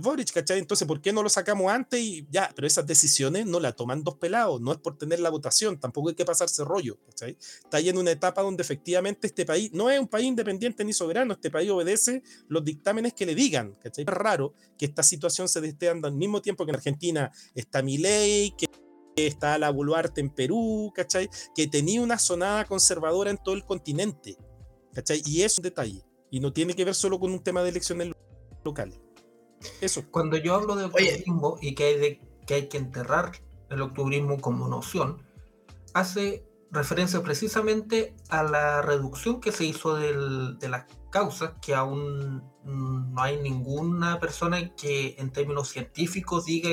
Boric, 0.00 0.32
¿cachai? 0.32 0.58
Entonces, 0.58 0.86
¿por 0.86 1.00
qué 1.00 1.12
no 1.12 1.22
lo 1.22 1.28
sacamos 1.28 1.70
antes? 1.70 2.00
Y 2.00 2.26
ya, 2.30 2.50
pero 2.54 2.66
esas 2.66 2.86
decisiones 2.86 3.46
no 3.46 3.60
las 3.60 3.74
toman 3.74 4.04
dos 4.04 4.16
pelados, 4.16 4.60
no 4.60 4.72
es 4.72 4.78
por 4.78 4.96
tener 4.96 5.20
la 5.20 5.30
votación, 5.30 5.78
tampoco 5.78 6.10
hay 6.10 6.14
que 6.14 6.24
pasarse 6.24 6.64
rollo, 6.64 6.98
¿cachai? 7.06 7.36
Está 7.38 7.78
ahí 7.78 7.88
en 7.88 7.98
una 7.98 8.10
etapa 8.10 8.42
donde 8.42 8.62
efectivamente 8.62 9.26
este 9.26 9.44
país 9.44 9.70
no 9.72 9.90
es 9.90 9.98
un 9.98 10.08
país 10.08 10.26
independiente 10.26 10.84
ni 10.84 10.92
soberano, 10.92 11.34
este 11.34 11.50
país 11.50 11.70
obedece 11.70 12.22
los 12.48 12.64
dictámenes 12.64 13.14
que 13.14 13.26
le 13.26 13.34
digan, 13.34 13.74
¿cachai? 13.82 14.04
Es 14.04 14.10
raro 14.10 14.54
que 14.78 14.86
esta 14.86 15.02
situación 15.02 15.48
se 15.48 15.66
esté 15.66 15.86
dando 15.86 16.08
al 16.08 16.14
mismo 16.14 16.40
tiempo 16.40 16.64
que 16.64 16.70
en 16.70 16.76
Argentina 16.76 17.32
está 17.54 17.82
mi 17.82 17.98
ley, 17.98 18.54
que 18.56 18.66
está 19.16 19.58
la 19.58 19.70
Boluarte 19.70 20.20
en 20.20 20.30
Perú, 20.30 20.92
¿cachai? 20.94 21.28
Que 21.54 21.66
tenía 21.66 22.00
una 22.00 22.18
sonada 22.18 22.64
conservadora 22.64 23.30
en 23.30 23.38
todo 23.38 23.56
el 23.56 23.64
continente, 23.64 24.36
¿cachai? 24.92 25.22
Y 25.26 25.42
es 25.42 25.58
un 25.58 25.62
detalle, 25.62 26.04
y 26.30 26.38
no 26.40 26.52
tiene 26.52 26.74
que 26.74 26.84
ver 26.84 26.94
solo 26.94 27.18
con 27.18 27.32
un 27.32 27.42
tema 27.42 27.62
de 27.62 27.70
elecciones 27.70 28.12
locales. 28.64 29.00
Eso. 29.80 30.04
Cuando 30.10 30.36
yo 30.36 30.54
hablo 30.54 30.76
de 30.76 30.84
octubrismo 30.84 31.58
y 31.60 31.74
que 31.74 31.84
hay, 31.84 31.98
de, 31.98 32.20
que 32.46 32.54
hay 32.54 32.68
que 32.68 32.78
enterrar 32.78 33.32
el 33.70 33.82
octubrismo 33.82 34.40
como 34.40 34.68
noción, 34.68 35.22
hace 35.94 36.44
referencia 36.70 37.22
precisamente 37.22 38.14
a 38.28 38.42
la 38.42 38.82
reducción 38.82 39.40
que 39.40 39.52
se 39.52 39.64
hizo 39.64 39.94
de 39.96 40.68
las 40.68 40.86
causas, 41.10 41.52
que 41.62 41.74
aún 41.74 42.42
no 42.64 43.22
hay 43.22 43.40
ninguna 43.40 44.20
persona 44.20 44.74
que 44.74 45.16
en 45.18 45.30
términos 45.32 45.70
científicos 45.70 46.44
diga 46.44 46.70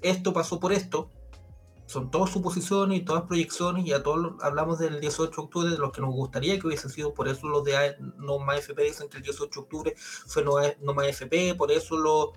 esto 0.00 0.32
pasó 0.32 0.60
por 0.60 0.72
esto, 0.72 1.10
son 1.88 2.10
todas 2.10 2.30
suposiciones 2.30 2.98
y 2.98 3.02
todas 3.02 3.22
proyecciones, 3.22 3.86
y 3.86 3.94
a 3.94 4.02
todos 4.02 4.34
hablamos 4.42 4.78
del 4.78 5.00
18 5.00 5.30
de 5.30 5.42
octubre, 5.42 5.70
de 5.70 5.78
lo 5.78 5.90
que 5.90 6.02
nos 6.02 6.12
gustaría 6.12 6.58
que 6.58 6.66
hubiese 6.66 6.90
sido, 6.90 7.14
por 7.14 7.28
eso 7.28 7.48
los 7.48 7.64
de 7.64 7.96
No 8.18 8.38
Más 8.38 8.58
FP 8.58 8.82
dicen 8.82 9.08
que 9.08 9.16
el 9.16 9.22
18 9.22 9.48
de 9.48 9.60
octubre 9.60 9.94
fue 9.96 10.44
No, 10.44 10.56
no 10.82 10.92
Más 10.92 11.06
FP, 11.06 11.54
por 11.54 11.72
eso 11.72 11.96
los, 11.96 12.32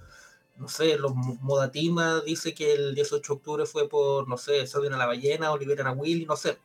no 0.55 0.69
sé, 0.69 0.97
los 0.97 1.13
Modatima 1.13 2.21
dice 2.21 2.53
que 2.53 2.73
el 2.73 2.95
18 2.95 3.21
de 3.21 3.37
octubre 3.37 3.65
fue 3.65 3.89
por, 3.89 4.25
no 4.29 4.37
sé, 4.37 4.65
Salven 4.67 4.93
a 4.93 4.97
la 4.97 5.05
ballena 5.05 5.51
o 5.51 5.57
liberan 5.57 5.87
a 5.87 5.91
Willy, 5.91 6.25
no 6.25 6.37
sé. 6.37 6.57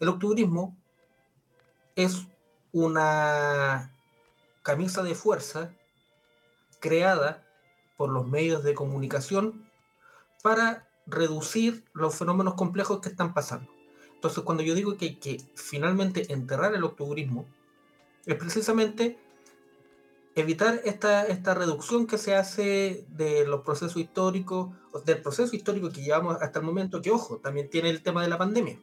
El 0.00 0.08
octubrismo 0.08 0.76
es 1.94 2.26
una 2.72 3.94
camisa 4.62 5.04
de 5.04 5.14
fuerza 5.14 5.72
creada 6.80 7.46
por 7.96 8.10
los 8.10 8.26
medios 8.26 8.64
de 8.64 8.74
comunicación 8.74 9.70
para 10.42 10.88
reducir 11.12 11.84
los 11.92 12.14
fenómenos 12.14 12.54
complejos 12.54 13.00
que 13.00 13.08
están 13.08 13.34
pasando. 13.34 13.70
Entonces, 14.14 14.42
cuando 14.44 14.62
yo 14.62 14.74
digo 14.74 14.96
que 14.96 15.04
hay 15.06 15.14
que 15.16 15.42
finalmente 15.54 16.32
enterrar 16.32 16.74
el 16.74 16.84
octubrismo, 16.84 17.46
es 18.26 18.36
precisamente 18.36 19.18
evitar 20.34 20.80
esta, 20.84 21.24
esta 21.26 21.54
reducción 21.54 22.06
que 22.06 22.18
se 22.18 22.34
hace 22.34 23.04
de 23.08 23.46
los 23.46 23.62
procesos 23.62 23.96
históricos, 23.96 24.70
del 25.04 25.20
proceso 25.20 25.54
histórico 25.54 25.90
que 25.90 26.02
llevamos 26.02 26.40
hasta 26.40 26.60
el 26.60 26.64
momento, 26.64 27.02
que 27.02 27.10
ojo, 27.10 27.38
también 27.38 27.68
tiene 27.68 27.90
el 27.90 28.02
tema 28.02 28.22
de 28.22 28.28
la 28.28 28.38
pandemia, 28.38 28.78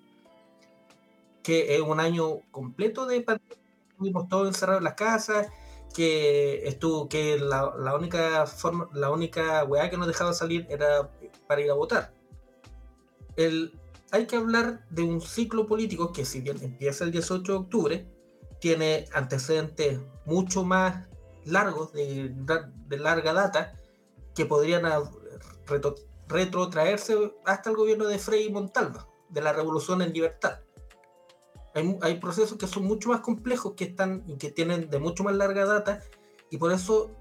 que 1.41 1.75
es 1.75 1.82
un 1.82 1.99
año 1.99 2.41
completo 2.51 3.05
de 3.05 3.21
pandemia, 3.21 3.57
estuvimos 3.89 4.27
todos 4.27 4.47
encerrados 4.47 4.80
en 4.80 4.84
las 4.84 4.93
casas, 4.95 5.47
que 5.95 6.67
estuvo, 6.67 7.09
que 7.09 7.39
la, 7.39 7.73
la, 7.80 7.95
única 7.95 8.45
forma, 8.45 8.89
la 8.93 9.09
única 9.09 9.63
weá 9.63 9.89
que 9.89 9.97
nos 9.97 10.07
dejaba 10.07 10.34
salir 10.34 10.67
era 10.69 11.09
para 11.47 11.61
ir 11.61 11.71
a 11.71 11.73
votar. 11.73 12.18
El, 13.40 13.80
hay 14.12 14.28
que 14.28 14.36
hablar 14.36 14.86
de 14.90 15.02
un 15.02 15.22
ciclo 15.22 15.66
político 15.66 16.12
que 16.12 16.26
si 16.26 16.42
bien 16.42 16.58
empieza 16.62 17.06
el 17.06 17.12
18 17.12 17.50
de 17.50 17.58
octubre, 17.58 18.08
tiene 18.60 19.06
antecedentes 19.14 20.02
mucho 20.26 20.66
más 20.66 21.08
largos, 21.46 21.94
de, 21.94 22.36
de 22.88 22.98
larga 23.00 23.32
data, 23.32 23.80
que 24.36 24.46
podrían 24.46 24.84
retrotraerse 26.28 27.34
hasta 27.46 27.70
el 27.70 27.78
gobierno 27.78 28.08
de 28.08 28.20
Frei 28.20 28.48
y 28.48 28.52
Montalva, 28.52 29.08
de 29.30 29.42
la 29.42 29.54
Revolución 29.54 30.02
en 30.02 30.12
Libertad. 30.12 30.60
Hay, 32.02 32.20
procesos 32.20 32.58
que 32.58 32.68
son 32.68 32.84
mucho 32.84 33.08
más 33.08 33.22
complejos, 33.22 33.74
que, 33.76 33.86
están, 33.86 34.38
que 34.38 34.52
tienen 34.52 34.90
de 34.90 35.00
mucho 35.00 35.24
más 35.24 35.34
larga 35.34 35.66
data, 35.66 36.02
y 36.50 36.58
por 36.58 36.74
eso 36.74 37.16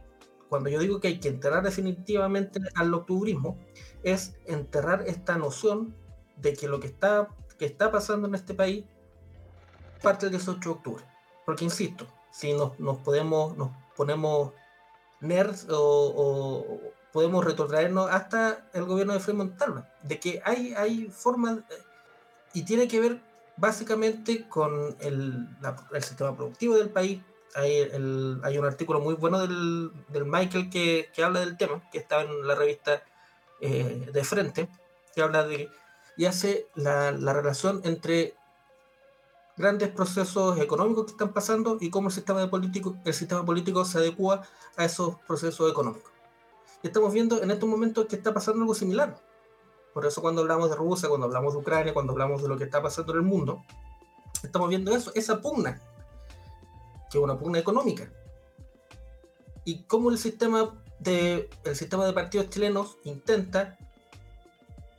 cuando 0.49 0.69
yo 0.69 0.81
digo 0.81 0.99
que 0.99 1.09
hay 1.09 1.21
que 1.21 1.29
enterrar 1.29 1.63
definitivamente 1.63 2.59
al 2.75 2.93
octubrismo, 2.93 3.57
es 4.03 4.35
enterrar 4.47 5.05
esta 5.07 5.37
noción 5.37 5.95
de 6.41 6.55
que 6.55 6.69
lo 6.69 6.81
que 6.81 6.87
está, 6.87 7.29
que 7.59 7.67
está 7.67 7.91
pasando 7.91 8.29
en 8.29 8.35
este 8.35 8.55
país 8.55 8.85
parte 10.03 10.27
del 10.27 10.37
18 10.37 10.61
de 10.61 10.69
octubre. 10.69 11.05
Porque 11.45 11.65
insisto, 11.65 12.07
si 12.31 12.53
nos, 12.53 12.73
podemos, 12.99 13.57
nos 13.57 13.71
ponemos 13.97 14.53
nerds 15.21 15.67
o, 15.71 16.79
podemos 17.13 17.45
retrotraernos 17.45 18.11
hasta 18.11 18.69
el 18.75 18.85
gobierno 18.85 19.15
de 19.15 19.21
Frei 19.21 19.37
Montalva, 19.37 19.89
de 20.03 20.21
que 20.21 20.41
hay, 20.45 20.75
hay 20.75 21.07
formas, 21.07 21.59
y 22.53 22.63
tiene 22.63 22.87
que 22.87 23.01
ver 23.01 23.21
básicamente 23.57 24.49
con 24.49 24.97
el, 25.01 25.49
el 25.93 26.03
sistema 26.03 26.37
productivo 26.37 26.77
del 26.77 26.91
país. 26.91 27.21
Hay, 27.55 27.77
el, 27.77 28.41
hay 28.45 28.59
un 28.59 28.67
artículo 28.67 29.01
muy 29.01 29.15
bueno 29.15 29.41
del, 29.41 29.91
del 30.09 30.27
Michael 30.27 30.71
que, 30.71 31.11
que, 31.15 31.25
habla 31.25 31.41
del 31.41 31.57
tema, 31.57 31.83
que 31.91 31.99
está 31.99 32.21
en 32.21 32.47
la 32.47 32.55
revista 32.55 33.03
eh, 33.61 34.11
de 34.13 34.25
frente, 34.25 34.69
que 35.15 35.23
habla 35.23 35.45
de 35.45 35.71
y 36.19 36.27
hace 36.27 36.67
la, 36.75 37.13
la 37.13 37.33
relación 37.33 37.81
entre 37.85 38.35
grandes 39.57 39.89
procesos 39.89 40.59
económicos 40.59 41.07
que 41.07 41.13
están 41.13 41.33
pasando 41.33 41.79
y 41.81 41.91
cómo 41.91 42.09
el 42.09 42.15
sistema, 42.15 42.41
de 42.41 42.49
político, 42.49 42.97
el 43.05 43.15
sistema 43.15 43.47
político 43.47 43.85
se 43.85 43.99
adecua 43.99 44.43
a 44.77 44.85
esos 44.85 45.17
procesos 45.27 45.71
económicos. 45.71 46.11
Y 46.83 46.89
estamos 46.89 47.13
viendo 47.13 47.41
en 47.41 47.51
estos 47.51 47.69
momentos 47.69 48.07
que 48.07 48.17
está 48.17 48.35
pasando 48.35 48.61
algo 48.61 48.75
similar. 48.75 49.17
Por 49.95 50.07
eso 50.07 50.21
cuando 50.21 50.43
hablamos 50.43 50.71
de 50.71 50.77
Rusia, 50.77 51.09
cuando 51.09 51.27
hablamos 51.27 51.55
de 51.55 51.61
Ucrania, 51.61 51.95
cuando 51.95 52.13
hablamos 52.13 52.43
de 52.43 52.49
lo 52.49 52.59
que 52.59 52.65
está 52.65 52.83
pasando 52.83 53.13
en 53.13 53.19
el 53.19 53.25
mundo, 53.25 53.63
estamos 54.43 54.69
viendo 54.69 54.95
eso, 54.95 55.13
esa 55.15 55.41
pugna, 55.41 55.81
que 57.11 57.19
es 57.19 57.25
una 57.25 57.39
pugna 57.39 57.61
económica. 57.61 58.13
Y 59.65 59.85
cómo 59.85 60.11
el 60.11 60.19
sistema 60.19 60.83
de, 60.99 61.49
el 61.65 61.77
sistema 61.77 62.07
de 62.07 62.13
partidos 62.13 62.51
chilenos 62.51 62.99
intenta 63.05 63.77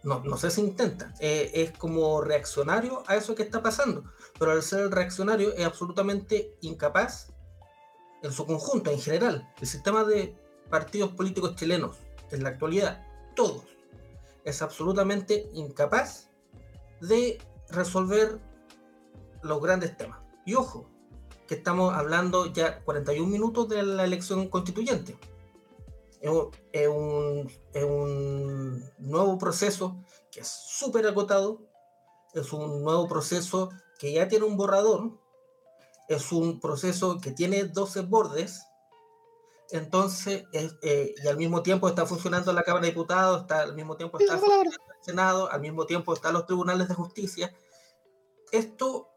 no, 0.10 0.24
no 0.24 0.38
sé 0.38 0.50
si 0.50 0.62
intenta, 0.62 1.14
eh, 1.20 1.52
es 1.54 1.78
como 1.78 2.22
reaccionario 2.22 3.04
a 3.06 3.16
eso 3.16 3.36
que 3.36 3.44
está 3.44 3.62
pasando, 3.62 4.04
pero 4.40 4.52
al 4.52 4.64
ser 4.64 4.90
reaccionario 4.90 5.54
es 5.54 5.64
absolutamente 5.64 6.56
incapaz 6.62 7.32
en 8.24 8.32
su 8.32 8.48
conjunto, 8.48 8.90
en 8.90 9.00
general. 9.00 9.48
El 9.62 9.68
sistema 9.68 10.04
de 10.04 10.36
partidos 10.68 11.12
políticos 11.12 11.56
chilenos 11.56 11.98
en 12.32 12.44
la 12.44 12.50
actualidad, 12.50 13.06
todos, 13.36 13.66
es 14.46 14.64
absolutamente 14.64 15.48
incapaz 15.54 16.30
de 17.02 17.38
resolver 17.70 18.40
los 19.44 19.62
grandes 19.62 19.96
temas. 19.96 20.20
Y 20.44 20.56
ojo, 20.56 20.90
que 21.48 21.54
estamos 21.54 21.94
hablando 21.94 22.52
ya 22.52 22.80
41 22.80 23.30
minutos 23.30 23.70
de 23.70 23.84
la 23.84 24.06
elección 24.06 24.48
constituyente 24.48 25.16
es 26.22 26.88
un, 26.88 27.52
un, 27.76 28.92
nuevo 28.98 29.38
proceso 29.38 30.04
que 30.32 30.42
es 30.42 30.48
súper 30.48 31.08
acotado, 31.08 31.62
es 32.34 32.52
un 32.54 32.84
nuevo 32.84 33.08
proceso 33.08 33.70
que 33.98 34.14
ya 34.14 34.28
tiene 34.28 34.46
un 34.46 34.58
borrador, 34.58 35.18
es 36.08 36.32
un 36.32 36.60
proceso 36.60 37.20
que 37.22 37.32
tiene 37.32 37.64
12 37.64 38.02
bordes, 38.02 38.62
entonces, 39.72 40.46
eh, 40.52 41.14
y 41.24 41.28
al 41.28 41.38
mismo 41.38 41.62
tiempo 41.62 41.88
está 41.88 42.06
funcionando 42.06 42.52
la 42.54 42.64
Cámara 42.64 42.86
de 42.86 42.92
Diputados, 42.92 43.42
está, 43.42 43.62
al 43.62 43.76
mismo 43.76 43.96
tiempo 43.96 44.18
está 44.20 44.38
funcionando 44.38 44.72
el 44.72 45.06
Senado, 45.06 45.52
al 45.52 45.62
mismo 45.62 45.86
tiempo 45.86 46.14
están 46.14 46.34
los 46.34 46.48
tribunales 46.48 46.88
de 46.88 46.96
justicia. 46.96 47.54
Esto, 48.52 49.10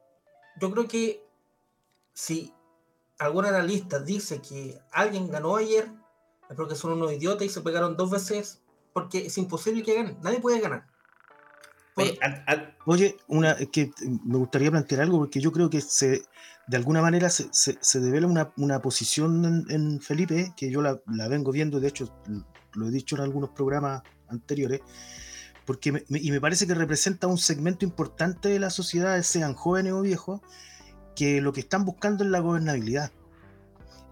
yo 0.61 0.71
creo 0.71 0.87
que 0.87 1.27
si 2.13 2.55
algún 3.19 3.47
analista 3.47 3.99
dice 3.99 4.43
que 4.43 4.79
alguien 4.91 5.31
ganó 5.31 5.57
ayer, 5.57 5.91
porque 6.57 6.75
son 6.75 6.93
unos 6.93 7.13
idiotas 7.13 7.47
y 7.47 7.49
se 7.49 7.61
pegaron 7.61 7.97
dos 7.97 8.11
veces 8.11 8.63
porque 8.93 9.27
es 9.27 9.39
imposible 9.39 9.83
que 9.83 9.95
ganen. 9.95 10.19
Nadie 10.23 10.41
puede 10.41 10.61
ganar. 10.61 10.87
Oye, 12.87 13.17
una, 13.29 13.57
que 13.57 13.91
me 14.25 14.39
gustaría 14.39 14.71
plantear 14.71 15.03
algo 15.03 15.19
porque 15.19 15.41
yo 15.41 15.53
creo 15.53 15.69
que 15.69 15.81
se, 15.81 16.23
de 16.67 16.77
alguna 16.77 17.03
manera 17.03 17.29
se, 17.29 17.49
se, 17.53 18.01
devela 18.01 18.27
una, 18.27 18.53
una 18.57 18.81
posición 18.81 19.67
en, 19.69 20.01
Felipe 20.01 20.55
que 20.57 20.71
yo 20.71 20.81
la, 20.81 21.01
la, 21.07 21.29
vengo 21.29 21.53
viendo, 21.53 21.81
de 21.81 21.89
hecho 21.89 22.09
lo 22.75 22.89
he 22.89 22.91
dicho 22.91 23.17
en 23.17 23.23
algunos 23.23 23.51
programas 23.51 24.03
anteriores, 24.29 24.81
porque 25.67 26.05
y 26.09 26.31
me 26.31 26.41
parece 26.41 26.67
que 26.67 26.75
representa 26.75 27.27
un 27.27 27.39
segmento 27.39 27.85
importante 27.85 28.49
de 28.49 28.59
la 28.59 28.71
sociedad, 28.71 29.21
sean 29.23 29.55
jóvenes 29.55 29.93
o 29.93 30.01
viejos, 30.01 30.41
que 31.15 31.43
lo 31.43 31.53
que 31.53 31.61
están 31.61 31.85
buscando 31.85 32.25
es 32.25 32.31
la 32.31 32.41
gobernabilidad 32.41 33.13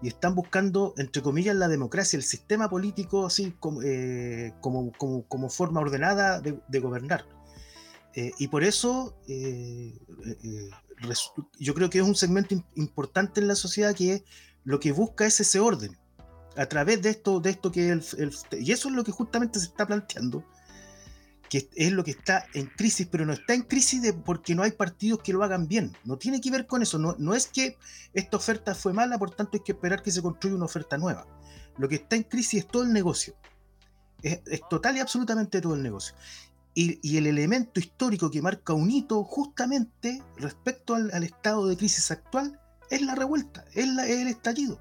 y 0.01 0.07
están 0.07 0.35
buscando, 0.35 0.93
entre 0.97 1.21
comillas, 1.21 1.55
la 1.55 1.67
democracia, 1.67 2.17
el 2.17 2.23
sistema 2.23 2.69
político 2.69 3.25
así 3.25 3.53
como, 3.59 3.81
eh, 3.83 4.53
como, 4.61 4.91
como, 4.93 5.49
forma 5.49 5.79
ordenada 5.81 6.41
de, 6.41 6.79
gobernar. 6.79 7.25
Eh, 8.15 8.31
y 8.39 8.47
por 8.47 8.63
eso 8.63 9.15
eh, 9.27 9.97
yo 11.59 11.73
creo 11.73 11.89
que 11.89 11.99
es 11.99 12.03
un 12.03 12.15
segmento 12.15 12.55
importante 12.75 13.39
en 13.39 13.47
la 13.47 13.55
sociedad 13.55 13.95
que 13.95 14.23
lo 14.63 14.79
que 14.79 14.91
busca 14.91 15.25
es 15.25 15.39
ese 15.39 15.59
orden. 15.59 15.97
A 16.57 16.65
través 16.65 17.01
de 17.01 17.09
esto, 17.09 17.39
de 17.39 17.51
esto 17.51 17.71
que 17.71 17.89
el, 17.89 18.03
y 18.59 18.71
eso 18.71 18.89
es 18.89 18.95
lo 18.95 19.03
que 19.03 19.11
justamente 19.11 19.59
se 19.59 19.67
está 19.67 19.87
planteando, 19.87 20.43
que 21.51 21.69
es 21.75 21.91
lo 21.91 22.05
que 22.05 22.11
está 22.11 22.45
en 22.53 22.67
crisis, 22.67 23.09
pero 23.11 23.25
no 23.25 23.33
está 23.33 23.53
en 23.53 23.63
crisis 23.63 24.01
de, 24.01 24.13
porque 24.13 24.55
no 24.55 24.63
hay 24.63 24.71
partidos 24.71 25.19
que 25.21 25.33
lo 25.33 25.43
hagan 25.43 25.67
bien. 25.67 25.91
No 26.05 26.17
tiene 26.17 26.39
que 26.39 26.49
ver 26.49 26.65
con 26.65 26.81
eso. 26.81 26.97
No, 26.97 27.13
no 27.19 27.35
es 27.35 27.47
que 27.47 27.77
esta 28.13 28.37
oferta 28.37 28.73
fue 28.73 28.93
mala, 28.93 29.19
por 29.19 29.31
tanto 29.31 29.57
hay 29.57 29.59
que 29.59 29.73
esperar 29.73 30.01
que 30.01 30.11
se 30.11 30.21
construya 30.21 30.55
una 30.55 30.63
oferta 30.63 30.97
nueva. 30.97 31.27
Lo 31.77 31.89
que 31.89 31.95
está 31.95 32.15
en 32.15 32.23
crisis 32.23 32.61
es 32.61 32.67
todo 32.69 32.83
el 32.83 32.93
negocio. 32.93 33.35
Es, 34.21 34.61
total 34.69 34.95
y 34.95 35.01
absolutamente 35.01 35.59
todo 35.59 35.75
el 35.75 35.83
negocio. 35.83 36.15
Y, 36.73 37.17
el 37.17 37.27
elemento 37.27 37.81
histórico 37.81 38.31
que 38.31 38.41
marca 38.41 38.71
un 38.71 38.89
hito 38.89 39.21
justamente 39.25 40.23
respecto 40.37 40.95
al, 40.95 41.11
estado 41.21 41.67
de 41.67 41.75
crisis 41.75 42.11
actual 42.11 42.61
es 42.89 43.01
la 43.01 43.13
revuelta, 43.13 43.65
es, 43.73 43.87
el 43.87 44.29
estallido. 44.29 44.79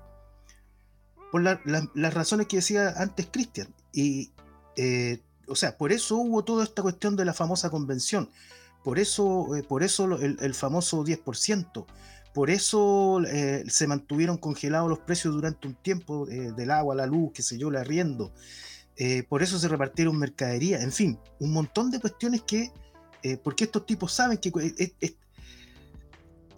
Por 1.33 1.43
las 1.43 2.15
razones 2.15 2.47
que 2.47 2.59
decía 2.59 2.95
antes 2.97 3.27
Cristian. 3.27 3.75
Y 3.93 4.31
eh, 4.77 5.21
o 5.51 5.57
sea, 5.57 5.77
por 5.77 5.93
eso 5.93 6.17
hubo 6.17 6.45
toda 6.45 6.65
esta 6.65 6.83
cuestión 6.83 7.17
de 7.17 7.25
la 7.25 7.35
famosa 7.35 7.71
convención, 7.71 8.31
por 8.85 8.99
eso, 8.99 9.57
eh, 9.57 9.63
por 9.63 9.83
eso 9.83 10.17
el, 10.19 10.55
famoso 10.55 11.05
10%, 11.05 11.85
por 12.33 12.51
eso 12.51 13.21
eh, 13.27 13.65
se 13.69 13.87
mantuvieron 13.87 14.39
congelados 14.39 14.89
los 14.89 15.01
precios 15.01 15.35
durante 15.35 15.67
un 15.67 15.75
tiempo 15.75 16.29
eh, 16.29 16.53
del 16.57 16.71
agua, 16.71 16.95
la 16.95 17.07
luz, 17.07 17.33
qué 17.35 17.43
sé 17.43 17.59
yo, 17.59 17.69
el 17.69 17.77
arriendo, 17.77 18.33
por 19.31 19.43
eso 19.43 19.59
se 19.59 19.67
repartieron 19.67 20.19
mercadería, 20.19 20.83
en 20.83 20.93
fin, 20.93 21.19
un 21.39 21.55
montón 21.55 21.91
de 21.91 22.01
cuestiones 22.01 22.43
que, 22.43 22.71
porque 23.43 23.65
estos 23.65 23.87
tipos 23.87 24.13
saben 24.13 24.37
que 24.37 24.53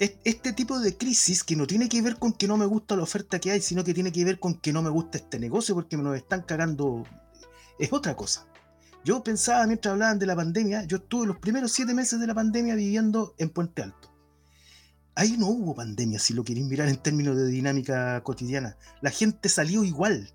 este 0.00 0.52
tipo 0.52 0.80
de 0.80 0.96
crisis 0.96 1.44
que 1.44 1.54
no 1.54 1.68
tiene 1.68 1.88
que 1.88 2.02
ver 2.02 2.16
con 2.16 2.32
que 2.32 2.48
no 2.48 2.56
me 2.56 2.66
gusta 2.66 2.96
la 2.96 3.04
oferta 3.04 3.38
que 3.38 3.52
hay, 3.52 3.60
sino 3.60 3.84
que 3.84 3.94
tiene 3.94 4.10
que 4.10 4.24
ver 4.24 4.40
con 4.40 4.54
que 4.54 4.72
no 4.72 4.82
me 4.82 4.90
gusta 4.90 5.18
este 5.18 5.38
negocio 5.38 5.76
porque 5.76 5.96
me 5.96 6.02
lo 6.02 6.16
están 6.16 6.42
cagando, 6.42 7.04
es 7.78 7.92
otra 7.92 8.16
cosa. 8.16 8.44
Yo 9.04 9.22
pensaba 9.24 9.66
mientras 9.66 9.92
hablaban 9.92 10.18
de 10.18 10.26
la 10.26 10.36
pandemia, 10.36 10.84
yo 10.84 10.98
estuve 10.98 11.26
los 11.26 11.38
primeros 11.38 11.72
siete 11.72 11.92
meses 11.92 12.20
de 12.20 12.26
la 12.26 12.34
pandemia 12.34 12.76
viviendo 12.76 13.34
en 13.38 13.50
Puente 13.50 13.82
Alto. 13.82 14.12
Ahí 15.14 15.36
no 15.36 15.48
hubo 15.48 15.74
pandemia, 15.74 16.18
si 16.18 16.32
lo 16.32 16.44
queréis 16.44 16.66
mirar 16.66 16.88
en 16.88 16.96
términos 16.96 17.36
de 17.36 17.46
dinámica 17.46 18.22
cotidiana. 18.22 18.76
La 19.00 19.10
gente 19.10 19.48
salió 19.48 19.84
igual. 19.84 20.32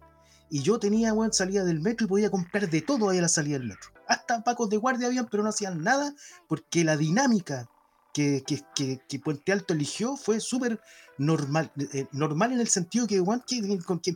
Y 0.49 0.61
yo 0.61 0.79
tenía, 0.79 1.13
buena 1.13 1.33
salida 1.33 1.63
del 1.63 1.79
metro 1.79 2.05
y 2.05 2.09
podía 2.09 2.29
comprar 2.29 2.69
de 2.69 2.81
todo 2.81 3.09
ahí 3.09 3.17
a 3.17 3.21
la 3.21 3.29
salida 3.29 3.57
del 3.57 3.67
metro. 3.67 3.89
Hasta 4.07 4.43
pacos 4.43 4.69
de 4.69 4.77
guardia 4.77 5.07
habían, 5.07 5.27
pero 5.27 5.43
no 5.43 5.49
hacían 5.49 5.81
nada 5.81 6.13
porque 6.47 6.83
la 6.83 6.95
dinámica 6.95 7.69
que, 8.13 8.43
que, 8.45 9.19
Puente 9.19 9.51
Alto 9.51 9.73
eligió 9.73 10.15
fue 10.15 10.39
súper 10.39 10.79
normal. 11.17 11.71
Eh, 11.93 12.07
normal 12.11 12.51
en 12.51 12.59
el 12.59 12.67
sentido 12.67 13.07
que, 13.07 13.19
bueno, 13.19 13.43
que, 13.47 13.79
con 13.79 13.99
que 13.99 14.15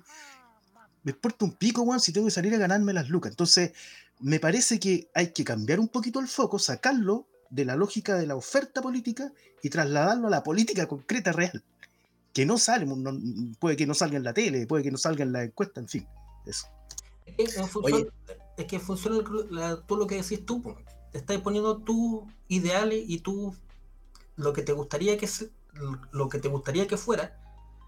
me 1.03 1.11
importa 1.11 1.45
un 1.45 1.53
pico, 1.53 1.83
bueno, 1.83 1.99
si 1.99 2.13
tengo 2.13 2.27
que 2.27 2.31
salir 2.31 2.53
a 2.53 2.57
ganarme 2.57 2.93
las 2.93 3.09
lucas. 3.09 3.31
Entonces, 3.31 3.71
me 4.21 4.39
parece 4.39 4.79
que 4.79 5.09
hay 5.13 5.31
que 5.31 5.43
cambiar 5.43 5.79
un 5.79 5.87
poquito 5.87 6.19
el 6.19 6.27
foco, 6.27 6.59
sacarlo 6.59 7.27
de 7.49 7.65
la 7.65 7.75
lógica 7.75 8.15
de 8.15 8.27
la 8.27 8.35
oferta 8.35 8.81
política 8.81 9.31
y 9.61 9.69
trasladarlo 9.69 10.27
a 10.27 10.31
la 10.31 10.43
política 10.43 10.87
concreta 10.87 11.31
real. 11.31 11.63
Que 12.33 12.45
no 12.45 12.57
sale, 12.57 12.87
puede 13.59 13.75
que 13.75 13.85
no 13.85 13.93
salga 13.93 14.17
en 14.17 14.23
la 14.23 14.33
tele, 14.33 14.65
puede 14.65 14.83
que 14.83 14.91
no 14.91 14.97
salga 14.97 15.23
en 15.23 15.33
la 15.33 15.43
encuesta, 15.43 15.81
en 15.81 15.89
fin, 15.89 16.07
eso. 16.45 16.67
Es 17.25 17.55
que, 17.55 18.07
es 18.57 18.65
que 18.65 18.79
funciona 18.79 19.21
todo 19.87 19.97
lo 19.97 20.07
que 20.07 20.15
decís 20.15 20.45
tú, 20.45 20.63
te 21.11 21.17
estás 21.17 21.37
poniendo 21.39 21.77
tus 21.79 22.23
ideales 22.47 23.03
y 23.05 23.19
tú 23.19 23.53
lo 24.37 24.53
que 24.53 24.61
te 24.61 24.71
gustaría 24.71 25.17
que 25.17 25.29
lo 26.11 26.29
que 26.29 26.39
te 26.39 26.47
gustaría 26.47 26.87
que 26.87 26.97
fuera, 26.97 27.37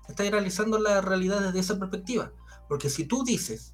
estás 0.07 0.29
realizando 0.29 0.77
la 0.77 1.01
realidad 1.01 1.41
desde 1.41 1.59
esa 1.59 1.79
perspectiva. 1.79 2.31
Porque 2.67 2.89
si 2.89 3.05
tú 3.05 3.23
dices 3.23 3.73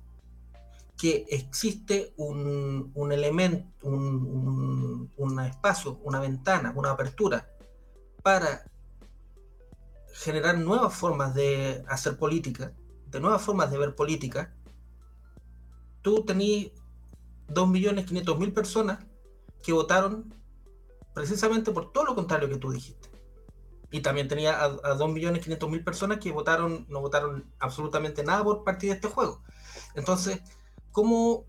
que 1.00 1.26
existe 1.30 2.14
un, 2.18 2.92
elemento, 3.10 3.88
un, 3.88 5.40
espacio, 5.48 5.98
una 6.04 6.20
ventana, 6.20 6.74
una 6.76 6.92
apertura 6.92 7.50
para 8.22 8.70
generar 10.14 10.58
nuevas 10.58 10.94
formas 10.94 11.34
de 11.34 11.86
hacer 11.88 12.18
política, 12.18 12.74
de 13.08 13.22
nuevas 13.22 13.42
formas 13.42 13.72
de 13.72 13.78
ver 13.78 13.96
política, 13.96 14.54
tú 16.02 16.26
tenías 16.26 16.74
2.500.000 17.48 18.54
personas 18.54 19.00
que 19.64 19.72
votaron 19.72 20.36
precisamente 21.14 21.72
por 21.72 21.94
todo 21.94 22.04
lo 22.04 22.16
contrario 22.16 22.50
que 22.50 22.58
tú 22.58 22.72
dijiste. 22.72 23.10
Y 23.90 24.02
también 24.02 24.28
tenía 24.28 24.60
a, 24.60 24.66
a 24.66 24.98
2.500.000 24.98 25.82
personas 25.86 26.18
que 26.18 26.34
votaron, 26.34 26.86
no 26.90 27.00
votaron 27.00 27.50
absolutamente 27.58 28.22
nada 28.22 28.44
por 28.44 28.66
partir 28.66 28.90
de 28.90 28.96
este 28.96 29.08
juego. 29.08 29.42
Entonces, 29.96 30.42
cómo 30.92 31.46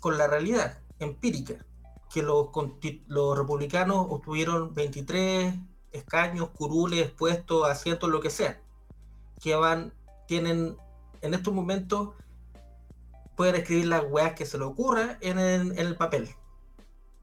con 0.00 0.18
la 0.18 0.26
realidad 0.26 0.80
empírica, 0.98 1.64
que 2.12 2.22
los, 2.22 2.48
los 3.06 3.38
republicanos 3.38 4.06
obtuvieron 4.10 4.74
23 4.74 5.54
escaños, 5.92 6.50
curules, 6.50 7.10
puestos, 7.10 7.68
asientos, 7.68 8.10
lo 8.10 8.20
que 8.20 8.30
sea, 8.30 8.60
que 9.40 9.54
van, 9.54 9.92
tienen 10.26 10.76
en 11.20 11.34
estos 11.34 11.54
momentos, 11.54 12.10
pueden 13.36 13.54
escribir 13.54 13.86
las 13.86 14.04
weas 14.08 14.34
que 14.34 14.46
se 14.46 14.58
le 14.58 14.64
ocurra 14.64 15.18
en 15.20 15.38
el, 15.38 15.96
papel. 15.96 16.28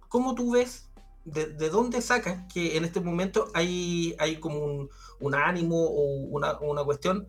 ¿Cómo 0.07 0.33
tú 0.33 0.51
ves, 0.51 0.89
de, 1.25 1.69
dónde 1.69 2.01
sacas 2.01 2.51
que 2.51 2.77
en 2.77 2.85
este 2.85 3.01
momento 3.01 3.49
hay, 3.53 4.15
hay 4.19 4.39
como 4.39 4.89
un, 5.19 5.35
ánimo 5.35 5.75
o 5.75 6.03
una, 6.29 6.57
una 6.59 6.83
cuestión 6.83 7.27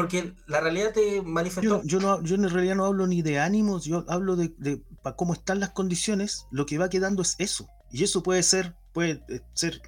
porque 0.00 0.32
la 0.46 0.60
realidad 0.60 0.94
te 0.94 1.20
manifestó. 1.20 1.82
Yo, 1.84 2.00
no, 2.00 2.22
yo 2.22 2.34
en 2.34 2.48
realidad 2.48 2.74
no 2.74 2.86
hablo 2.86 3.06
ni 3.06 3.20
de 3.20 3.38
ánimos, 3.38 3.84
yo 3.84 4.06
hablo 4.08 4.34
de, 4.34 4.80
cómo 5.14 5.34
están 5.34 5.60
las 5.60 5.70
condiciones, 5.70 6.46
lo 6.50 6.64
que 6.64 6.78
va 6.78 6.88
quedando 6.88 7.20
es 7.20 7.36
eso. 7.38 7.68
Y 7.92 8.02
eso 8.02 8.22
puede 8.22 8.42
ser, 8.42 8.74
puede 8.94 9.22
eh, 9.28 9.42
ser, 9.52 9.82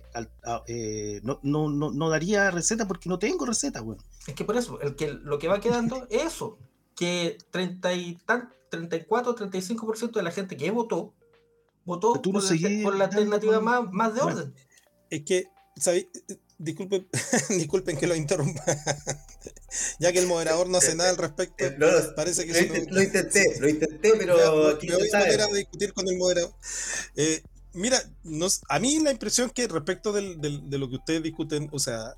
eh, 0.67 1.23
no, 1.23 1.41
no, 1.43 1.71
no, 1.71 2.11
daría 2.11 2.51
receta 2.51 2.87
porque 2.87 3.09
no 3.09 3.19
tengo 3.19 3.47
receta, 3.47 3.81
bueno. 3.81 4.03
Es 4.27 4.35
que 4.35 4.45
por 4.45 4.59
eso, 4.59 4.79
el 4.83 4.97
que, 4.97 5.15
lo 5.15 5.39
que 5.39 5.49
va 5.49 5.61
quedando 5.61 6.07
es 6.11 6.25
eso, 6.25 6.59
que 6.95 7.39
30 7.51 7.95
y 7.95 8.15
tan, 8.27 8.53
34, 8.69 9.35
35% 9.35 10.13
de 10.13 10.23
la 10.23 10.31
gente 10.31 10.59
que 10.59 10.71
votó, 10.71 11.15
votó 11.87 12.21
por, 12.21 12.95
la, 12.95 13.05
alternativa 13.07 13.61
más, 13.61 13.91
más 13.91 14.15
de 14.15 14.21
orden. 14.21 14.55
Es 15.09 15.23
que, 15.23 15.47
¿sabes? 15.77 16.09
Disculpen, 16.59 17.09
disculpen 17.51 17.97
que 17.97 18.07
lo 18.07 18.15
interrumpa. 18.15 18.65
ya 19.99 20.13
que 20.13 20.19
el 20.19 20.27
moderador 20.27 20.69
no 20.69 20.79
hace 20.79 20.95
nada 20.95 21.11
al 21.11 21.17
respecto. 21.17 21.65
Eh, 21.65 21.77
parece 22.15 22.47
que 22.47 22.53
lo, 22.89 23.03
intenté, 23.03 23.59
lo 23.59 23.69
intenté, 23.69 24.13
pero 24.19 24.69
aquí 24.69 24.89
me 24.89 24.97
voy 24.97 25.09
a 25.13 25.47
discutir 25.55 25.93
con 25.93 26.09
el 26.09 26.17
moderador. 26.17 26.55
Eh, 27.17 27.43
mira, 27.73 28.03
nos, 28.23 28.63
a 28.69 28.79
mí 28.79 29.01
la 29.01 29.11
impresión 29.11 29.51
que 29.51 29.67
respecto 29.67 30.13
del, 30.13 30.41
de 30.41 30.79
lo 30.79 30.89
que 30.89 30.97
ustedes 30.97 31.23
discuten, 31.23 31.69
o 31.73 31.79
sea, 31.79 32.15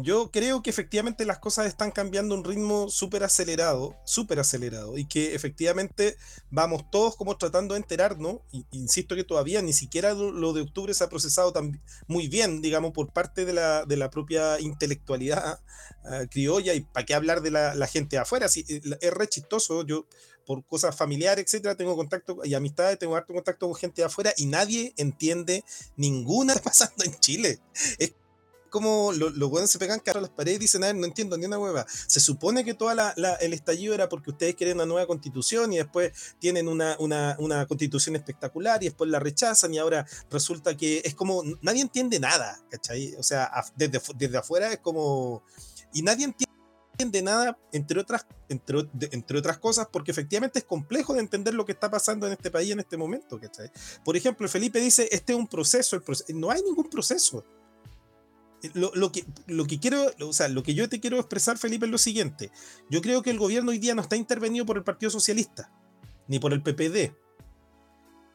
yo 0.00 0.30
creo 0.30 0.62
que 0.62 0.70
efectivamente 0.70 1.24
las 1.24 1.38
cosas 1.38 1.66
están 1.66 1.90
cambiando 1.90 2.34
a 2.34 2.38
un 2.38 2.44
ritmo 2.44 2.88
súper 2.88 3.24
acelerado, 3.24 3.96
súper 4.04 4.38
acelerado, 4.38 4.96
y 4.96 5.06
que 5.06 5.34
efectivamente 5.34 6.16
vamos 6.50 6.88
todos 6.90 7.16
como 7.16 7.36
tratando 7.36 7.74
de 7.74 7.80
enterarnos, 7.80 8.40
insisto 8.70 9.16
que 9.16 9.24
todavía 9.24 9.60
ni 9.60 9.72
siquiera 9.72 10.14
lo, 10.14 10.52
de 10.52 10.62
octubre 10.62 10.94
se 10.94 11.02
ha 11.02 11.08
procesado 11.08 11.52
tan, 11.52 11.82
muy 12.06 12.28
bien, 12.28 12.62
digamos, 12.62 12.92
por 12.92 13.12
parte 13.12 13.44
de 13.44 13.52
la, 13.52 13.84
de 13.86 13.96
la 13.96 14.08
propia 14.10 14.60
intelectualidad 14.60 15.60
ah, 16.04 16.20
criolla, 16.30 16.74
y 16.74 16.80
para 16.80 17.04
qué 17.04 17.14
hablar 17.14 17.42
de 17.42 17.50
la, 17.50 17.86
gente 17.88 18.16
de 18.16 18.22
afuera, 18.22 18.48
si, 18.48 18.60
eh, 18.68 18.80
es 19.00 19.12
re 19.12 19.26
chistoso, 19.26 19.84
yo 19.84 20.06
por 20.46 20.64
cosas 20.64 20.96
familiares, 20.96 21.44
etcétera, 21.44 21.76
tengo 21.76 21.94
contacto 21.94 22.38
y 22.42 22.54
amistades, 22.54 22.98
tengo 22.98 23.16
harto 23.16 23.34
contacto 23.34 23.66
con 23.66 23.74
gente 23.74 24.00
de 24.00 24.06
afuera 24.06 24.32
y 24.36 24.46
nadie 24.46 24.94
entiende 24.96 25.62
ninguna 25.96 26.54
pasando 26.64 27.04
en 27.04 27.14
Chile. 27.20 27.58
Es 27.98 28.14
como 28.68 29.12
los 29.12 29.50
buenos 29.50 29.70
se 29.70 29.78
pegan 29.78 30.00
cara 30.00 30.18
a 30.18 30.22
las 30.22 30.30
paredes 30.30 30.56
y 30.56 30.60
dicen, 30.60 30.80
no 30.98 31.06
entiendo 31.06 31.36
ni 31.36 31.46
una 31.46 31.58
hueva. 31.58 31.86
Se 32.06 32.20
supone 32.20 32.64
que 32.64 32.74
todo 32.74 32.90
el 32.90 33.52
estallido 33.52 33.94
era 33.94 34.08
porque 34.08 34.30
ustedes 34.30 34.54
quieren 34.54 34.76
una 34.76 34.86
nueva 34.86 35.06
constitución 35.06 35.72
y 35.72 35.78
después 35.78 36.12
tienen 36.38 36.68
una, 36.68 36.96
una, 36.98 37.66
constitución 37.66 38.16
espectacular 38.16 38.82
y 38.82 38.86
después 38.86 39.10
la 39.10 39.18
rechazan 39.18 39.74
y 39.74 39.78
ahora 39.78 40.06
resulta 40.30 40.76
que 40.76 41.02
es 41.04 41.14
como, 41.14 41.42
nadie 41.62 41.82
entiende 41.82 42.20
nada, 42.20 42.60
¿cachai? 42.70 43.14
O 43.16 43.22
sea, 43.22 43.50
desde, 43.76 44.00
desde 44.16 44.38
afuera 44.38 44.72
es 44.72 44.78
como... 44.78 45.42
Y 45.92 46.02
nadie 46.02 46.26
entiende 46.26 47.22
nada, 47.22 47.58
entre 47.72 48.00
otras, 48.00 48.26
entre, 48.48 48.88
entre 49.12 49.38
otras 49.38 49.58
cosas, 49.58 49.88
porque 49.90 50.10
efectivamente 50.10 50.58
es 50.58 50.64
complejo 50.64 51.14
de 51.14 51.20
entender 51.20 51.54
lo 51.54 51.64
que 51.64 51.72
está 51.72 51.90
pasando 51.90 52.26
en 52.26 52.32
este 52.32 52.50
país 52.50 52.72
en 52.72 52.80
este 52.80 52.96
momento. 52.96 53.38
¿cachai? 53.40 53.70
Por 54.04 54.16
ejemplo, 54.16 54.48
Felipe 54.48 54.80
dice, 54.80 55.08
este 55.10 55.32
es 55.32 55.38
un 55.38 55.46
proceso, 55.46 55.96
el 55.96 56.02
proceso. 56.02 56.32
no 56.34 56.50
hay 56.50 56.62
ningún 56.62 56.90
proceso 56.90 57.44
lo, 58.74 59.12
que, 59.12 59.24
lo 59.46 59.66
que 59.66 59.78
quiero, 59.78 60.10
o 60.20 60.32
sea, 60.32 60.48
lo 60.48 60.62
que 60.62 60.74
yo 60.74 60.88
te 60.88 61.00
quiero 61.00 61.18
expresar, 61.18 61.58
Felipe, 61.58 61.86
es 61.86 61.92
lo 61.92 61.98
siguiente. 61.98 62.50
Yo 62.90 63.00
creo 63.00 63.22
que 63.22 63.30
el 63.30 63.38
gobierno 63.38 63.70
hoy 63.70 63.78
día 63.78 63.94
no 63.94 64.02
está 64.02 64.16
intervenido 64.16 64.66
por 64.66 64.76
el 64.76 64.84
Partido 64.84 65.10
Socialista, 65.10 65.70
ni 66.26 66.38
por 66.38 66.52
el 66.52 66.62
PPD. 66.62 67.14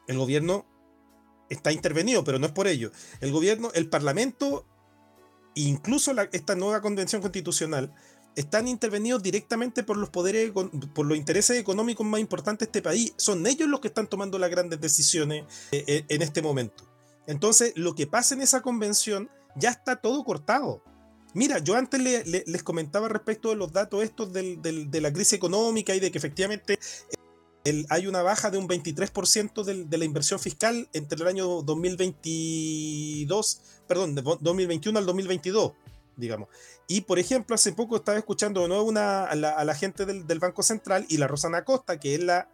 El 0.07 0.17
gobierno 0.17 0.65
está 1.49 1.71
intervenido, 1.71 2.23
pero 2.23 2.39
no 2.39 2.45
es 2.45 2.51
por 2.51 2.67
ello. 2.67 2.91
El 3.21 3.31
gobierno, 3.31 3.71
el 3.73 3.89
Parlamento, 3.89 4.65
incluso 5.55 6.13
esta 6.31 6.55
nueva 6.55 6.81
convención 6.81 7.21
constitucional, 7.21 7.93
están 8.35 8.67
intervenidos 8.67 9.21
directamente 9.21 9.83
por 9.83 9.97
los 9.97 10.09
poderes, 10.09 10.51
por 10.51 11.05
los 11.05 11.17
intereses 11.17 11.59
económicos 11.59 12.05
más 12.05 12.19
importantes 12.19 12.67
de 12.67 12.69
este 12.69 12.81
país. 12.81 13.13
Son 13.17 13.45
ellos 13.45 13.67
los 13.67 13.79
que 13.79 13.89
están 13.89 14.07
tomando 14.07 14.39
las 14.39 14.49
grandes 14.49 14.81
decisiones 14.81 15.45
eh, 15.71 15.83
eh, 15.87 16.05
en 16.09 16.21
este 16.21 16.41
momento. 16.41 16.89
Entonces, 17.27 17.73
lo 17.75 17.95
que 17.95 18.07
pasa 18.07 18.35
en 18.35 18.41
esa 18.41 18.61
convención 18.61 19.29
ya 19.55 19.69
está 19.69 19.95
todo 19.95 20.23
cortado. 20.23 20.83
Mira, 21.33 21.59
yo 21.59 21.75
antes 21.75 21.99
les 22.01 22.63
comentaba 22.63 23.07
respecto 23.07 23.49
de 23.49 23.55
los 23.55 23.71
datos 23.71 24.03
estos 24.03 24.31
de 24.31 24.99
la 25.01 25.11
crisis 25.11 25.33
económica 25.33 25.95
y 25.95 25.99
de 25.99 26.11
que 26.11 26.19
efectivamente 26.19 26.77
hay 27.89 28.07
una 28.07 28.21
baja 28.21 28.51
de 28.51 28.57
un 28.57 28.67
23% 28.67 29.63
de 29.63 29.97
la 29.97 30.05
inversión 30.05 30.39
fiscal 30.39 30.89
entre 30.93 31.21
el 31.21 31.27
año 31.27 31.61
2022, 31.61 33.61
perdón, 33.87 34.15
de 34.15 34.21
2021 34.21 34.99
al 34.99 35.05
2022, 35.05 35.71
digamos. 36.17 36.49
Y 36.87 37.01
por 37.01 37.19
ejemplo, 37.19 37.55
hace 37.55 37.71
poco 37.71 37.95
estaba 37.95 38.17
escuchando 38.17 38.61
de 38.61 38.67
nuevo 38.67 38.83
una, 38.83 39.25
a, 39.25 39.35
la, 39.35 39.75
gente 39.75 40.05
del, 40.05 40.27
del 40.27 40.39
Banco 40.39 40.61
Central 40.61 41.05
y 41.07 41.17
la 41.17 41.27
Rosana 41.27 41.63
Costa, 41.63 41.99
que 41.99 42.15
es 42.15 42.23
la 42.23 42.49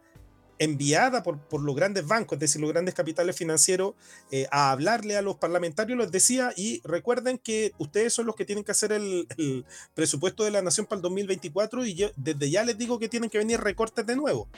enviada 0.60 1.22
por, 1.22 1.38
por, 1.38 1.62
los 1.62 1.74
grandes 1.74 2.06
bancos, 2.06 2.36
es 2.36 2.40
decir, 2.40 2.60
los 2.60 2.70
grandes 2.70 2.94
capitales 2.94 3.34
financieros, 3.34 3.94
eh, 4.30 4.46
a 4.52 4.70
hablarle 4.70 5.16
a 5.16 5.22
los 5.22 5.36
parlamentarios, 5.36 5.98
les 5.98 6.12
decía, 6.12 6.52
y 6.54 6.82
recuerden 6.84 7.38
que 7.38 7.72
ustedes 7.78 8.12
son 8.12 8.26
los 8.26 8.36
que 8.36 8.44
tienen 8.44 8.62
que 8.62 8.72
hacer 8.72 8.92
el, 8.92 9.26
presupuesto 9.94 10.44
de 10.44 10.50
la 10.50 10.60
nación 10.60 10.86
para 10.86 10.98
el 10.98 11.02
2024 11.02 11.86
y 11.86 11.94
yo 11.94 12.10
desde 12.16 12.50
ya 12.50 12.62
les 12.62 12.76
digo 12.76 12.98
que 12.98 13.08
tienen 13.08 13.30
que 13.30 13.38
venir 13.38 13.58
recortes 13.58 14.04
de 14.04 14.16
nuevo. 14.16 14.48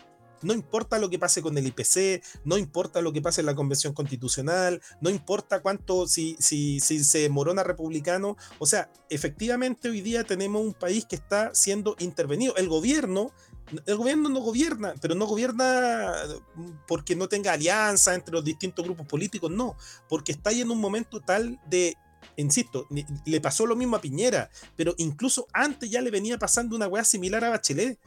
No 0.42 0.52
importa 0.52 0.98
lo 0.98 1.08
que 1.08 1.20
pase 1.20 1.40
con 1.40 1.56
el 1.56 1.68
IPC, 1.68 2.20
no 2.44 2.58
importa 2.58 3.00
lo 3.00 3.12
que 3.12 3.22
pase 3.22 3.42
en 3.42 3.46
la 3.46 3.54
Convención 3.54 3.94
Constitucional, 3.94 4.82
no 5.00 5.08
importa 5.08 5.62
cuánto, 5.62 6.08
si, 6.08 6.36
si, 6.40 6.80
si 6.80 7.04
se 7.04 7.28
morona 7.28 7.62
republicano. 7.62 8.36
O 8.58 8.66
sea, 8.66 8.90
efectivamente 9.08 9.88
hoy 9.88 10.00
día 10.00 10.24
tenemos 10.24 10.60
un 10.60 10.74
país 10.74 11.04
que 11.04 11.14
está 11.14 11.54
siendo 11.54 11.94
intervenido. 12.00 12.56
El 12.56 12.68
gobierno 12.68 13.30
el 13.86 13.96
gobierno 13.96 14.28
no 14.28 14.40
gobierna, 14.40 14.94
pero 15.00 15.14
no 15.14 15.26
gobierna 15.26 16.12
porque 16.86 17.16
no 17.16 17.28
tenga 17.28 17.52
alianza 17.52 18.14
entre 18.14 18.34
los 18.34 18.44
distintos 18.44 18.84
grupos 18.84 19.06
políticos, 19.06 19.50
no, 19.50 19.76
porque 20.08 20.32
está 20.32 20.50
en 20.62 20.70
un 20.70 20.80
momento 20.80 21.20
tal 21.20 21.60
de, 21.68 21.96
insisto, 22.36 22.86
le 23.24 23.40
pasó 23.40 23.66
lo 23.66 23.76
mismo 23.76 23.96
a 23.96 24.00
Piñera, 24.00 24.50
pero 24.76 24.94
incluso 24.98 25.46
antes 25.52 25.90
ya 25.90 26.00
le 26.00 26.10
venía 26.10 26.38
pasando 26.38 26.76
una 26.76 26.88
weá 26.88 27.04
similar 27.04 27.44
a 27.44 27.50
Bachelet. 27.50 27.98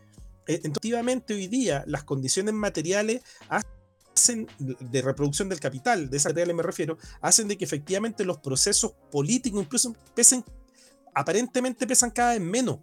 E, 0.48 0.54
efectivamente, 0.56 1.34
hoy 1.34 1.48
día 1.48 1.84
las 1.88 2.04
condiciones 2.04 2.54
materiales 2.54 3.22
hacen 3.50 4.48
de 4.58 5.02
reproducción 5.02 5.50
del 5.50 5.60
capital, 5.60 6.10
de 6.10 6.18
esa 6.18 6.30
materiales 6.30 6.56
me 6.56 6.64
refiero, 6.64 6.98
hacen 7.22 7.48
de 7.48 7.58
que 7.58 7.66
efectivamente 7.66 8.24
los 8.24 8.38
procesos 8.38 8.94
políticos 9.12 9.62
incluso 9.62 9.96
pesen, 10.14 10.44
aparentemente 11.14 11.88
pesan 11.88 12.12
cada 12.12 12.34
vez 12.34 12.42
menos. 12.42 12.80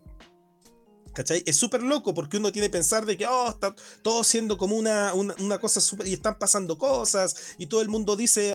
¿Cachai? 1.13 1.43
Es 1.47 1.57
súper 1.57 1.83
loco 1.83 2.15
porque 2.15 2.39
uno 2.39 2.51
tiene 2.53 2.69
que 2.69 2.73
pensar 2.73 3.05
de 3.05 3.17
que, 3.17 3.27
oh, 3.27 3.51
está 3.51 3.75
todo 4.03 4.25
siendo 4.25 4.57
como 4.57 4.77
una, 4.77 5.13
una, 5.15 5.59
cosa 5.59 5.81
súper 5.81 6.07
y 6.07 6.15
están 6.15 6.39
pasando 6.39 6.79
cosas 6.79 7.55
y 7.59 7.67
todo 7.67 7.83
el 7.83 7.89
mundo 7.89 8.17
dice, 8.17 8.55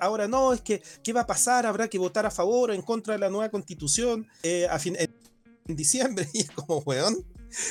ahora 0.00 0.26
no, 0.26 0.52
es 0.52 0.62
que, 0.62 0.82
¿qué 1.02 1.12
va 1.12 1.22
a 1.22 1.26
pasar? 1.26 1.66
Habrá 1.66 1.88
que 1.88 1.98
votar 1.98 2.24
a 2.24 2.30
favor 2.30 2.70
o 2.70 2.72
en 2.72 2.82
contra 2.82 3.14
de 3.14 3.20
la 3.20 3.28
nueva 3.28 3.50
constitución 3.50 4.26
eh, 4.42 4.66
a 4.70 4.78
fin, 4.78 4.96
en, 4.98 5.10
diciembre. 5.76 6.28
Y 6.32 6.40
es 6.40 6.50
como, 6.50 6.78
weón, 6.80 7.24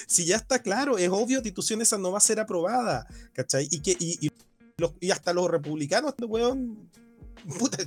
si 0.07 0.25
ya 0.25 0.35
está 0.35 0.59
claro, 0.59 0.97
es 0.97 1.09
obvio, 1.09 1.37
la 1.37 1.41
constitución 1.41 1.81
esa 1.81 1.97
no 1.97 2.11
va 2.11 2.19
a 2.19 2.21
ser 2.21 2.39
aprobada, 2.39 3.07
¿cachai? 3.33 3.67
Y, 3.71 3.81
que, 3.81 3.97
y, 3.99 4.29
y 4.99 5.11
hasta 5.11 5.33
los 5.33 5.49
republicanos, 5.49 6.13
weón, 6.19 6.89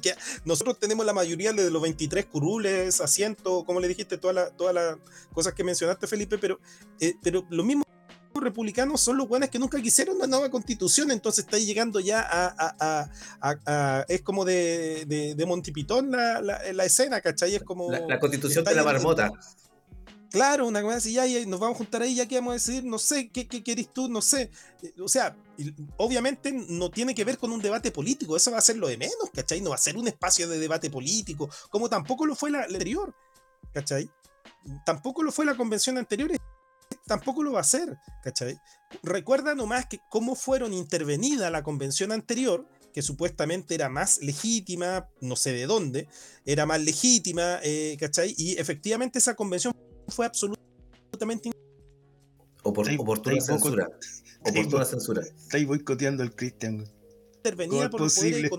que 0.03 0.15
nosotros 0.45 0.79
tenemos 0.79 1.05
la 1.07 1.13
mayoría 1.13 1.53
de 1.53 1.71
los 1.71 1.83
23 1.83 2.27
curules, 2.27 3.01
asientos, 3.01 3.65
como 3.65 3.81
le 3.81 3.89
dijiste, 3.89 4.19
todas 4.19 4.35
las 4.35 4.57
todas 4.57 4.75
las 4.75 4.97
cosas 5.33 5.55
que 5.55 5.65
mencionaste, 5.65 6.07
Felipe, 6.07 6.39
pero, 6.39 6.59
eh, 7.01 7.15
pero 7.23 7.47
lo 7.51 7.65
mismo 7.65 7.85
republicanos 8.41 9.01
son 9.01 9.17
los 9.17 9.29
buenos 9.29 9.49
que 9.49 9.59
nunca 9.59 9.81
quisieron 9.81 10.17
una 10.17 10.27
nueva 10.27 10.51
constitución, 10.51 11.11
entonces 11.11 11.45
está 11.45 11.59
llegando 11.59 12.01
ya 12.01 12.27
a, 12.29 14.05
es 14.09 14.23
como 14.23 14.45
de, 14.45 15.05
de, 15.07 15.35
de 15.35 15.47
Montipitón 15.47 16.11
la, 16.11 16.41
la, 16.41 16.85
escena, 16.85 17.21
¿cachai? 17.21 17.55
Es 17.55 17.63
como... 17.63 17.91
La, 17.91 18.19
constitución 18.19 18.65
de 18.65 18.75
la 18.75 18.85
marmota. 18.85 19.31
Claro, 20.33 20.67
una 20.67 20.81
cosa 20.81 20.97
así, 20.97 21.13
ya, 21.13 21.27
nos 21.47 21.61
vamos 21.61 21.75
a 21.75 21.79
juntar 21.79 22.01
ahí, 22.01 22.15
ya 22.15 22.27
que 22.27 22.37
vamos 22.37 22.53
a 22.53 22.55
decir, 22.55 22.85
no 22.85 22.99
sé, 22.99 23.29
¿qué, 23.29 23.47
qué 23.47 23.63
querés 23.63 23.93
tú? 23.93 24.09
No 24.09 24.23
sé. 24.23 24.51
O 24.99 25.09
sea, 25.09 25.37
obviamente 25.99 26.51
no 26.53 26.91
tiene 26.91 27.15
que 27.15 27.25
ver 27.25 27.37
con 27.37 27.53
un 27.53 27.61
debate 27.61 27.93
político, 27.93 28.35
eso 28.35 28.51
va 28.51 28.57
a 28.57 28.63
ser 28.63 28.79
lo 28.79 28.89
de 28.89 28.97
menos, 28.97 29.29
¿cachai? 29.35 29.61
No 29.61 29.71
va 29.71 29.77
a 29.77 29.79
ser 29.79 29.95
un 29.95 30.09
espacio 30.09 30.49
de 30.49 30.59
debate 30.59 30.89
político, 30.89 31.51
como 31.69 31.91
tampoco 31.91 32.25
lo 32.25 32.35
fue 32.35 32.51
la, 32.51 32.63
anterior, 32.63 33.15
¿cachai? 33.75 34.11
Tampoco 34.87 35.23
lo 35.23 35.33
fue 35.33 35.45
la 35.45 35.55
convención 35.55 35.99
anterior, 35.99 36.31
tampoco 37.07 37.43
lo 37.43 37.53
va 37.53 37.59
a 37.59 37.63
hacer, 37.63 37.99
¿cachai? 38.25 38.59
Recuerda 39.03 39.55
nomás 39.55 39.85
que 39.85 40.01
cómo 40.09 40.35
fueron 40.35 40.73
intervenida 40.73 41.51
la 41.51 41.63
convención 41.63 42.11
anterior, 42.11 42.67
que 42.95 43.03
supuestamente 43.03 43.75
era 43.75 43.91
más 43.91 44.19
legítima, 44.23 45.09
no 45.21 45.37
sé 45.37 45.53
de 45.53 45.67
dónde, 45.67 46.09
era 46.47 46.65
más 46.65 46.81
legítima, 46.81 47.59
eh, 47.63 47.99
¿cachai? 48.01 48.35
Y 48.39 48.59
efectivamente 48.59 49.19
esa 49.19 49.35
convención 49.35 49.75
fue 50.15 50.27
absolutamente... 50.27 51.51
oportuna 52.63 53.41
censura. 53.41 53.89
Oportuna 54.45 54.85
censura. 54.85 55.23
Estáis 55.23 55.67
boicoteando 55.67 56.23
al 56.23 56.35
Cristian. 56.35 56.87
Intervenida 57.37 57.91
por 57.91 58.01
posible? 58.01 58.51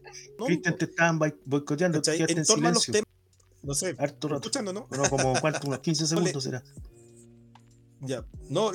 Cristian 0.45 0.77
te 0.77 0.85
estaban 0.85 1.19
boicoteando. 1.45 2.01
En 2.05 2.45
torno 2.45 2.67
a 2.67 2.71
los 2.71 2.85
temas 2.85 3.13
no 3.63 3.73
sé, 3.73 3.95
Arturo, 3.97 4.35
escuchando, 4.35 4.73
¿no? 4.73 4.87
No, 4.91 5.09
como 5.09 5.39
cuánto, 5.39 5.67
unos 5.67 5.79
15 5.81 6.05
segundos 6.05 6.43
será. 6.43 6.63
Ya, 8.01 8.25
no. 8.49 8.71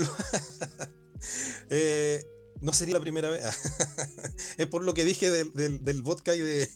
eh, 1.71 2.25
no 2.63 2.73
sería 2.73 2.95
la 2.95 3.01
primera 3.01 3.29
vez. 3.29 3.45
es 4.57 4.67
por 4.67 4.83
lo 4.83 4.95
que 4.95 5.05
dije 5.05 5.31
del, 5.31 5.85
del, 5.85 6.03
vodka 6.03 6.35
y 6.35 6.41
de, 6.41 6.71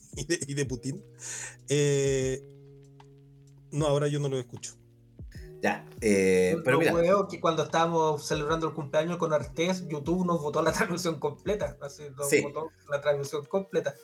y 0.46 0.54
de, 0.54 0.66
Putin. 0.66 1.02
Eh, 1.68 2.44
no, 3.70 3.86
ahora 3.86 4.08
yo 4.08 4.20
no 4.20 4.28
lo 4.28 4.38
escucho. 4.38 4.76
Ya, 5.62 5.86
eh, 6.00 6.56
pero 6.64 6.78
mira. 6.78 6.92
Veo 6.92 7.28
que 7.28 7.40
cuando 7.40 7.62
estábamos 7.62 8.26
celebrando 8.26 8.66
el 8.66 8.74
cumpleaños 8.74 9.16
con 9.16 9.32
Artés, 9.32 9.86
YouTube 9.88 10.26
nos 10.26 10.42
votó 10.42 10.60
la 10.60 10.72
transmisión 10.72 11.20
completa. 11.20 11.76
Así 11.80 12.02
nos 12.16 12.28
votó 12.42 12.70
la 12.90 13.00
transmisión 13.00 13.44
completa. 13.46 13.94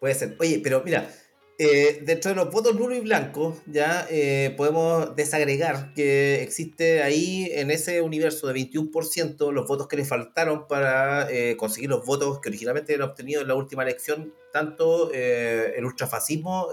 Puede 0.00 0.14
ser. 0.14 0.36
Oye, 0.40 0.60
pero 0.62 0.82
mira, 0.82 1.08
eh, 1.56 2.00
dentro 2.02 2.30
de 2.30 2.34
los 2.34 2.50
votos 2.50 2.74
nulos 2.74 2.98
y 2.98 3.00
blancos, 3.00 3.58
ya 3.66 4.08
eh, 4.10 4.54
podemos 4.56 5.14
desagregar 5.14 5.94
que 5.94 6.42
existe 6.42 7.00
ahí 7.02 7.48
en 7.52 7.70
ese 7.70 8.00
universo 8.00 8.48
de 8.48 8.54
21% 8.54 9.52
los 9.52 9.68
votos 9.68 9.86
que 9.86 9.96
le 9.96 10.04
faltaron 10.04 10.66
para 10.66 11.30
eh, 11.30 11.56
conseguir 11.56 11.90
los 11.90 12.04
votos 12.04 12.40
que 12.40 12.48
originalmente 12.48 12.94
habían 12.94 13.08
obtenido 13.08 13.42
en 13.42 13.48
la 13.48 13.54
última 13.54 13.84
elección, 13.84 14.34
tanto 14.52 15.12
el 15.12 15.84
ultrafascismo 15.84 16.68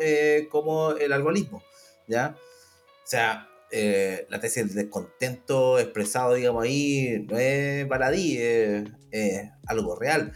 como 0.50 0.92
el 0.92 1.14
algoritmo. 1.14 1.62
¿ya? 2.08 2.36
O 3.04 3.08
sea, 3.08 3.51
la 3.72 4.40
tesis 4.40 4.68
del 4.68 4.76
descontento 4.76 5.80
expresado, 5.80 6.34
digamos, 6.34 6.64
ahí 6.64 7.26
no 7.30 7.38
es 7.38 7.88
baladí, 7.88 8.38
es 8.38 9.50
algo 9.66 9.96
real. 9.96 10.34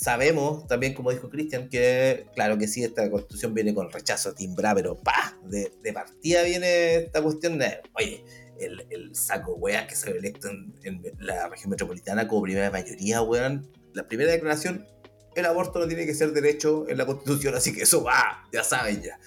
Sabemos 0.00 0.64
también, 0.68 0.94
como 0.94 1.10
dijo 1.10 1.28
Cristian, 1.28 1.68
que 1.68 2.26
claro 2.32 2.56
que 2.56 2.68
sí, 2.68 2.84
esta 2.84 3.10
constitución 3.10 3.52
viene 3.52 3.74
con 3.74 3.90
rechazo 3.90 4.32
timbra, 4.32 4.72
pero 4.72 4.94
pa, 4.94 5.36
de, 5.42 5.72
partida 5.92 6.44
viene 6.44 6.94
esta 6.94 7.20
cuestión 7.20 7.58
de, 7.58 7.80
oye, 7.94 8.24
el, 8.60 8.86
el 8.90 9.16
saco 9.16 9.56
weas 9.56 9.88
que 9.88 9.96
se 9.96 10.10
electo 10.12 10.50
en, 10.50 10.72
en, 10.84 11.02
la 11.18 11.48
región 11.48 11.70
metropolitana 11.70 12.28
como 12.28 12.42
primera 12.42 12.70
mayoría, 12.70 13.22
weón. 13.22 13.68
La 13.92 14.06
primera 14.06 14.30
declaración, 14.30 14.86
el 15.34 15.46
aborto 15.46 15.80
no 15.80 15.88
tiene 15.88 16.06
que 16.06 16.14
ser 16.14 16.32
derecho 16.32 16.88
en 16.88 16.96
la 16.96 17.04
constitución, 17.04 17.56
así 17.56 17.74
que 17.74 17.82
eso 17.82 18.04
va, 18.04 18.46
ya 18.52 18.62
saben 18.62 19.02
ya. 19.02 19.18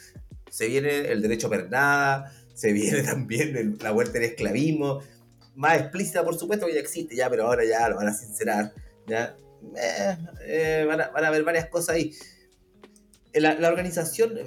Se 0.49 0.67
viene 0.67 1.11
el 1.11 1.21
derecho 1.21 1.47
a 1.47 1.49
pernada, 1.49 2.33
se 2.61 2.73
viene 2.73 3.01
también 3.03 3.77
la 3.81 3.91
vuelta 3.91 4.13
del 4.13 4.23
esclavismo, 4.23 5.01
más 5.55 5.79
explícita 5.79 6.23
por 6.23 6.37
supuesto 6.37 6.67
que 6.67 6.75
ya 6.75 6.79
existe 6.79 7.15
ya, 7.15 7.29
pero 7.29 7.47
ahora 7.47 7.65
ya 7.65 7.89
lo 7.89 7.95
van 7.95 8.07
a 8.07 8.13
sincerar, 8.13 8.71
ya 9.07 9.35
eh, 9.75 10.17
eh, 10.45 10.85
van, 10.87 11.01
a, 11.01 11.09
van, 11.09 11.23
a, 11.23 11.27
haber 11.27 11.43
varias 11.43 11.67
cosas 11.67 11.95
ahí. 11.95 12.13
La, 13.33 13.55
la, 13.55 13.69
organización, 13.69 14.37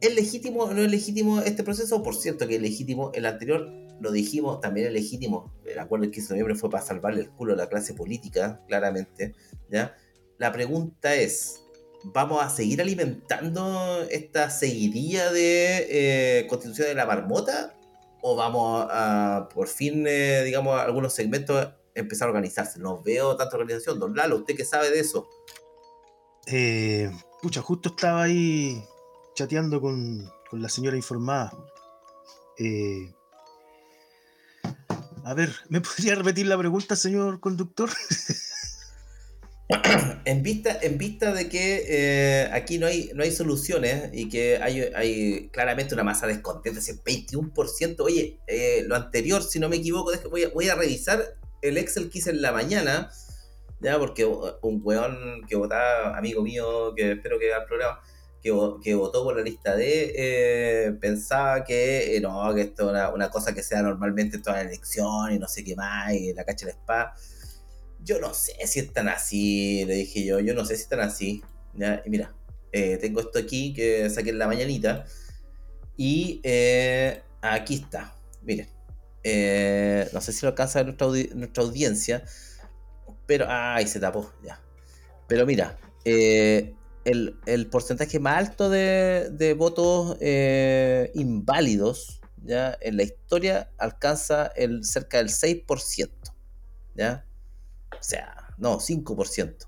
¿es 0.00 0.14
legítimo 0.14 0.64
o 0.64 0.74
no 0.74 0.82
es 0.82 0.90
legítimo 0.90 1.40
este 1.40 1.62
proceso? 1.62 2.02
Por 2.02 2.14
cierto 2.14 2.46
que 2.46 2.56
es 2.56 2.62
legítimo, 2.62 3.10
el 3.14 3.24
anterior 3.24 3.72
lo 4.00 4.10
dijimos, 4.10 4.60
también 4.60 4.88
es 4.88 4.92
legítimo. 4.92 5.52
El 5.64 5.78
acuerdo 5.78 6.02
del 6.02 6.10
15 6.10 6.28
de 6.28 6.34
noviembre 6.34 6.54
fue 6.56 6.68
para 6.68 6.84
salvarle 6.84 7.22
el 7.22 7.30
culo 7.30 7.54
a 7.54 7.56
la 7.56 7.68
clase 7.68 7.94
política, 7.94 8.60
claramente. 8.68 9.34
¿ya? 9.70 9.96
La 10.38 10.52
pregunta 10.52 11.14
es, 11.14 11.61
¿vamos 12.04 12.42
a 12.42 12.50
seguir 12.50 12.80
alimentando 12.80 14.02
esta 14.10 14.50
seguidilla 14.50 15.32
de 15.32 15.86
eh, 16.40 16.46
constitución 16.48 16.88
de 16.88 16.94
la 16.94 17.06
marmota? 17.06 17.74
¿O 18.20 18.36
vamos 18.36 18.86
a, 18.90 19.48
por 19.52 19.68
fin, 19.68 20.04
eh, 20.06 20.42
digamos, 20.44 20.80
algunos 20.80 21.12
segmentos 21.12 21.68
empezar 21.94 22.26
a 22.26 22.30
organizarse. 22.30 22.78
No 22.78 23.02
veo 23.02 23.36
tanta 23.36 23.56
organización. 23.56 23.98
Don 23.98 24.14
Lalo, 24.14 24.36
¿usted 24.36 24.56
qué 24.56 24.64
sabe 24.64 24.90
de 24.90 25.00
eso? 25.00 25.28
Eh, 26.46 27.10
pucha, 27.40 27.62
justo 27.62 27.90
estaba 27.90 28.24
ahí 28.24 28.82
chateando 29.34 29.80
con, 29.80 30.30
la 30.52 30.68
señora 30.68 30.96
informada. 30.96 31.52
Eh, 32.58 33.14
a 35.24 35.34
ver, 35.34 35.54
¿me 35.68 35.80
podría 35.80 36.14
repetir 36.14 36.46
la 36.46 36.58
pregunta, 36.58 36.96
señor 36.96 37.40
conductor? 37.40 37.90
en, 40.24 40.42
vista, 40.42 40.78
en 40.82 40.98
vista 40.98 41.32
de 41.32 41.48
que 41.48 41.84
eh, 41.88 42.50
aquí 42.52 42.78
no 42.78 42.86
hay, 42.86 43.10
no 43.14 43.22
hay 43.22 43.32
soluciones 43.32 44.10
y 44.12 44.28
que 44.28 44.58
hay, 44.58 44.80
hay 44.94 45.48
claramente 45.48 45.94
una 45.94 46.04
masa 46.04 46.26
descontenta, 46.26 46.80
ese 46.80 47.02
21%, 47.02 48.00
oye, 48.00 48.38
lo 48.86 48.96
anterior, 48.96 49.42
si 49.42 49.58
no 49.58 49.68
me 49.68 49.76
equivoco, 49.76 50.12
voy 50.30 50.44
a, 50.44 50.48
voy 50.48 50.68
a 50.68 50.74
revisar 50.74 51.36
el 51.62 51.78
Excel 51.78 52.10
que 52.10 52.18
hice 52.18 52.30
en 52.30 52.42
la 52.42 52.52
mañana, 52.52 53.10
ya, 53.80 53.98
porque 53.98 54.24
un 54.24 54.80
weón 54.84 55.44
que 55.48 55.56
votaba, 55.56 56.16
amigo 56.16 56.42
mío, 56.42 56.94
que 56.94 57.12
espero 57.12 57.38
que 57.38 57.46
vea 57.46 57.58
el 57.58 57.64
programa, 57.64 58.00
que, 58.42 58.52
que 58.82 58.94
votó 58.94 59.24
por 59.24 59.36
la 59.36 59.42
lista 59.42 59.76
D, 59.76 60.12
eh, 60.16 60.92
pensaba 61.00 61.64
que 61.64 62.16
eh, 62.16 62.20
no, 62.20 62.52
que 62.54 62.62
esto 62.62 62.94
es 62.94 63.14
una, 63.14 63.30
cosa 63.30 63.54
que 63.54 63.62
sea 63.62 63.82
normalmente 63.82 64.36
en 64.36 64.42
toda 64.42 64.56
la 64.56 64.62
elección 64.62 65.32
y 65.32 65.38
no 65.38 65.48
sé 65.48 65.64
qué 65.64 65.76
más, 65.76 66.12
y 66.12 66.32
la 66.34 66.44
cacha 66.44 66.66
de 66.66 66.72
spa. 66.72 67.14
Yo 68.02 68.20
no 68.20 68.34
sé 68.34 68.54
si 68.66 68.80
están 68.80 69.08
así, 69.08 69.84
le 69.84 69.94
dije 69.94 70.24
yo, 70.24 70.40
yo 70.40 70.54
no 70.54 70.64
sé 70.64 70.76
si 70.76 70.82
están 70.82 71.00
así. 71.00 71.42
¿ya? 71.74 72.02
Y 72.04 72.10
mira, 72.10 72.34
eh, 72.72 72.98
tengo 73.00 73.20
esto 73.20 73.38
aquí 73.38 73.72
que 73.72 74.10
saqué 74.10 74.30
en 74.30 74.38
la 74.38 74.46
mañanita. 74.46 75.04
Y 75.96 76.40
aquí 77.42 77.74
está, 77.74 78.14
miren. 78.42 78.68
Eh, 79.24 80.08
no 80.12 80.20
sé 80.20 80.32
si 80.32 80.44
lo 80.44 80.50
alcanza 80.50 80.82
nuestra, 80.82 81.06
audiencia. 81.62 82.24
Pero. 83.26 83.46
Ay, 83.48 83.86
se 83.86 84.00
tapó, 84.00 84.32
ya. 84.44 84.60
Pero 85.28 85.46
mira, 85.46 85.78
eh, 86.04 86.74
el, 87.04 87.68
porcentaje 87.70 88.18
más 88.18 88.48
alto 88.48 88.68
de, 88.68 89.54
votos 89.56 90.16
eh, 90.20 91.10
inválidos 91.14 92.20
¿ya? 92.42 92.76
en 92.80 92.96
la 92.96 93.04
historia 93.04 93.70
alcanza 93.78 94.46
el 94.56 94.84
cerca 94.84 95.18
del 95.18 95.28
6%. 95.28 96.10
¿ya? 96.94 97.24
O 97.92 98.02
sea, 98.02 98.34
no, 98.58 98.78
5%. 98.78 99.66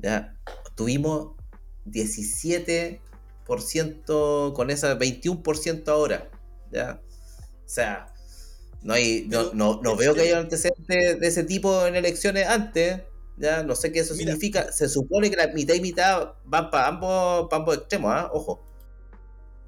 ¿ya? 0.00 0.36
Tuvimos 0.74 1.32
17% 1.86 4.52
con 4.52 4.70
esa 4.70 4.98
21% 4.98 5.88
ahora. 5.88 6.30
¿ya? 6.70 7.00
O 7.64 7.68
sea, 7.68 8.06
no, 8.82 8.94
hay, 8.94 9.26
no, 9.28 9.52
no, 9.54 9.80
no 9.82 9.96
veo 9.96 10.14
que 10.14 10.22
haya 10.22 10.38
antecedentes 10.38 11.20
de 11.20 11.26
ese 11.26 11.44
tipo 11.44 11.86
en 11.86 11.96
elecciones 11.96 12.46
antes. 12.46 13.02
Ya 13.38 13.62
no 13.62 13.74
sé 13.74 13.92
qué 13.92 14.00
eso 14.00 14.14
significa. 14.14 14.70
Se 14.72 14.88
supone 14.88 15.30
que 15.30 15.36
la 15.36 15.48
mitad 15.48 15.74
y 15.74 15.80
mitad 15.80 16.34
van 16.44 16.70
para 16.70 16.88
ambos, 16.88 17.48
ambos 17.50 17.76
extremos, 17.76 18.12
¿ah? 18.14 18.30
ojo. 18.32 18.71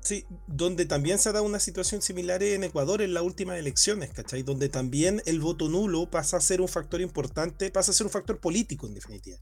Sí, 0.05 0.27
donde 0.47 0.85
también 0.85 1.19
se 1.19 1.31
ha 1.31 1.33
dado 1.33 1.47
una 1.47 1.59
situación 1.59 2.03
similar 2.03 2.43
en 2.43 2.63
Ecuador 2.63 3.01
en 3.01 3.15
las 3.15 3.23
últimas 3.23 3.59
elecciones, 3.59 4.13
¿cachai? 4.13 4.43
Donde 4.43 4.69
también 4.69 5.23
el 5.25 5.41
voto 5.41 5.69
nulo 5.69 6.11
pasa 6.11 6.37
a 6.37 6.41
ser 6.41 6.61
un 6.61 6.69
factor 6.69 7.01
importante, 7.01 7.71
pasa 7.71 7.91
a 7.91 7.95
ser 7.95 8.07
un 8.07 8.13
factor 8.13 8.39
político 8.39 8.87
en 8.87 8.93
definitiva. 8.93 9.39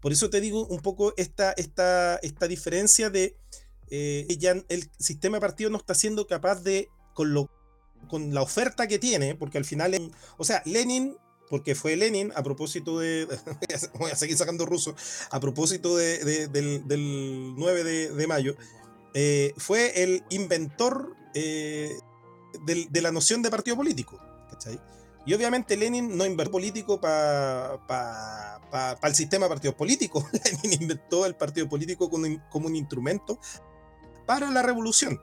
Por 0.00 0.12
eso 0.12 0.30
te 0.30 0.40
digo 0.40 0.66
un 0.66 0.80
poco 0.80 1.12
esta, 1.18 1.52
esta, 1.52 2.16
esta 2.16 2.48
diferencia 2.48 3.10
de 3.10 3.36
eh, 3.90 4.26
ya 4.38 4.54
el 4.68 4.90
sistema 4.98 5.36
de 5.36 5.42
partido 5.42 5.68
no 5.68 5.76
está 5.76 5.94
siendo 5.94 6.26
capaz 6.26 6.62
de, 6.62 6.88
con 7.14 7.34
lo 7.34 7.50
con 8.08 8.32
la 8.34 8.42
oferta 8.42 8.86
que 8.86 8.98
tiene, 8.98 9.34
porque 9.34 9.58
al 9.58 9.64
final, 9.64 10.12
o 10.36 10.44
sea, 10.44 10.62
Lenin, 10.64 11.16
porque 11.48 11.74
fue 11.74 11.96
Lenin, 11.96 12.32
a 12.34 12.42
propósito 12.42 12.98
de, 12.98 13.26
voy 13.98 14.10
a 14.10 14.16
seguir 14.16 14.36
sacando 14.36 14.66
ruso, 14.66 14.94
a 15.30 15.40
propósito 15.40 15.96
de, 15.96 16.48
del, 16.48 17.54
9 17.56 17.84
de, 17.84 18.26
mayo, 18.26 18.56
eh, 19.18 19.54
fue 19.56 20.02
el 20.02 20.24
inventor 20.28 21.16
eh, 21.32 21.98
de, 22.66 23.00
la 23.00 23.10
noción 23.10 23.40
de 23.40 23.48
partido 23.50 23.74
político. 23.74 24.20
¿cachai? 24.50 24.78
Y 25.24 25.32
obviamente 25.32 25.74
Lenin 25.74 26.18
no 26.18 26.26
inventó 26.26 26.52
político 26.52 27.00
para 27.00 27.80
pa, 27.88 28.98
el 29.02 29.14
sistema 29.14 29.46
de 29.46 29.48
partidos 29.48 29.74
políticos. 29.74 30.22
Lenin 30.62 30.82
inventó 30.82 31.24
el 31.24 31.34
partido 31.34 31.66
político 31.66 32.10
como, 32.10 32.26
como 32.50 32.66
un 32.66 32.76
instrumento 32.76 33.38
para 34.26 34.50
la 34.50 34.62
revolución. 34.62 35.18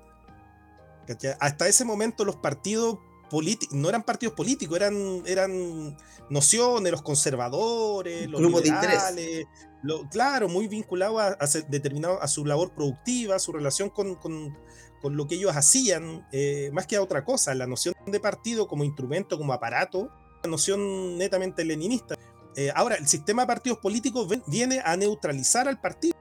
Hasta 1.40 1.68
ese 1.68 1.86
momento 1.86 2.26
los 2.26 2.38
partidos 2.38 2.98
políticos 3.34 3.76
no 3.76 3.90
eran 3.90 4.04
partidos 4.04 4.36
políticos, 4.36 4.78
eran, 4.78 5.24
eran 5.26 5.98
nociones, 6.30 6.92
los 6.92 7.02
conservadores, 7.02 8.30
los 8.30 8.40
Grupos 8.40 8.64
liberales, 8.64 9.48
lo, 9.82 10.08
claro, 10.08 10.48
muy 10.48 10.68
vinculados 10.68 11.20
a, 11.20 11.60
determinado, 11.68 12.22
a 12.22 12.28
su 12.28 12.46
labor 12.46 12.76
productiva, 12.76 13.38
a 13.38 13.40
su 13.40 13.52
relación 13.52 13.90
con, 13.90 14.14
con, 14.14 14.56
con 15.02 15.18
lo 15.18 15.26
que 15.26 15.34
ellos 15.34 15.56
hacían, 15.56 16.28
eh, 16.32 16.70
más 16.74 16.86
que 16.86 16.96
a 16.96 17.02
otra 17.02 17.26
cosa, 17.26 17.56
la 17.56 17.66
noción 17.66 17.96
de 18.06 18.20
partido 18.20 18.68
como 18.68 18.84
instrumento, 18.84 19.40
como 19.40 19.52
aparato, 19.52 20.12
noción 20.48 21.18
netamente 21.18 21.66
leninista. 21.66 22.16
Eh, 22.56 22.72
ahora, 22.76 22.98
el 22.98 23.08
sistema 23.08 23.42
de 23.42 23.48
partidos 23.48 23.80
políticos 23.80 24.28
viene 24.46 24.80
a 24.86 24.96
neutralizar 24.96 25.68
al 25.68 25.82
partido 25.82 26.14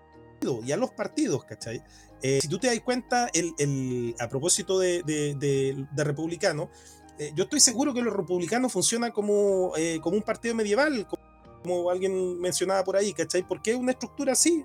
y 0.65 0.73
a 0.73 0.79
los 0.79 0.93
partidos, 0.93 1.45
¿cachai? 1.45 1.83
Eh, 2.23 2.39
si 2.41 2.49
tú 2.49 2.59
te 2.59 2.69
das 2.69 2.81
cuenta, 2.81 3.29
el, 3.35 4.15
a 4.21 4.29
propósito 4.29 4.79
de, 4.79 5.03
de, 5.03 6.05
republicano, 6.05 6.71
eh, 7.27 7.33
yo 7.35 7.45
estoy 7.45 7.61
seguro 7.61 7.95
que 7.95 8.03
los 8.03 8.15
republicanos 8.15 8.73
funcionan 8.73 9.13
como, 9.13 9.73
como 10.01 10.17
un 10.17 10.23
partido 10.23 10.55
medieval, 10.55 11.07
como, 11.63 11.91
alguien 11.91 12.41
mencionaba 12.41 12.83
por 12.85 12.97
ahí, 12.97 13.13
¿cachai? 13.13 13.47
Porque 13.47 13.75
una 13.75 13.93
estructura 13.93 14.33
así, 14.33 14.65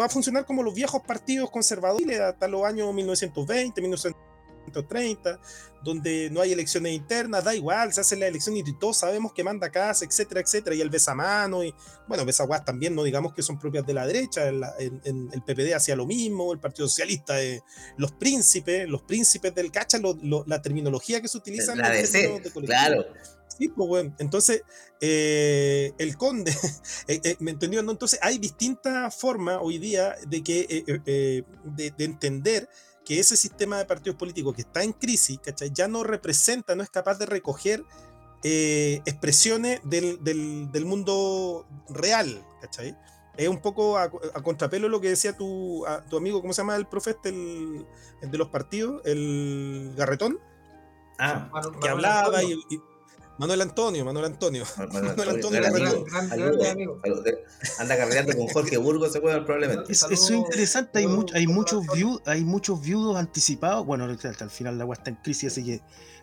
va 0.00 0.06
a 0.06 0.08
funcionar 0.08 0.46
como 0.46 0.62
los 0.62 0.74
viejos 0.74 1.02
partidos 1.02 1.50
conservadores 1.50 2.20
hasta 2.20 2.48
los 2.48 2.64
años 2.64 2.92
1920, 2.94 3.80
1930 3.80 4.29
130, 4.64 5.38
donde 5.82 6.30
no 6.30 6.40
hay 6.40 6.52
elecciones 6.52 6.92
internas, 6.92 7.44
da 7.44 7.54
igual, 7.54 7.92
se 7.92 8.00
hacen 8.00 8.20
las 8.20 8.28
elecciones 8.28 8.66
y 8.66 8.78
todos 8.78 8.98
sabemos 8.98 9.32
que 9.32 9.42
manda 9.42 9.70
casa, 9.70 10.04
etcétera, 10.04 10.40
etcétera, 10.40 10.76
y 10.76 10.80
el 10.80 10.90
besamano, 10.90 11.64
y 11.64 11.74
bueno, 12.06 12.24
besaguas 12.24 12.64
también, 12.64 12.94
no 12.94 13.02
digamos 13.02 13.34
que 13.34 13.42
son 13.42 13.58
propias 13.58 13.86
de 13.86 13.94
la 13.94 14.06
derecha, 14.06 14.48
en, 14.48 14.62
el 15.32 15.42
PPD 15.42 15.74
hacía 15.74 15.96
lo 15.96 16.06
mismo, 16.06 16.52
el 16.52 16.58
Partido 16.58 16.88
Socialista, 16.88 17.36
los 17.96 18.12
príncipes, 18.12 18.88
los 18.88 19.02
príncipes 19.02 19.54
del 19.54 19.70
cacha, 19.70 19.98
la 20.46 20.62
terminología 20.62 21.20
que 21.20 21.28
se 21.28 21.38
utiliza 21.38 21.74
la 21.74 21.90
de 21.90 22.40
claro. 22.66 23.06
Sí, 23.58 23.68
pues 23.68 23.88
bueno, 23.88 24.14
entonces 24.18 24.62
eh, 25.02 25.92
el 25.98 26.16
conde, 26.16 26.50
eh, 27.08 27.20
eh, 27.22 27.36
¿me 27.40 27.50
entendió? 27.50 27.82
No, 27.82 27.92
entonces 27.92 28.18
hay 28.22 28.38
distintas 28.38 29.14
formas 29.14 29.58
hoy 29.60 29.78
día 29.78 30.16
de 30.26 30.42
que 30.42 30.84
de, 31.04 31.44
de 31.90 32.04
entender 32.04 32.70
que 33.10 33.18
ese 33.18 33.36
sistema 33.36 33.76
de 33.76 33.86
partidos 33.86 34.16
políticos 34.16 34.54
que 34.54 34.62
está 34.62 34.84
en 34.84 34.92
crisis, 34.92 35.40
¿cachai? 35.40 35.72
Ya 35.74 35.88
no 35.88 36.04
representa, 36.04 36.76
no 36.76 36.84
es 36.84 36.90
capaz 36.90 37.18
de 37.18 37.26
recoger 37.26 37.84
eh, 38.44 39.02
expresiones 39.04 39.80
del, 39.82 40.22
del, 40.22 40.84
mundo 40.84 41.66
real, 41.88 42.46
¿cachai? 42.60 42.96
Es 43.36 43.48
un 43.48 43.60
poco 43.60 43.98
a, 43.98 44.10
contrapelo 44.44 44.88
lo 44.88 45.00
que 45.00 45.08
decía 45.08 45.36
tu, 45.36 45.84
tu 46.08 46.18
amigo, 46.18 46.40
¿cómo 46.40 46.52
se 46.52 46.62
llama 46.62 46.76
el 46.76 46.86
profeta? 46.86 47.30
El, 47.30 47.84
de 48.22 48.38
los 48.38 48.46
partidos, 48.46 49.02
el 49.04 49.92
Garretón. 49.96 50.38
Ah, 51.18 51.50
que 51.82 51.88
hablaba 51.88 52.44
y, 52.44 52.54
Manuel 53.40 53.62
Antonio, 53.62 54.04
Manuel 54.04 54.26
Antonio. 54.26 54.64
Manuel, 54.92 55.30
Antonio, 55.30 55.62
Anda 57.78 57.96
carreando 57.96 58.36
con 58.36 58.48
Jorge 58.48 58.76
Burgos, 58.76 59.14
se 59.14 59.20
puede 59.22 59.40
probablemente. 59.40 59.90
eso 59.90 60.10
es 60.10 60.30
interesante, 60.30 60.98
hay, 60.98 61.06
hay, 61.32 61.46
muchos 61.46 61.86
viudos, 61.94 62.20
hay 62.26 62.44
muchos 62.44 62.82
viudos 62.82 63.16
anticipados. 63.16 63.86
Bueno, 63.86 64.04
hasta 64.04 64.44
el 64.44 64.50
final 64.50 64.76
la 64.76 64.84
agua 64.84 64.94
está 64.96 65.08
en 65.08 65.16
crisis, 65.16 65.52
así 65.52 65.64
que 65.64 65.80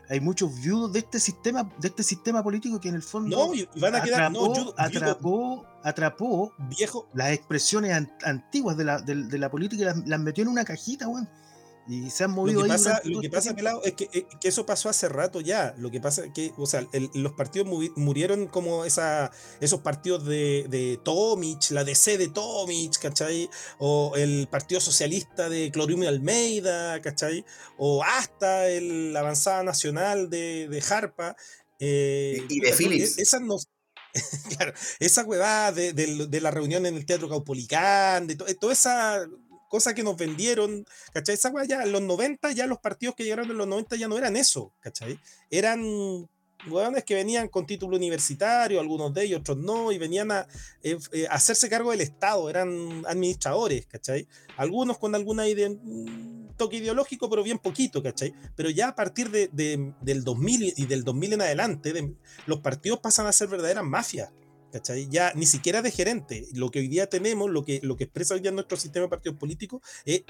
hay 0.08 0.20
muchos 0.20 0.62
viudos 0.62 0.94
de 0.94 1.00
este 1.00 1.20
sistema, 1.20 1.68
de 1.80 1.88
este 1.88 2.04
sistema 2.04 2.44
político 2.44 2.80
que 2.80 2.90
en 2.90 2.96
el 2.96 3.02
fondo 3.02 3.36
no, 3.36 3.82
van 3.82 3.96
a 3.96 4.04
quedar, 4.04 4.22
atrapó, 4.22 4.54
no, 4.56 4.74
atrapó, 4.78 5.66
atrapó 5.84 6.54
viejo. 6.70 7.10
las 7.16 7.32
expresiones 7.32 8.08
antiguas 8.26 8.78
de 8.78 8.84
la, 8.84 9.02
de, 9.02 9.40
la 9.40 9.50
política 9.50 9.82
y 9.82 9.86
las, 9.86 10.08
las, 10.08 10.20
metió 10.20 10.44
en 10.44 10.50
una 10.50 10.64
cajita, 10.64 11.08
weón. 11.08 11.28
Y 11.88 12.10
se 12.10 12.26
han 12.26 12.32
movido 12.32 12.62
lo 12.62 12.68
que 12.68 12.74
ahí 12.74 12.78
pasa, 12.78 13.02
lo 13.06 13.22
que 13.22 13.30
pasa 13.30 13.56
es 13.84 13.94
que, 13.94 14.10
eh, 14.12 14.28
que, 14.42 14.48
eso 14.48 14.66
pasó 14.66 14.90
hace 14.90 15.08
rato 15.08 15.40
ya. 15.40 15.74
Lo 15.78 15.90
que 15.90 16.02
pasa 16.02 16.26
es 16.26 16.34
que, 16.34 16.54
o 16.58 16.66
sea, 16.66 16.86
los 17.14 17.34
partidos 17.34 17.68
murieron 17.96 18.48
como 18.48 18.84
esa, 18.84 19.32
esos 19.62 19.82
partidos 19.82 20.26
de, 20.26 20.66
de 20.70 21.00
Tomic, 21.04 21.72
la 21.72 21.86
DC 21.86 22.18
de 22.18 22.28
Tomic, 22.28 23.00
¿cachai? 23.00 23.50
O 23.80 24.14
el 24.18 24.48
Partido 24.50 24.82
Socialista 24.82 25.48
de 25.50 25.72
Clorimio 25.72 26.10
Almeida, 26.10 27.02
¿cachai? 27.02 27.46
O 27.78 28.04
hasta 28.04 28.68
el, 28.68 29.14
la 29.14 29.22
Avanzada 29.22 29.64
Nacional 29.64 30.30
de, 30.30 30.68
de 30.68 30.84
Harpa. 30.90 31.38
Eh, 31.80 32.46
y 32.50 32.60
de 32.60 32.74
Phillips. 32.74 33.18
Esas 33.18 33.42
no, 33.42 33.58
claro, 34.58 34.74
esa 35.00 35.24
huevada 35.24 35.72
de, 35.72 35.94
de, 35.94 36.42
la 36.42 36.52
reunión 36.52 36.86
en 36.86 36.96
el 36.96 37.06
Teatro 37.06 37.30
Caupolicán, 37.30 38.28
de 38.28 38.36
toda 38.36 38.74
esa 38.74 39.26
cosa 39.68 39.94
que 39.94 40.04
nos 40.04 40.18
vendieron, 40.18 40.86
¿cachai? 41.14 41.36
Esa 41.36 41.52
ya 41.66 41.84
en 41.84 41.92
los 41.92 42.02
90, 42.02 42.52
ya 42.52 42.68
los 42.68 42.80
partidos 42.80 43.16
que 43.16 43.24
llegaron 43.24 43.50
en 43.50 43.58
los 43.58 43.68
90 43.68 43.96
ya 43.96 44.08
no 44.08 44.18
eran 44.18 44.36
eso, 44.36 44.74
¿cachai? 44.80 45.20
Eran 45.50 46.28
hueones 46.70 47.04
que 47.04 47.16
venían 47.16 47.48
con 47.48 47.66
título 47.66 47.98
universitario, 47.98 48.80
algunos 48.80 49.14
de 49.14 49.26
ellos, 49.26 49.40
otros 49.42 49.58
no, 49.58 49.92
y 49.92 49.98
venían 49.98 50.32
a 50.32 50.48
eh, 50.82 50.98
eh, 51.12 51.28
hacerse 51.30 51.70
cargo 51.70 51.92
del 51.92 52.02
Estado, 52.02 52.50
eran 52.50 53.06
administradores, 53.08 53.86
¿cachai? 53.86 54.28
Algunos 54.58 54.98
con 54.98 55.16
alguna 55.16 55.48
idea, 55.48 55.70
un 55.70 56.54
toque 56.58 56.78
ideológico, 56.78 57.30
pero 57.30 57.44
bien 57.44 57.60
poquito, 57.60 58.02
¿cachai? 58.02 58.34
Pero 58.56 58.70
ya 58.70 58.90
a 58.90 58.96
partir 58.96 59.30
de, 59.30 59.50
del 60.02 60.24
2000 60.24 60.74
y 60.76 60.86
del 60.86 61.04
2000 61.04 61.34
en 61.34 61.42
adelante, 61.42 62.16
los 62.46 62.60
partidos 62.60 63.00
pasan 63.00 63.28
a 63.28 63.34
ser 63.34 63.48
verdaderas 63.48 63.84
mafias, 63.84 64.32
¿cachai? 64.78 65.08
Ya 65.10 65.34
ni 65.34 65.48
siquiera 65.48 65.82
de 65.82 65.92
gerente. 65.92 66.46
Lo 66.54 66.70
que 66.70 66.80
hoy 66.80 66.88
día 66.88 67.08
tenemos, 67.08 67.50
lo 67.50 67.66
que, 67.66 67.80
lo 67.82 67.98
que 67.98 68.04
expresa 68.04 68.36
hoy 68.36 68.42
día 68.42 68.52
nuestro 68.52 68.78
sistema 68.78 69.06
de 69.06 69.10
partidos 69.10 69.38
políticos, 69.38 69.82
es, 70.06 70.24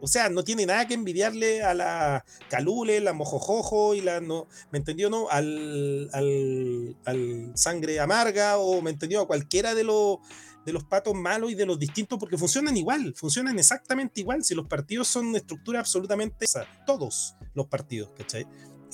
o 0.00 0.06
sea, 0.06 0.28
no 0.28 0.44
tiene 0.44 0.64
nada 0.64 0.86
que 0.86 0.94
envidiarle 0.94 1.62
a 1.62 1.74
la 1.74 2.24
Calule, 2.48 3.00
la 3.00 3.12
Mojojojo 3.12 3.94
y 3.94 4.00
la, 4.00 4.20
no, 4.20 4.46
¿me 4.70 4.78
entendió? 4.78 5.10
No, 5.10 5.28
al, 5.28 6.08
al, 6.12 6.96
al 7.04 7.52
Sangre 7.56 7.98
Amarga 7.98 8.58
o, 8.58 8.80
¿me 8.80 8.90
entendió? 8.90 9.22
A 9.22 9.26
cualquiera 9.26 9.74
de 9.74 9.84
los 9.84 10.18
de 10.64 10.72
los 10.72 10.84
patos 10.84 11.14
malos 11.14 11.50
y 11.50 11.54
de 11.54 11.66
los 11.66 11.78
distintos, 11.78 12.18
porque 12.18 12.38
funcionan 12.38 12.74
igual, 12.74 13.14
funcionan 13.14 13.58
exactamente 13.58 14.22
igual. 14.22 14.42
Si 14.44 14.54
los 14.54 14.66
partidos 14.66 15.08
son 15.08 15.36
estructuras 15.36 15.80
absolutamente 15.80 16.46
esa, 16.46 16.66
todos 16.86 17.36
los 17.52 17.66
partidos, 17.66 18.12
¿cachai? 18.16 18.46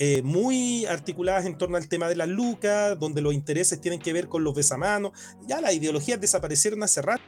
Eh, 0.03 0.23
muy 0.23 0.87
articuladas 0.87 1.45
en 1.45 1.59
torno 1.59 1.77
al 1.77 1.87
tema 1.87 2.09
de 2.09 2.15
las 2.15 2.27
lucas, 2.27 2.97
donde 2.97 3.21
los 3.21 3.35
intereses 3.35 3.79
tienen 3.79 3.99
que 3.99 4.13
ver 4.13 4.27
con 4.29 4.43
los 4.43 4.55
besamanos. 4.55 5.11
Ya 5.45 5.61
las 5.61 5.75
ideologías 5.75 6.19
desaparecieron 6.19 6.81
hace 6.81 7.03
rato. 7.03 7.23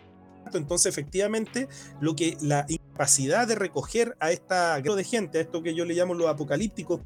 Entonces, 0.56 0.88
efectivamente, 0.88 1.68
lo 2.02 2.16
que 2.16 2.36
la 2.42 2.66
incapacidad 2.68 3.48
de 3.48 3.54
recoger 3.54 4.18
a 4.20 4.32
esta 4.32 4.82
de 4.82 5.04
gente, 5.04 5.38
a 5.38 5.42
esto 5.42 5.62
que 5.62 5.76
yo 5.76 5.86
le 5.86 5.94
llamo 5.94 6.16
los 6.16 6.28
apocalípticos, 6.28 7.02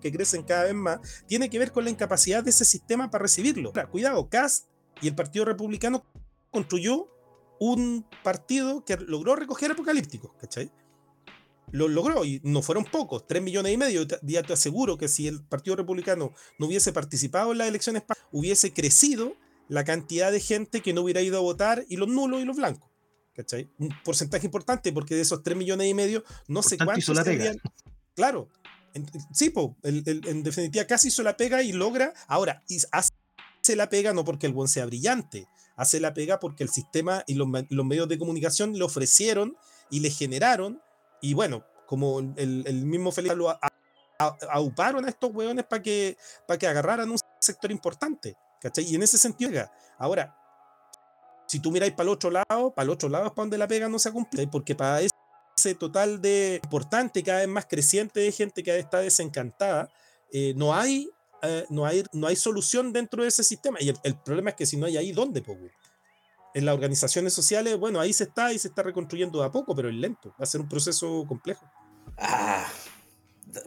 que 0.00 0.12
crecen 0.12 0.44
cada 0.44 0.66
vez 0.66 0.74
más, 0.74 1.00
tiene 1.26 1.50
que 1.50 1.58
ver 1.58 1.72
con 1.72 1.82
la 1.82 1.90
incapacidad 1.90 2.44
de 2.44 2.50
ese 2.50 2.64
sistema 2.64 3.10
para 3.10 3.22
recibirlo. 3.22 3.72
cuidado, 3.90 4.28
Cast 4.28 4.68
y 5.02 5.08
el 5.08 5.16
Partido 5.16 5.44
Republicano 5.44 6.04
construyó 6.52 7.08
un 7.58 8.06
partido 8.22 8.84
que 8.84 8.96
logró 8.96 9.34
recoger 9.34 9.72
apocalípticos, 9.72 10.30
¿cachai? 10.40 10.70
Lo 11.72 11.88
logró 11.88 12.24
y 12.24 12.40
no 12.44 12.62
fueron 12.62 12.84
pocos, 12.84 13.26
3 13.26 13.42
millones 13.42 13.72
y 13.72 13.76
medio. 13.76 14.06
Ya 14.22 14.42
te 14.42 14.52
aseguro 14.52 14.98
que 14.98 15.08
si 15.08 15.28
el 15.28 15.42
Partido 15.42 15.76
Republicano 15.76 16.32
no 16.58 16.66
hubiese 16.66 16.92
participado 16.92 17.52
en 17.52 17.58
las 17.58 17.68
elecciones, 17.68 18.02
hubiese 18.32 18.72
crecido 18.72 19.36
la 19.68 19.84
cantidad 19.84 20.32
de 20.32 20.40
gente 20.40 20.80
que 20.80 20.92
no 20.92 21.02
hubiera 21.02 21.20
ido 21.20 21.36
a 21.38 21.42
votar 21.42 21.84
y 21.88 21.96
los 21.96 22.08
nulos 22.08 22.40
y 22.40 22.44
los 22.44 22.56
blancos. 22.56 22.90
¿Cachai? 23.34 23.70
Un 23.78 23.94
porcentaje 24.04 24.46
importante 24.46 24.92
porque 24.92 25.14
de 25.14 25.20
esos 25.20 25.42
3 25.42 25.56
millones 25.56 25.88
y 25.88 25.94
medio, 25.94 26.24
no 26.48 26.62
sé 26.62 26.76
cuántos. 26.76 27.04
Claro, 28.14 28.48
en, 28.94 29.06
sí, 29.32 29.52
en 29.84 30.42
definitiva 30.42 30.84
casi 30.86 31.08
hizo 31.08 31.22
la 31.22 31.36
pega 31.36 31.62
y 31.62 31.72
logra. 31.72 32.12
Ahora, 32.26 32.64
hace 32.90 33.76
la 33.76 33.88
pega 33.88 34.12
no 34.12 34.24
porque 34.24 34.46
el 34.46 34.52
buen 34.52 34.66
sea 34.66 34.86
brillante, 34.86 35.46
hace 35.76 36.00
la 36.00 36.14
pega 36.14 36.40
porque 36.40 36.64
el 36.64 36.70
sistema 36.70 37.22
y 37.28 37.34
los, 37.34 37.46
los 37.68 37.86
medios 37.86 38.08
de 38.08 38.18
comunicación 38.18 38.76
le 38.76 38.82
ofrecieron 38.82 39.56
y 39.88 40.00
le 40.00 40.10
generaron 40.10 40.82
y 41.20 41.34
bueno, 41.34 41.64
como 41.86 42.20
el, 42.36 42.84
mismo 42.84 43.12
Felipe 43.12 43.36
lo 43.36 43.58
auparon 44.50 45.04
a 45.04 45.08
estos 45.08 45.30
hueones 45.32 45.64
para 45.64 45.82
que, 45.82 46.16
para 46.46 46.58
que 46.58 46.66
agarraran 46.66 47.10
un 47.10 47.18
sector 47.40 47.70
importante. 47.70 48.36
¿cachai? 48.60 48.84
Y 48.84 48.94
en 48.94 49.02
ese 49.02 49.18
sentido, 49.18 49.50
ahora, 49.98 50.36
si 51.46 51.60
tú 51.60 51.70
miráis 51.70 51.92
para 51.92 52.04
el 52.04 52.08
otro 52.10 52.30
lado, 52.30 52.74
para 52.74 52.84
el 52.84 52.90
otro 52.90 53.08
lado 53.08 53.26
es 53.26 53.32
para 53.32 53.44
donde 53.44 53.58
la 53.58 53.68
pega 53.68 53.88
no 53.88 53.98
se 53.98 54.12
cumple, 54.12 54.46
porque 54.48 54.74
para 54.74 55.00
ese 55.00 55.74
total 55.74 56.20
de 56.20 56.60
importante, 56.62 57.22
cada 57.22 57.40
vez 57.40 57.48
más 57.48 57.66
creciente 57.66 58.20
de 58.20 58.32
gente 58.32 58.62
que 58.62 58.78
está 58.78 58.98
desencantada, 58.98 59.88
eh, 60.30 60.52
no 60.56 60.74
hay 60.74 61.10
eh, 61.42 61.66
no, 61.70 61.86
hay, 61.86 62.02
no 62.12 62.26
hay 62.26 62.36
solución 62.36 62.92
dentro 62.92 63.22
de 63.22 63.28
ese 63.28 63.44
sistema. 63.44 63.78
Y 63.80 63.92
el, 64.02 64.16
problema 64.16 64.50
es 64.50 64.56
que 64.56 64.66
si 64.66 64.76
no 64.76 64.86
hay 64.86 64.96
ahí, 64.96 65.12
¿dónde? 65.12 65.42
Pues, 65.42 65.58
en 66.54 66.66
las 66.66 66.74
organizaciones 66.74 67.32
sociales, 67.32 67.78
bueno, 67.78 68.00
ahí 68.00 68.12
se 68.12 68.24
está 68.24 68.52
y 68.52 68.58
se 68.58 68.68
está 68.68 68.82
reconstruyendo 68.82 69.40
de 69.40 69.46
a 69.46 69.52
poco, 69.52 69.74
pero 69.74 69.88
es 69.88 69.94
lento, 69.94 70.30
va 70.30 70.44
a 70.44 70.46
ser 70.46 70.60
un 70.60 70.68
proceso 70.68 71.24
complejo. 71.26 71.64
Ah, 72.16 72.66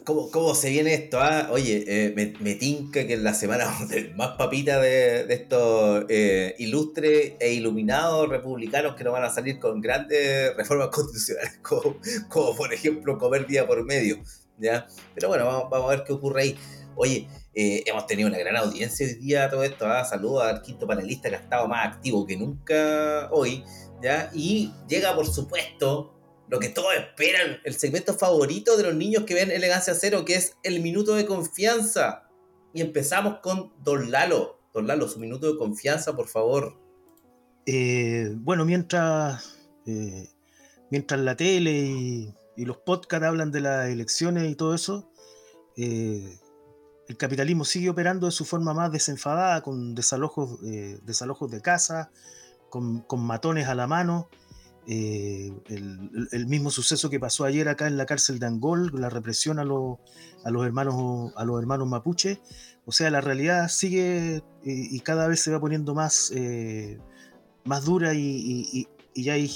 ¿cómo, 0.04 0.30
cómo 0.32 0.56
se 0.56 0.70
viene 0.70 0.94
esto? 0.94 1.20
Ah? 1.20 1.50
Oye, 1.52 1.84
eh, 1.88 2.14
me, 2.16 2.56
tinca 2.56 3.06
que 3.06 3.14
en 3.14 3.24
la 3.24 3.34
semana 3.34 3.66
más 4.16 4.30
papita 4.38 4.80
de, 4.80 5.32
estos 5.34 6.06
eh, 6.10 6.56
ilustres 6.60 7.34
e 7.40 7.54
iluminados 7.54 8.30
republicanos 8.30 8.96
que 8.96 9.04
nos 9.04 9.14
van 9.14 9.24
a 9.24 9.30
salir 9.30 9.60
con 9.60 9.82
grandes 9.82 10.56
reformas 10.56 10.88
constitucionales, 10.92 11.60
como, 11.62 11.98
como 12.30 12.56
por 12.56 12.74
ejemplo 12.74 13.18
comer 13.18 13.48
día 13.48 13.68
por 13.68 13.84
medio. 13.86 14.22
¿ya? 14.58 14.88
Pero 15.14 15.30
bueno, 15.30 15.46
vamos, 15.46 15.70
vamos 15.70 15.92
a 15.92 15.96
ver 15.96 16.04
qué 16.06 16.14
ocurre 16.14 16.42
ahí. 16.42 16.60
Oye, 16.96 17.28
eh, 17.54 17.84
hemos 17.86 18.06
tenido 18.08 18.30
una 18.30 18.38
gran 18.38 18.56
audiencia 18.56 19.06
hoy 19.06 19.16
día, 19.16 19.50
todo 19.50 19.64
esto. 19.64 19.86
¿ah? 19.88 20.04
Saludos 20.06 20.44
al 20.44 20.62
quinto 20.62 20.88
panelista 20.88 21.30
que 21.30 21.36
ha 21.36 21.40
estado 21.40 21.68
más 21.68 21.88
activo 21.88 22.26
que 22.26 22.38
nunca 22.38 23.30
hoy. 23.32 23.64
¿ya? 24.02 24.30
Y 24.34 24.72
llega, 24.88 25.16
por 25.16 25.28
supuesto, 25.28 26.14
lo 26.48 26.60
que 26.60 26.70
todos 26.70 26.94
esperan, 26.96 27.60
el 27.64 27.76
segmento 27.76 28.14
favorito 28.14 28.78
de 28.78 28.84
los 28.84 28.96
niños 28.96 29.24
que 29.24 29.34
ven 29.34 29.52
Elegancia 29.52 29.94
Cero, 29.96 30.26
que 30.26 30.36
es 30.36 30.58
el 30.64 30.82
minuto 30.82 31.16
de 31.16 31.26
confianza. 31.26 32.28
y 32.74 32.82
empezamos 32.82 33.40
con 33.40 33.74
Don 33.84 34.12
Lalo. 34.12 34.60
Don 34.74 34.88
Lalo, 34.88 35.08
su 35.08 35.20
minuto 35.20 35.52
de 35.52 35.58
confianza, 35.58 36.16
por 36.16 36.28
favor. 36.28 36.78
Eh, 37.66 38.32
bueno, 38.36 38.66
mientras, 38.66 39.60
eh, 39.86 40.30
mientras 40.90 41.20
la 41.20 41.36
tele 41.36 41.72
y, 41.72 42.34
los 42.58 42.78
podcasts 42.78 43.26
hablan 43.26 43.52
de 43.52 43.60
las 43.60 43.90
elecciones 43.90 44.50
y 44.50 44.56
todo 44.56 44.76
eso, 44.76 45.10
el 47.12 47.18
capitalismo 47.18 47.66
sigue 47.66 47.90
operando 47.90 48.26
de 48.26 48.32
su 48.32 48.46
forma 48.46 48.74
más 48.74 48.90
desenfadada, 48.90 49.62
con 49.62 49.96
desalojos, 49.96 50.62
desalojos 51.04 51.52
de 51.52 51.60
casa, 51.60 52.10
con, 52.70 53.04
matones 53.18 53.68
a 53.68 53.76
la 53.76 53.86
mano. 53.86 54.30
El, 54.88 55.62
el, 56.32 56.48
mismo 56.48 56.72
suceso 56.72 57.10
que 57.10 57.20
pasó 57.20 57.44
ayer 57.44 57.68
acá 57.68 57.88
en 57.88 57.98
la 57.98 58.06
cárcel 58.06 58.40
de 58.40 58.46
Angol, 58.46 58.92
la 58.94 59.10
represión 59.10 59.60
a, 59.60 59.66
los, 59.66 60.00
hermanos, 60.46 61.34
mapuche. 61.86 62.40
O 62.86 62.94
sea, 62.94 63.12
la 63.12 63.20
realidad 63.20 63.68
sigue 63.68 64.42
y, 64.64 65.00
cada 65.02 65.28
vez 65.28 65.42
se 65.42 65.52
va 65.52 65.60
poniendo 65.60 65.94
más, 65.94 66.32
más 67.66 67.84
dura 67.84 68.14
y, 68.14 68.88
ya 69.14 69.34
hay 69.34 69.52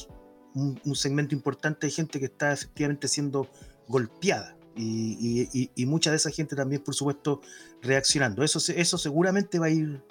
un, 0.54 0.96
segmento 0.96 1.34
importante 1.34 1.88
de 1.88 1.92
gente 1.92 2.20
que 2.20 2.26
está 2.26 2.52
efectivamente 2.52 3.08
siendo 3.08 3.48
golpeada. 3.88 4.58
Y, 4.76 5.86
mucha 5.86 6.12
de 6.12 6.18
esa 6.18 6.32
gente 6.32 6.56
también, 6.56 6.84
por 6.84 6.96
supuesto, 6.96 7.42
reaccionando. 7.82 8.44
Eso, 8.44 8.60
eso 8.74 8.98
seguramente 8.98 9.60
va 9.60 9.68
a 9.68 9.70
ir, 9.70 10.04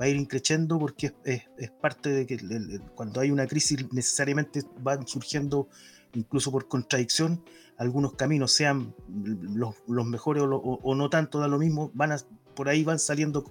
va 0.00 0.04
a 0.04 0.08
ir 0.08 0.16
increciendo 0.16 0.78
porque 0.78 1.14
es, 1.24 1.70
parte 1.80 2.10
de 2.10 2.26
que 2.26 2.38
cuando 2.94 3.20
hay 3.20 3.30
una 3.30 3.46
crisis 3.46 3.90
necesariamente 3.92 4.62
van 4.80 5.06
surgiendo, 5.06 5.68
incluso 6.14 6.50
por 6.52 6.68
contradicción, 6.68 7.42
algunos 7.78 8.14
caminos, 8.14 8.52
sean 8.52 8.94
los, 9.08 9.74
mejores 10.06 10.42
o, 10.42 10.48
o, 10.48 10.94
no 10.94 11.08
tanto, 11.08 11.38
da 11.38 11.48
lo 11.48 11.58
mismo, 11.58 11.90
van 11.94 12.12
a, 12.12 12.18
por 12.54 12.68
ahí 12.68 12.84
van 12.84 12.98
saliendo 12.98 13.44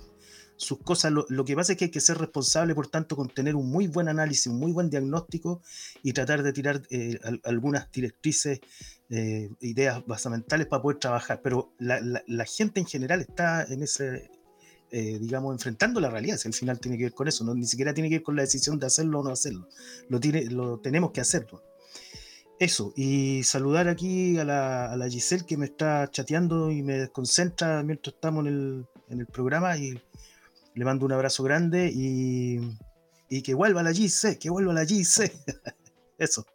sus 0.61 0.79
cosas. 0.79 1.11
Lo, 1.11 1.45
que 1.45 1.55
pasa 1.55 1.73
es 1.73 1.77
que 1.77 1.85
hay 1.85 1.91
que 1.91 1.99
ser 1.99 2.17
responsable, 2.17 2.75
por 2.75 2.87
tanto, 2.87 3.15
con 3.15 3.27
tener 3.29 3.55
un 3.55 3.69
muy 3.69 3.87
buen 3.87 4.07
análisis, 4.07 4.47
un 4.47 4.59
muy 4.59 4.71
buen 4.71 4.89
diagnóstico 4.89 5.61
y 6.03 6.13
tratar 6.13 6.43
de 6.43 6.53
tirar 6.53 6.81
eh, 6.89 7.19
algunas 7.43 7.91
directrices, 7.91 8.61
eh, 9.09 9.49
ideas 9.59 10.05
basamentales 10.05 10.67
para 10.67 10.81
poder 10.81 10.99
trabajar. 10.99 11.41
Pero 11.43 11.73
la, 11.79 12.45
gente 12.45 12.79
en 12.79 12.85
general 12.85 13.21
está 13.21 13.63
en 13.63 13.83
ese, 13.83 14.29
eh, 14.91 15.17
digamos, 15.19 15.53
enfrentando 15.53 15.99
la 15.99 16.09
realidad. 16.09 16.37
Si 16.37 16.47
al 16.47 16.53
final 16.53 16.79
tiene 16.79 16.97
que 16.97 17.05
ver 17.05 17.13
con 17.13 17.27
eso, 17.27 17.43
¿no? 17.43 17.55
ni 17.55 17.65
siquiera 17.65 17.93
tiene 17.93 18.09
que 18.09 18.15
ver 18.15 18.23
con 18.23 18.35
la 18.35 18.43
decisión 18.43 18.79
de 18.79 18.85
hacerlo 18.85 19.19
o 19.19 19.23
no 19.23 19.31
hacerlo. 19.31 19.67
Lo, 20.09 20.19
tiene, 20.19 20.45
lo 20.45 20.79
tenemos 20.79 21.11
que 21.11 21.21
hacerlo. 21.21 21.63
Eso, 22.59 22.93
y 22.95 23.41
saludar 23.41 23.87
aquí 23.87 24.37
a 24.37 24.45
la, 24.45 24.91
a 24.91 24.95
la 24.95 25.09
Giselle 25.09 25.47
que 25.47 25.57
me 25.57 25.65
está 25.65 26.07
chateando 26.11 26.69
y 26.69 26.83
me 26.83 26.93
desconcentra 26.93 27.81
mientras 27.81 28.13
estamos 28.13 28.45
en 28.45 28.53
el, 28.53 28.85
en 29.09 29.19
el 29.19 29.25
programa 29.25 29.75
y 29.77 29.99
le 30.75 30.85
mando 30.85 31.05
un 31.05 31.11
abrazo 31.11 31.43
grande 31.43 31.91
y, 31.93 32.59
y 33.29 33.41
que 33.41 33.53
vuelva 33.53 33.83
la 33.83 33.91
GC, 33.91 34.37
que 34.39 34.49
vuelva 34.49 34.73
la 34.73 34.85
GC. 34.85 35.31
Eso. 36.17 36.45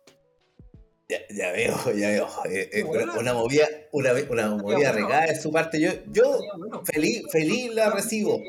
Ya, 1.08 1.52
veo, 1.52 1.76
ya 1.94 2.08
veo. 2.08 2.28
Eh, 2.50 2.68
eh, 2.72 2.84
una 2.84 3.32
movida, 3.32 3.68
una, 3.92 4.12
una 4.28 4.56
movida 4.56 4.90
regada 4.90 5.26
de 5.26 5.40
su 5.40 5.52
parte. 5.52 5.80
Yo, 5.80 5.90
yo 6.10 6.40
feliz, 6.84 7.22
feliz 7.30 7.72
la 7.72 7.90
recibo. 7.90 8.40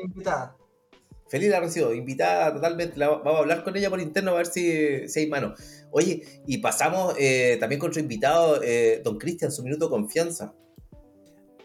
Feliz 1.28 1.50
la 1.50 1.60
recibo, 1.60 1.94
invitada 1.94 2.54
totalmente. 2.54 2.98
vamos 2.98 3.34
a 3.34 3.38
hablar 3.38 3.62
con 3.62 3.76
ella 3.76 3.90
por 3.90 4.00
interno 4.00 4.32
a 4.32 4.34
ver 4.34 4.46
si, 4.46 5.08
si 5.08 5.20
hay 5.20 5.26
mano. 5.28 5.54
Oye, 5.90 6.42
y 6.46 6.58
pasamos 6.58 7.14
eh, 7.18 7.58
también 7.60 7.78
con 7.78 7.90
otro 7.90 8.00
invitado, 8.00 8.60
don 9.04 9.18
Cristian, 9.18 9.52
su 9.52 9.62
minuto 9.62 9.84
de 9.84 9.90
confianza. 9.90 10.54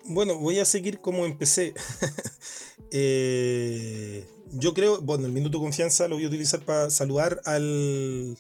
Bueno, 0.06 0.38
voy 0.38 0.60
a 0.60 0.66
seguir 0.66 1.00
como 1.00 1.26
empecé. 1.26 1.74
Eh, 2.96 4.24
yo 4.52 4.76
creo, 4.76 5.02
bueno, 5.02 5.26
el 5.26 5.32
minuto 5.32 5.58
de 5.58 5.64
confianza 5.64 6.08
lo 6.08 6.16
voy 6.16 6.26
a 6.26 6.28
utilizar 6.28 6.60
para 6.62 6.92
saludar 6.92 7.42
al, 7.44 8.38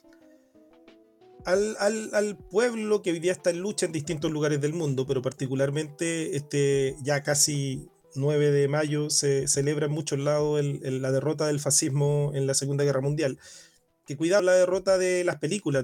al, 1.43 2.37
pueblo 2.51 3.01
que 3.01 3.11
hoy 3.11 3.19
día 3.19 3.35
en 3.45 3.59
lucha 3.59 3.87
en 3.87 3.91
distintos 3.91 4.31
lugares 4.31 4.61
del 4.61 4.73
mundo, 4.73 5.07
pero 5.07 5.23
particularmente 5.23 6.37
este 6.37 6.95
ya 7.01 7.23
casi 7.23 7.89
9 8.13 8.51
de 8.51 8.67
mayo 8.67 9.09
se 9.09 9.47
celebra 9.47 9.87
en 9.87 9.91
muchos 9.91 10.19
lados 10.19 10.63
la 10.63 11.11
derrota 11.11 11.47
del 11.47 11.59
fascismo 11.59 12.31
en 12.35 12.45
la 12.45 12.53
Segunda 12.53 12.83
Guerra 12.83 13.01
Mundial. 13.01 13.39
Que 14.05 14.15
cuidado 14.15 14.43
la 14.43 14.53
derrota 14.53 14.99
de 14.99 15.23
las 15.23 15.37
películas. 15.37 15.83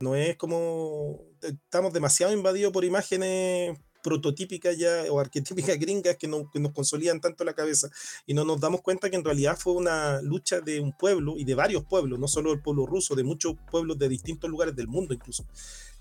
No 0.00 0.16
es 0.16 0.36
como 0.36 1.18
estamos 1.40 1.94
demasiado 1.94 2.34
invadidos 2.34 2.74
por 2.74 2.84
imágenes 2.84 3.78
prototípicas 4.02 4.76
ya 4.76 5.04
o 5.10 5.18
arquetípicas 5.18 5.78
gringas 5.80 6.16
que, 6.16 6.28
no, 6.28 6.50
que 6.50 6.60
nos 6.60 6.72
consolidan 6.72 7.20
tanto 7.20 7.44
la 7.44 7.54
cabeza 7.54 7.88
y 8.26 8.34
no 8.34 8.44
nos 8.44 8.60
damos 8.60 8.82
cuenta 8.82 9.08
que 9.08 9.16
en 9.16 9.24
realidad 9.24 9.56
fue 9.58 9.72
una 9.72 10.20
lucha 10.22 10.60
de 10.60 10.80
un 10.80 10.92
pueblo 10.92 11.34
y 11.38 11.44
de 11.44 11.54
varios 11.54 11.84
pueblos, 11.84 12.18
no 12.18 12.28
solo 12.28 12.52
el 12.52 12.60
pueblo 12.60 12.86
ruso, 12.86 13.14
de 13.14 13.24
muchos 13.24 13.54
pueblos 13.70 13.98
de 13.98 14.08
distintos 14.08 14.50
lugares 14.50 14.76
del 14.76 14.88
mundo 14.88 15.14
incluso, 15.14 15.46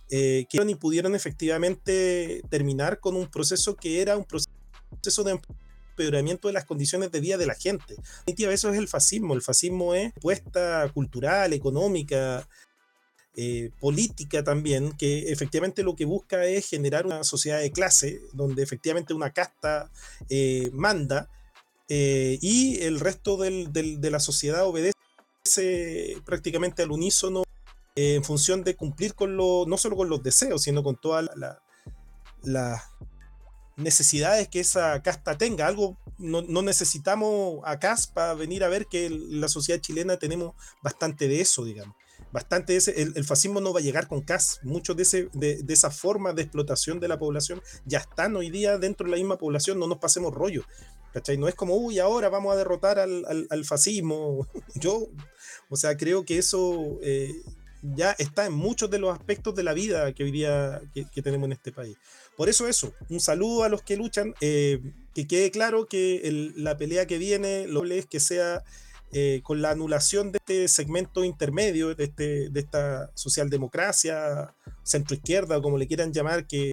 eh, 0.09 0.45
que 0.49 0.61
y 0.61 0.75
pudieron 0.75 1.15
efectivamente 1.15 2.41
terminar 2.49 2.99
con 2.99 3.15
un 3.15 3.27
proceso 3.27 3.75
que 3.75 4.01
era 4.01 4.17
un 4.17 4.25
proceso 4.25 5.23
de 5.23 5.39
empeoramiento 5.91 6.47
de 6.47 6.53
las 6.53 6.65
condiciones 6.65 7.11
de 7.11 7.19
vida 7.19 7.37
de 7.37 7.45
la 7.45 7.55
gente. 7.55 7.95
Eso 8.25 8.69
es 8.69 8.77
el 8.77 8.87
fascismo. 8.87 9.33
El 9.33 9.41
fascismo 9.41 9.93
es 9.93 10.13
puesta 10.19 10.89
cultural, 10.93 11.53
económica, 11.53 12.47
eh, 13.37 13.71
política 13.79 14.43
también, 14.43 14.91
que 14.97 15.31
efectivamente 15.31 15.83
lo 15.83 15.95
que 15.95 16.03
busca 16.03 16.43
es 16.43 16.67
generar 16.67 17.05
una 17.05 17.23
sociedad 17.23 17.59
de 17.61 17.71
clase, 17.71 18.19
donde 18.33 18.61
efectivamente 18.61 19.13
una 19.13 19.31
casta 19.31 19.89
eh, 20.29 20.69
manda 20.73 21.29
eh, 21.87 22.37
y 22.41 22.81
el 22.81 22.99
resto 22.99 23.37
de 23.37 24.11
la 24.11 24.19
sociedad 24.19 24.65
obedece 24.65 24.97
prácticamente 26.25 26.83
al 26.83 26.91
unísono 26.91 27.43
en 27.95 28.21
función 28.25 28.65
de 28.65 28.75
cumplir 28.75 29.15
con 29.15 29.37
lo, 29.37 29.63
no 29.65 29.77
solo 29.77 29.95
con 29.95 30.09
los 30.09 30.21
deseos, 30.21 30.63
sino 30.63 30.83
con 30.83 30.99
todas 30.99 31.29
las 32.43 32.81
necesidades 33.77 34.49
que 34.49 34.59
esa 34.59 35.01
casta 35.03 35.37
tenga. 35.37 35.67
Algo 35.67 35.97
no, 36.17 36.41
no, 36.41 36.61
necesitamos 36.61 37.61
a 37.63 37.79
CAS 37.79 38.07
para 38.07 38.33
venir 38.33 38.65
a 38.65 38.69
ver 38.69 38.87
que 38.87 39.09
la 39.09 39.47
sociedad 39.47 39.79
chilena 39.79 40.17
tenemos 40.17 40.53
bastante 40.81 41.29
de 41.29 41.39
eso, 41.39 41.63
digamos 41.63 41.95
bastante 42.31 42.75
ese, 42.75 43.01
el, 43.01 43.25
fascismo 43.25 43.61
no 43.61 43.73
va 43.73 43.79
a 43.79 43.83
llegar 43.83 44.07
con 44.07 44.21
CAS. 44.21 44.59
Muchos 44.63 44.95
de, 44.95 45.03
ese, 45.03 45.29
de, 45.33 45.61
de, 45.63 45.73
esa 45.73 45.91
forma 45.91 46.33
de 46.33 46.43
explotación 46.43 46.99
de 46.99 47.07
la 47.07 47.19
población 47.19 47.61
ya 47.85 47.99
están 47.99 48.35
hoy 48.35 48.49
día 48.49 48.77
dentro 48.77 49.05
de 49.05 49.11
la 49.11 49.17
misma 49.17 49.37
población, 49.37 49.79
no 49.79 49.87
nos 49.87 49.99
pasemos 49.99 50.33
rollo. 50.33 50.63
¿Cachai? 51.13 51.37
No 51.37 51.47
es 51.49 51.55
como, 51.55 51.75
uy, 51.75 51.99
ahora 51.99 52.29
vamos 52.29 52.53
a 52.53 52.57
derrotar 52.57 52.97
al, 52.97 53.25
al, 53.49 53.65
fascismo. 53.65 54.47
Yo, 54.75 55.09
o 55.69 55.75
sea, 55.75 55.97
creo 55.97 56.23
que 56.23 56.37
eso 56.37 56.99
eh, 57.01 57.33
ya 57.81 58.11
está 58.11 58.45
en 58.45 58.53
muchos 58.53 58.89
de 58.89 58.99
los 58.99 59.13
aspectos 59.13 59.53
de 59.55 59.63
la 59.63 59.73
vida 59.73 60.13
que 60.13 60.23
hoy 60.23 60.31
día 60.31 60.81
que, 60.93 61.21
tenemos 61.21 61.47
en 61.47 61.53
este 61.53 61.71
país. 61.71 61.97
Por 62.37 62.47
eso 62.47 62.67
eso, 62.67 62.93
un 63.09 63.19
saludo 63.19 63.63
a 63.63 63.69
los 63.69 63.81
que 63.81 63.97
luchan, 63.97 64.33
eh, 64.39 64.79
que 65.13 65.27
quede 65.27 65.51
claro 65.51 65.85
que 65.85 66.51
la 66.55 66.77
pelea 66.77 67.05
que 67.07 67.17
viene, 67.17 67.67
lo 67.67 67.83
es 67.83 68.05
que 68.05 68.19
sea 68.19 68.63
eh, 69.13 69.41
con 69.43 69.61
la 69.61 69.71
anulación 69.71 70.31
de 70.31 70.37
este 70.37 70.67
segmento 70.67 71.23
intermedio, 71.23 71.93
de, 71.95 72.05
este, 72.05 72.49
de 72.49 72.59
esta 72.59 73.11
socialdemocracia, 73.13 74.55
centroizquierda 74.83 75.57
o 75.57 75.61
como 75.61 75.77
le 75.77 75.87
quieran 75.87 76.13
llamar, 76.13 76.47
que, 76.47 76.71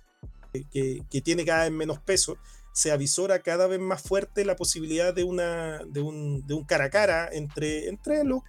que, 0.53 1.20
tiene 1.20 1.45
cada 1.45 1.64
vez 1.64 1.72
menos 1.72 1.99
peso, 1.99 2.39
se 2.72 2.93
avisora 2.93 3.41
cada 3.41 3.66
vez 3.66 3.80
más 3.80 4.03
fuerte 4.03 4.45
la 4.45 4.55
posibilidad 4.55 5.12
de, 5.12 5.24
una, 5.24 5.80
de, 5.84 6.01
un, 6.01 6.47
de 6.47 6.55
un 6.55 6.64
cara 6.64 6.84
a 6.84 6.91
cara 6.91 7.28
entre, 7.32 7.89
entre 7.89 8.22
lo, 8.22 8.45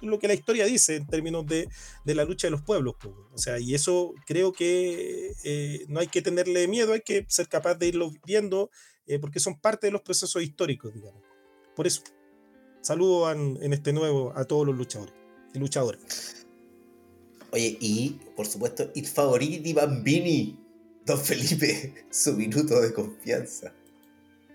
lo 0.00 0.18
que 0.18 0.26
la 0.26 0.34
historia 0.34 0.64
dice 0.64 0.96
en 0.96 1.06
términos 1.06 1.46
de, 1.46 1.68
de 2.04 2.14
la 2.16 2.24
lucha 2.24 2.48
de 2.48 2.50
los 2.50 2.62
pueblos. 2.62 2.96
O 3.32 3.38
sea, 3.38 3.60
y 3.60 3.74
eso 3.74 4.12
creo 4.26 4.52
que 4.52 5.34
eh, 5.44 5.84
no 5.86 6.00
hay 6.00 6.08
que 6.08 6.20
tenerle 6.20 6.66
miedo, 6.66 6.94
hay 6.94 7.02
que 7.02 7.24
ser 7.28 7.48
capaz 7.48 7.76
de 7.76 7.86
irlo 7.86 8.10
viendo, 8.26 8.70
eh, 9.06 9.20
porque 9.20 9.38
son 9.38 9.60
parte 9.60 9.86
de 9.86 9.92
los 9.92 10.02
procesos 10.02 10.42
históricos, 10.42 10.92
digamos. 10.92 11.22
Por 11.76 11.86
eso. 11.86 12.02
Saludos 12.82 13.36
en, 13.36 13.72
este 13.74 13.92
nuevo 13.92 14.32
a 14.34 14.44
todos 14.44 14.66
los 14.66 14.76
luchadores 14.76 15.14
y 15.52 15.58
luchadoras. 15.58 16.46
Oye, 17.52 17.76
y 17.78 18.20
por 18.34 18.46
supuesto, 18.46 18.90
It 18.94 19.06
Favoriti 19.06 19.72
Bambini, 19.74 20.58
Don 21.04 21.18
Felipe, 21.18 22.06
su 22.10 22.32
minuto 22.34 22.80
de 22.80 22.94
confianza. 22.94 23.74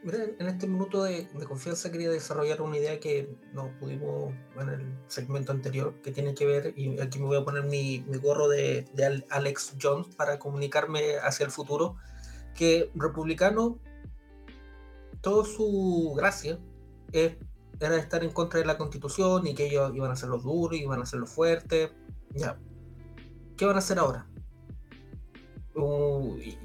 en 0.03 0.47
este 0.47 0.65
minuto 0.65 1.03
de, 1.03 1.28
confianza 1.47 1.91
quería 1.91 2.09
desarrollar 2.09 2.63
una 2.63 2.78
idea 2.78 2.99
que 2.99 3.30
no 3.53 3.71
pudimos 3.80 4.34
en 4.59 4.69
el 4.69 4.97
segmento 5.07 5.51
anterior, 5.51 5.93
que 6.01 6.11
tiene 6.11 6.34
que 6.34 6.47
ver, 6.47 6.73
y 6.76 6.99
aquí 6.99 7.19
me 7.19 7.26
voy 7.26 7.38
a 7.38 7.45
poner 7.45 7.65
mi, 7.65 8.03
gorro 8.23 8.47
de, 8.47 8.88
de, 8.93 9.23
Alex 9.30 9.73
Jones 9.80 10.15
para 10.15 10.39
comunicarme 10.39 11.17
hacia 11.17 11.45
el 11.45 11.51
futuro, 11.51 11.95
que 12.55 12.89
republicano, 12.95 13.78
toda 15.21 15.45
su 15.45 16.13
gracia 16.15 16.57
es 17.11 17.36
era 17.80 17.97
estar 17.97 18.23
en 18.23 18.32
contra 18.32 18.59
de 18.59 18.65
la 18.65 18.78
constitución 18.78 19.47
y 19.47 19.53
que 19.53 19.67
ellos 19.67 19.91
iban 19.95 20.11
a 20.11 20.15
ser 20.15 20.30
los 20.30 20.43
duros, 20.43 20.78
y 20.78 20.84
iban 20.84 21.01
a 21.01 21.05
ser 21.05 21.19
los 21.19 21.30
fuertes. 21.30 21.91
Ya. 22.32 22.57
¿Qué 23.57 23.65
van 23.65 23.76
a 23.76 23.80
hacer 23.80 23.99
ahora? 23.99 24.28
Uh, 25.76 26.38
y, 26.38 26.57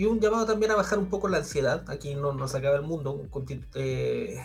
y 0.00 0.06
un 0.06 0.18
llamado 0.18 0.46
también 0.46 0.72
a 0.72 0.76
bajar 0.76 0.98
un 0.98 1.10
poco 1.10 1.28
la 1.28 1.36
ansiedad. 1.36 1.84
Aquí 1.90 2.14
no 2.14 2.32
nos 2.32 2.54
acaba 2.54 2.76
el 2.76 2.82
mundo. 2.82 3.22
Eh, 3.74 4.40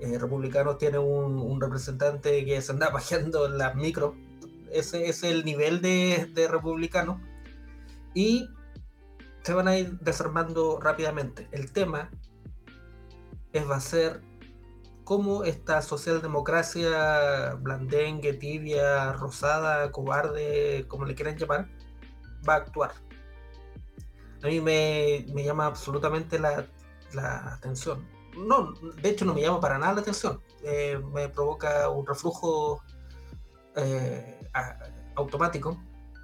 eh, 0.00 0.18
republicanos 0.18 0.78
tiene 0.78 0.98
un, 0.98 1.60
representante 1.60 2.44
que 2.46 2.62
se 2.62 2.72
anda 2.72 2.88
bajando 2.92 3.44
en 3.44 3.58
las 3.58 3.74
micros. 3.74 4.14
Ese 4.72 5.10
es 5.10 5.22
el 5.22 5.44
nivel 5.44 5.82
de, 5.82 6.30
de 6.32 6.48
republicanos. 6.48 7.20
Y 8.14 8.48
se 9.42 9.52
van 9.52 9.68
a 9.68 9.76
ir 9.76 9.98
desarmando 10.00 10.80
rápidamente. 10.80 11.46
El 11.52 11.70
tema 11.70 12.10
es 13.52 13.68
va 13.68 13.76
a 13.76 13.80
ser 13.80 14.22
cómo 15.04 15.44
esta 15.44 15.82
socialdemocracia 15.82 17.54
blandengue, 17.60 18.32
tibia, 18.32 19.12
rosada, 19.12 19.92
cobarde, 19.92 20.86
como 20.88 21.04
le 21.04 21.14
quieran 21.14 21.36
llamar, 21.36 21.68
va 22.48 22.54
a 22.54 22.56
actuar. 22.58 22.92
A 24.42 24.46
mí 24.46 24.60
me, 24.60 25.24
llama 25.42 25.66
absolutamente 25.66 26.38
la, 26.38 26.66
atención. 27.52 28.06
No, 28.36 28.72
de 28.72 29.10
hecho 29.10 29.24
no 29.24 29.34
me 29.34 29.42
llama 29.42 29.60
para 29.60 29.78
nada 29.78 29.94
la 29.94 30.00
atención. 30.00 30.40
Eh, 30.62 31.00
me 31.12 31.28
provoca 31.28 31.88
un 31.88 32.06
reflujo 32.06 32.82
eh, 33.76 34.48
automático. 35.14 35.80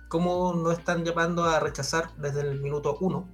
¿Cómo 0.09 0.55
no 0.55 0.73
están 0.73 1.05
llamando 1.05 1.45
a 1.45 1.61
rechazar 1.61 2.11
desde 2.17 2.41
el 2.41 2.61
minuto 2.61 2.97
uno 3.01 3.29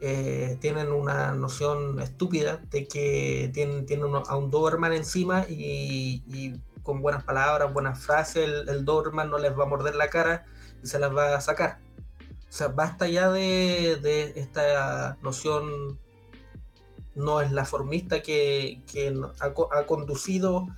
eh, 0.00 0.56
tienen 0.60 0.92
una 0.92 1.32
noción 1.32 2.00
estúpida 2.00 2.60
de 2.70 2.86
que 2.86 3.50
tienen, 3.52 3.84
tienen 3.84 4.14
a 4.14 4.36
un 4.36 4.48
Doberman 4.50 4.92
encima 4.92 5.44
y, 5.48 6.54
con 6.84 7.02
buenas 7.02 7.24
palabras, 7.24 7.72
buenas 7.72 7.98
frases, 7.98 8.48
el, 8.68 8.84
Doberman 8.84 9.28
no 9.28 9.38
les 9.38 9.58
va 9.58 9.64
a 9.64 9.66
morder 9.66 9.96
la 9.96 10.08
cara 10.08 10.46
y 10.82 10.86
se 10.86 11.00
las 11.00 11.14
va 11.14 11.34
a 11.34 11.40
sacar. 11.40 11.80
O 12.48 12.52
sea, 12.52 12.68
basta 12.68 13.08
ya 13.08 13.28
de, 13.30 14.32
esta 14.36 15.18
noción 15.20 15.98
no 17.16 17.40
es 17.40 17.50
la 17.50 17.64
formista 17.64 18.22
que, 18.22 18.80
ha, 19.40 19.78
ha, 19.78 19.86
conducido 19.86 20.68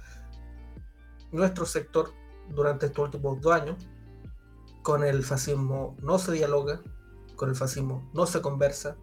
nuestro 1.30 1.66
sector 1.66 2.14
durante 2.48 2.86
estos 2.86 3.04
últimos 3.04 3.40
dos 3.40 3.52
años. 3.52 3.76
Con 4.82 5.04
el 5.04 5.22
fascismo 5.24 5.94
no 6.00 6.18
se 6.18 6.32
dialoga, 6.32 6.80
con 7.40 7.48
el 7.48 7.56
fascismo 7.56 8.06
no 8.12 8.26
se 8.26 8.42
conversa, 8.42 8.98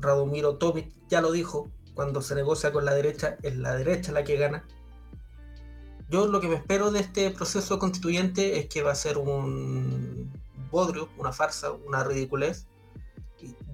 Radomiro 0.00 0.56
Tomic 0.56 0.92
ya 1.08 1.20
lo 1.20 1.30
dijo, 1.30 1.70
cuando 1.94 2.22
se 2.22 2.34
negocia 2.34 2.72
con 2.72 2.84
la 2.84 2.92
derecha, 2.92 3.36
es 3.44 3.56
la 3.56 3.76
derecha 3.76 4.10
la 4.10 4.24
que 4.24 4.36
gana. 4.36 4.66
Yo 6.08 6.26
lo 6.26 6.40
que 6.40 6.48
me 6.48 6.56
espero 6.56 6.90
de 6.90 6.98
este 6.98 7.30
proceso 7.30 7.78
constituyente 7.78 8.58
es 8.58 8.66
que 8.66 8.82
va 8.82 8.90
a 8.90 8.96
ser 8.96 9.16
un 9.16 10.32
bodrio, 10.72 11.08
una 11.18 11.32
farsa, 11.32 11.70
una 11.70 12.02
ridiculez. 12.02 12.66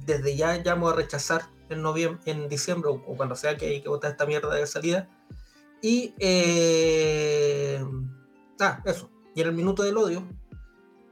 desde 0.05 0.37
ya 0.37 0.59
llamo 0.59 0.91
a 0.91 0.95
rechazar 0.95 1.49
en, 1.71 1.81
noviembre, 1.81 2.21
en 2.31 2.51
diciembre 2.51 2.91
o 2.91 3.17
cuando 3.17 3.37
sea 3.37 3.57
que 3.57 3.69
hay 3.69 3.83
que 3.83 3.89
votar 3.89 4.11
esta 4.11 4.27
mierda 4.27 4.55
de 4.55 4.67
salida. 4.67 5.09
Y... 5.81 6.15
Eh, 6.19 7.83
ah, 8.61 8.83
eso. 8.85 9.09
Y 9.35 9.41
en 9.41 9.49
el 9.49 9.55
minuto 9.55 9.83
del 9.83 9.97
odio, 9.97 10.29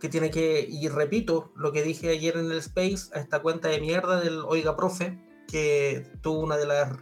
que 0.03 0.09
tiene 0.09 0.32
que, 0.32 0.66
y 0.68 0.88
repito 0.88 1.53
lo 1.55 1.70
que 1.70 1.84
dije 1.84 2.09
ayer 2.09 2.36
en 2.36 2.50
el 2.50 2.59
Space, 2.59 3.14
a 3.14 3.20
esta 3.20 3.40
cuenta 3.40 3.68
de 3.68 3.80
mierda 3.80 4.18
del 4.18 4.40
Oiga 4.40 4.74
Profe, 4.74 5.16
que 5.46 6.11
tuvo 6.22 6.40
una 6.40 6.57
de 6.57 6.66
las 6.66 6.98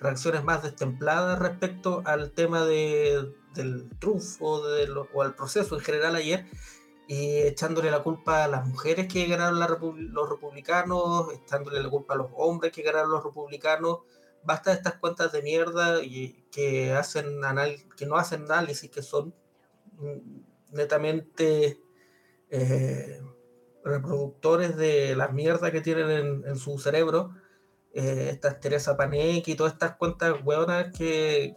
reacciones 0.00 0.44
más 0.44 0.62
destempladas 0.62 1.38
respecto 1.38 2.02
al 2.04 2.32
tema 2.32 2.66
de, 2.66 3.32
del 3.54 3.88
triunfo 3.98 4.68
de 4.68 4.86
o 5.14 5.22
al 5.22 5.34
proceso 5.34 5.76
en 5.76 5.80
general 5.80 6.14
ayer, 6.14 6.44
y 7.08 7.38
echándole 7.38 7.90
la 7.90 8.02
culpa 8.02 8.44
a 8.44 8.48
las 8.48 8.66
mujeres 8.66 9.10
que 9.10 9.24
ganaron 9.24 9.58
los 10.12 10.28
republicanos, 10.28 11.32
echándole 11.32 11.82
la 11.82 11.88
culpa 11.88 12.12
a 12.12 12.18
los 12.18 12.28
hombres 12.36 12.70
que 12.70 12.82
ganaron 12.82 13.12
los 13.12 13.24
republicanos. 13.24 14.00
Basta 14.44 14.72
de 14.72 14.76
estas 14.76 14.96
cuentas 14.96 15.32
de 15.32 15.40
mierda 15.40 16.02
y 16.02 16.44
que, 16.52 16.92
hacen 16.92 17.40
que 17.96 18.04
no 18.04 18.16
hacen 18.16 18.42
análisis, 18.42 18.90
que 18.90 19.00
son 19.00 19.34
netamente 20.70 21.80
eh, 22.50 23.20
reproductores 23.84 24.76
de 24.76 25.16
las 25.16 25.32
mierdas 25.32 25.70
que 25.70 25.80
tienen 25.80 26.44
en, 26.46 26.56
su 26.56 26.78
cerebro. 26.78 27.34
Eh, 27.92 28.28
estas 28.32 28.60
Teresa 28.60 28.96
Panek 28.96 29.48
y 29.48 29.54
todas 29.54 29.72
estas 29.72 29.96
cuentas 29.96 30.34
hueonas 30.44 30.92
que, 30.96 31.56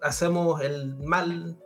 hacemos 0.00 0.60
el 0.60 0.96
mal 0.96 1.56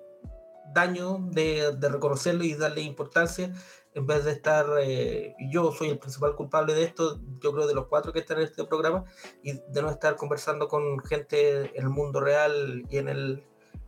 daño 0.74 1.18
de, 1.30 1.72
de, 1.76 1.88
reconocerlo 1.88 2.44
y 2.44 2.54
darle 2.54 2.82
importancia 2.82 3.50
en 3.96 4.06
vez 4.06 4.26
de 4.26 4.32
estar, 4.32 4.66
eh, 4.78 5.34
yo 5.50 5.72
soy 5.72 5.88
el 5.88 5.98
principal 5.98 6.36
culpable 6.36 6.74
de 6.74 6.82
esto, 6.82 7.18
yo 7.40 7.50
creo 7.54 7.66
de 7.66 7.74
los 7.74 7.86
cuatro 7.86 8.12
que 8.12 8.18
están 8.18 8.36
en 8.36 8.44
este 8.44 8.62
programa, 8.64 9.06
y 9.42 9.52
de 9.54 9.82
no 9.82 9.88
estar 9.88 10.16
conversando 10.16 10.68
con 10.68 10.98
gente 11.00 11.74
en 11.74 11.82
el 11.82 11.88
mundo 11.88 12.20
real 12.20 12.84
y 12.90 12.98
en 12.98 13.08
el, 13.08 13.42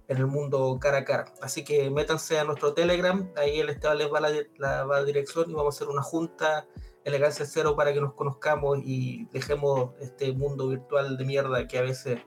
en 0.09 0.17
el 0.17 0.27
mundo 0.27 0.79
cara 0.81 0.99
a 0.99 1.05
cara. 1.05 1.27
Así 1.41 1.65
que 1.65 1.91
métanse 1.91 2.39
a 2.39 2.45
nuestro 2.45 2.73
Telegram, 2.73 3.31
ahí 3.37 3.61
el 3.61 3.69
Estado 3.69 3.95
les 3.95 4.13
va 4.13 4.21
la, 4.21 4.31
la, 4.59 5.05
dirección 5.05 5.51
y 5.51 5.55
vamos 5.55 5.75
a 5.75 5.77
hacer 5.77 5.89
una 5.89 6.03
junta 6.03 6.67
elegancia 7.05 7.47
cero 7.47 7.77
para 7.77 7.93
que 7.93 8.01
nos 8.01 8.15
conozcamos 8.15 8.79
y 8.85 9.27
dejemos 9.33 9.93
este 10.01 10.33
mundo 10.33 10.69
virtual 10.69 11.17
de 11.17 11.25
mierda 11.25 11.69
que 11.69 11.79
a 11.79 11.83
veces, 11.83 12.21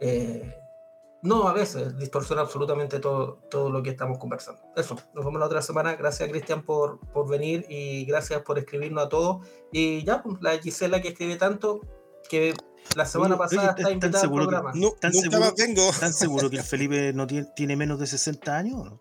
eh, 0.00 0.54
no 1.22 1.48
a 1.48 1.52
veces, 1.52 1.96
distorsiona 1.98 2.42
absolutamente 2.42 2.98
todo, 2.98 3.38
todo 3.48 3.70
lo 3.70 3.82
que 3.82 3.90
estamos 3.90 4.18
conversando. 4.18 4.60
Eso, 4.76 4.96
nos 5.14 5.24
vemos 5.24 5.40
la 5.40 5.46
otra 5.46 5.62
semana. 5.62 5.94
Gracias 5.96 6.28
Cristian 6.28 6.62
por, 6.62 6.98
por 7.12 7.28
venir 7.28 7.64
y 7.68 8.04
gracias 8.06 8.42
por 8.42 8.58
escribirnos 8.58 9.06
a 9.06 9.08
todos. 9.08 9.46
Y 9.72 10.04
ya, 10.04 10.22
pues, 10.22 10.36
la 10.40 10.58
Gisela 10.58 11.00
que 11.00 11.08
escribe 11.08 11.36
tanto, 11.36 11.80
que 12.28 12.54
la 12.96 13.06
semana 13.06 13.36
pasada 13.36 13.74
está 13.76 13.90
invitado 13.90 14.24
al 14.24 14.32
programa. 14.32 14.72
no, 14.74 14.92
¿Tan, 14.92 15.12
seguro, 15.12 15.54
¿Tan 15.98 16.12
seguro 16.12 16.50
que 16.50 16.56
el 16.56 16.62
Felipe 16.64 17.12
no 17.12 17.26
tiene, 17.26 17.48
tiene 17.56 17.76
menos 17.76 17.98
de 17.98 18.06
60 18.06 18.56
años? 18.56 18.92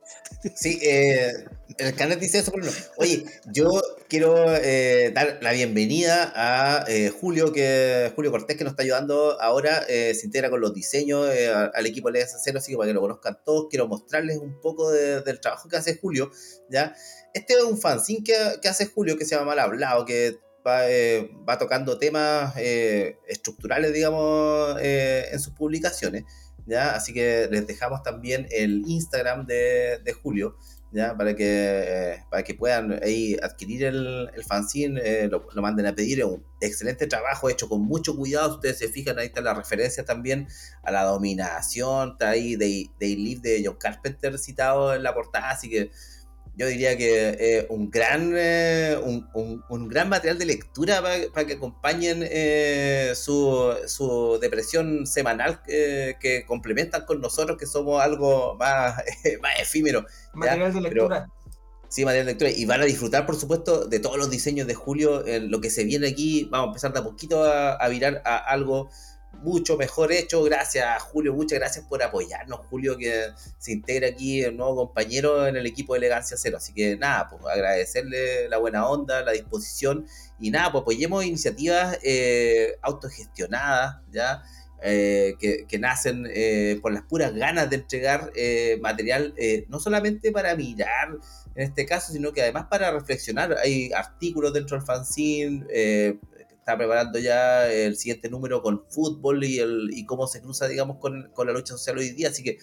Sí, 0.55 0.79
eh, 0.81 1.45
el 1.77 1.95
canal 1.95 2.19
dice 2.19 2.39
eso, 2.39 2.51
pero 2.51 2.65
no. 2.65 2.71
Oye, 2.97 3.25
yo 3.51 3.69
quiero 4.07 4.35
eh, 4.55 5.11
dar 5.13 5.39
la 5.41 5.51
bienvenida 5.51 6.31
a 6.35 6.85
eh, 6.87 7.09
Julio, 7.09 7.51
que 7.51 8.11
Julio 8.15 8.31
Cortés, 8.31 8.57
que 8.57 8.63
nos 8.63 8.71
está 8.71 8.83
ayudando 8.83 9.39
ahora, 9.41 9.83
se 9.85 10.21
integra 10.23 10.49
con 10.49 10.61
los 10.61 10.73
diseños 10.73 11.29
al 11.73 11.85
equipo 11.85 12.11
de 12.11 12.25
Cero, 12.25 12.59
así 12.59 12.71
que 12.71 12.77
para 12.77 12.87
que 12.87 12.93
lo 12.93 13.01
conozcan 13.01 13.37
todos, 13.45 13.67
quiero 13.69 13.87
mostrarles 13.87 14.37
un 14.37 14.59
poco 14.59 14.91
del 14.91 15.39
trabajo 15.39 15.69
que 15.69 15.77
hace 15.77 15.97
Julio, 15.97 16.31
¿ya? 16.69 16.95
Este 17.33 17.53
es 17.53 17.63
un 17.63 17.79
fanzine 17.79 18.23
que, 18.23 18.35
que 18.61 18.67
hace 18.67 18.85
Julio, 18.85 19.17
que 19.17 19.25
se 19.25 19.35
llama 19.35 19.47
Mal 19.47 19.59
Hablado, 19.59 20.05
que 20.05 20.37
eh, 20.65 21.31
va, 21.47 21.57
tocando 21.57 21.97
temas 21.97 22.53
eh, 22.57 23.19
estructurales, 23.27 23.93
digamos, 23.93 24.77
eh, 24.81 25.27
en 25.31 25.39
sus 25.39 25.53
publicaciones. 25.53 26.23
¿ya? 26.65 26.95
Así 26.95 27.13
que 27.13 27.47
les 27.51 27.67
dejamos 27.67 28.03
también 28.03 28.47
el 28.51 28.83
Instagram 28.87 29.45
de, 29.45 30.15
Julio, 30.21 30.55
¿ya? 30.91 31.15
Para, 31.17 31.35
que, 31.35 32.19
para 32.29 32.43
que 32.43 32.53
puedan 32.53 33.03
ahí 33.03 33.35
adquirir 33.41 33.83
el, 33.85 34.29
el 34.33 34.43
fanzine, 34.43 35.27
lo, 35.27 35.45
manden 35.61 35.87
a 35.87 35.95
pedir. 35.95 36.19
Es 36.19 36.25
un 36.25 36.45
excelente 36.61 37.07
trabajo 37.07 37.49
hecho 37.49 37.67
con 37.67 37.81
mucho 37.81 38.15
cuidado. 38.15 38.55
Ustedes 38.55 38.77
se 38.77 38.87
fijan, 38.87 39.19
ahí 39.19 39.27
está 39.27 39.41
la 39.41 39.53
referencia 39.53 40.05
también 40.05 40.47
a 40.83 40.91
la 40.91 41.03
dominación. 41.03 42.11
Está 42.11 42.29
ahí 42.29 42.57
They, 42.57 43.15
Live 43.15 43.41
de 43.41 43.63
John 43.65 43.75
Carpenter 43.79 44.37
citado 44.37 44.93
en 44.93 45.03
la 45.03 45.13
portada, 45.13 45.49
así 45.49 45.69
que 45.69 45.91
yo 46.55 46.67
diría 46.67 46.95
que 46.95 47.35
es 47.39 47.65
un, 47.69 47.89
gran, 47.89 48.33
eh, 48.35 48.95
un, 49.03 49.89
gran 49.89 50.09
material 50.09 50.37
de 50.37 50.45
lectura 50.45 51.01
para, 51.33 51.47
que 51.47 51.53
acompañen 51.53 52.19
eh, 52.23 53.13
su, 53.15 53.73
su, 53.87 54.37
depresión 54.39 55.07
semanal 55.07 55.61
eh, 55.67 56.15
que 56.19 56.45
complementan 56.45 57.05
con 57.05 57.21
nosotros, 57.21 57.57
que 57.57 57.65
somos 57.65 58.01
algo 58.01 58.55
más, 58.55 58.97
más 59.41 59.59
efímero. 59.59 60.05
Material 60.33 60.73
de 60.73 60.81
lectura. 60.81 61.27
sí, 61.89 62.05
material 62.05 62.27
de 62.27 62.31
lectura. 62.33 62.51
Y 62.51 62.65
van 62.65 62.81
a 62.81 62.85
disfrutar, 62.85 63.25
por 63.25 63.35
supuesto, 63.35 63.87
de 63.87 63.99
todos 63.99 64.17
los 64.17 64.29
diseños 64.29 64.67
de 64.67 64.75
Julio. 64.75 65.23
lo 65.25 65.59
que 65.59 65.71
se 65.71 65.85
viene 65.85 66.09
aquí, 66.09 66.47
vamos 66.51 66.65
a 66.65 66.69
empezar 66.69 66.93
de 66.93 66.99
a 66.99 67.03
poquito 67.03 67.43
a, 67.43 67.73
a 67.73 67.89
virar 67.89 68.21
a 68.25 68.37
algo 68.37 68.89
mucho 69.43 69.77
mejor 69.77 70.11
hecho. 70.11 70.41
Gracias, 70.43 71.01
Julio. 71.03 71.33
Muchas 71.33 71.59
gracias 71.59 71.85
por 71.85 72.01
apoyarnos, 72.01 72.61
Julio, 72.67 72.97
que 72.97 73.27
se 73.57 73.73
integra 73.73 74.07
aquí, 74.07 74.41
el 74.41 74.57
nuevo 74.57 74.87
compañero 74.87 75.45
en 75.47 75.55
el 75.55 75.65
equipo 75.65 75.93
de 75.93 75.99
Elegancia 75.99 76.37
Cero. 76.37 76.57
Así 76.57 76.73
que 76.73 76.97
nada, 76.97 77.27
pues 77.29 77.43
agradecerle 77.53 78.47
la 78.49 78.57
buena 78.57 78.87
onda, 78.87 79.21
la 79.21 79.33
disposición 79.33 80.07
y 80.39 80.51
nada, 80.51 80.71
pues 80.71 80.81
apoyemos 80.81 81.25
iniciativas 81.25 81.99
eh, 82.03 82.77
autogestionadas, 82.81 84.01
¿ya? 84.11 84.43
Eh, 84.85 85.35
que, 85.39 85.79
nacen 85.79 86.27
eh, 86.29 86.77
por 86.81 86.91
las 86.91 87.03
puras 87.03 87.33
ganas 87.33 87.69
de 87.69 87.77
entregar 87.77 88.33
material, 88.81 89.33
no 89.69 89.79
solamente 89.79 90.31
para 90.31 90.55
mirar 90.55 91.17
en 91.55 91.63
este 91.63 91.85
caso, 91.85 92.11
sino 92.11 92.33
que 92.33 92.41
además 92.41 92.65
para 92.69 92.91
reflexionar. 92.91 93.55
Hay 93.63 93.91
artículos 93.93 94.53
dentro 94.53 94.75
del 94.75 94.85
fanzine, 94.85 95.65
está 96.63 96.77
preparando 96.77 97.19
ya 97.19 97.69
el 97.69 97.97
siguiente 97.97 98.29
número 98.29 98.61
con 98.61 98.85
fútbol 98.89 99.43
y, 99.43 99.59
el, 99.59 99.89
y 99.91 100.05
cómo 100.05 100.27
se 100.27 100.41
cruza, 100.41 100.65
digamos, 100.69 100.97
con, 100.97 101.29
la 101.45 101.51
lucha 101.51 101.73
social 101.73 101.97
hoy 101.97 102.11
día. 102.11 102.29
Así 102.29 102.41
que 102.41 102.57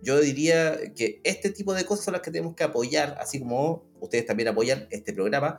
yo 0.00 0.20
diría 0.20 0.78
que 0.94 1.20
este 1.24 1.50
tipo 1.50 1.74
de 1.74 1.84
cosas 1.84 2.04
son 2.04 2.12
las 2.12 2.22
que 2.22 2.30
tenemos 2.30 2.54
que 2.54 2.62
apoyar, 2.62 3.18
así 3.20 3.40
como 3.40 3.90
ustedes 4.00 4.26
también 4.26 4.48
apoyan 4.48 4.86
este 4.90 5.12
programa, 5.12 5.58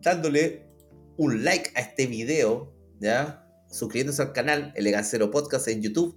dándole 0.00 0.68
un 1.16 1.42
like 1.44 1.72
a 1.74 1.80
este 1.80 2.06
video, 2.06 2.72
¿ya? 3.00 3.44
Suscribiéndose 3.68 4.22
al 4.22 4.32
canal 4.32 4.72
Elegancia 4.76 5.18
Cero 5.18 5.32
Podcast 5.32 5.66
en 5.66 5.82
YouTube, 5.82 6.16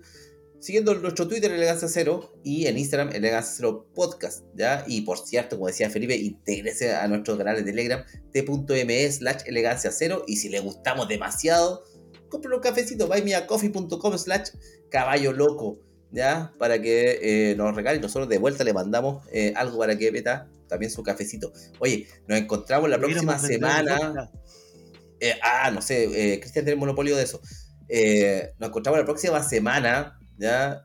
siguiendo 0.59 0.95
nuestro 0.95 1.27
Twitter 1.27 1.51
Elegancia 1.51 1.87
Cero 1.87 2.33
y 2.43 2.67
en 2.67 2.77
Instagram 2.77 3.13
Elegancia 3.13 3.53
Cero 3.57 3.87
Podcast, 3.93 4.45
¿ya? 4.55 4.83
Y 4.87 5.01
por 5.01 5.19
cierto, 5.19 5.57
como 5.57 5.67
decía 5.67 5.89
Felipe, 5.89 6.15
intégrese 6.15 6.93
a 6.93 7.07
nuestros 7.07 7.37
canales 7.37 7.65
de 7.65 7.71
Telegram 7.71 8.03
t.me 8.31 9.11
slash 9.11 9.43
elegancia 9.45 9.91
cero 9.91 10.23
y 10.27 10.37
si 10.37 10.49
le 10.49 10.59
gustamos 10.59 11.07
demasiado, 11.07 11.83
compre 12.29 12.53
un 12.53 12.61
cafecito, 12.61 13.07
buymeacoffee.com 13.07 14.17
slash 14.17 14.49
caballo 14.89 15.31
loco, 15.31 15.79
¿ya? 16.11 16.51
Para 16.57 16.81
que 16.81 17.51
eh, 17.51 17.55
nos 17.55 17.75
regale 17.75 17.99
nosotros 17.99 18.27
de 18.27 18.37
vuelta 18.37 18.63
le 18.63 18.73
mandamos 18.73 19.25
eh, 19.31 19.53
algo 19.55 19.77
para 19.77 19.97
que 19.97 20.11
meta 20.11 20.49
también 20.67 20.91
su 20.91 21.03
cafecito. 21.03 21.53
Oye, 21.79 22.07
nos 22.27 22.39
encontramos 22.39 22.89
la 22.89 22.97
próxima 22.97 23.37
semana. 23.39 24.31
Eh, 25.19 25.33
ah, 25.41 25.71
no 25.71 25.81
sé, 25.81 26.39
Cristian 26.41 26.65
tiene 26.65 26.71
el 26.71 26.77
monopolio 26.77 27.15
de 27.15 27.23
eso. 27.23 27.39
Nos 28.59 28.69
encontramos 28.69 28.99
la 28.99 29.05
próxima 29.05 29.43
semana, 29.43 30.19
¿ya? 30.37 30.83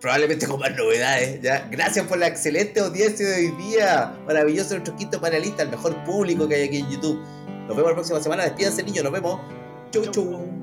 probablemente 0.00 0.46
con 0.46 0.60
más 0.60 0.76
novedades, 0.76 1.40
¿ya? 1.42 1.68
Gracias 1.70 2.06
por 2.06 2.18
la 2.18 2.28
excelente 2.28 2.80
audiencia 2.80 3.26
de 3.26 3.46
hoy 3.46 3.50
día. 3.56 4.14
Maravilloso 4.26 4.74
nuestro 4.74 4.94
quinto 4.96 5.20
panelista, 5.20 5.62
el 5.62 5.70
mejor 5.70 6.04
público 6.04 6.46
que 6.48 6.56
hay 6.56 6.62
aquí 6.68 6.78
en 6.78 6.90
YouTube. 6.90 7.18
Nos 7.66 7.76
vemos 7.76 7.90
la 7.90 7.94
próxima 7.94 8.20
semana. 8.20 8.44
Despídense, 8.44 8.82
niños. 8.82 9.04
Nos 9.04 9.12
vemos. 9.12 9.40
chau. 9.90 10.04
chau. 10.10 10.55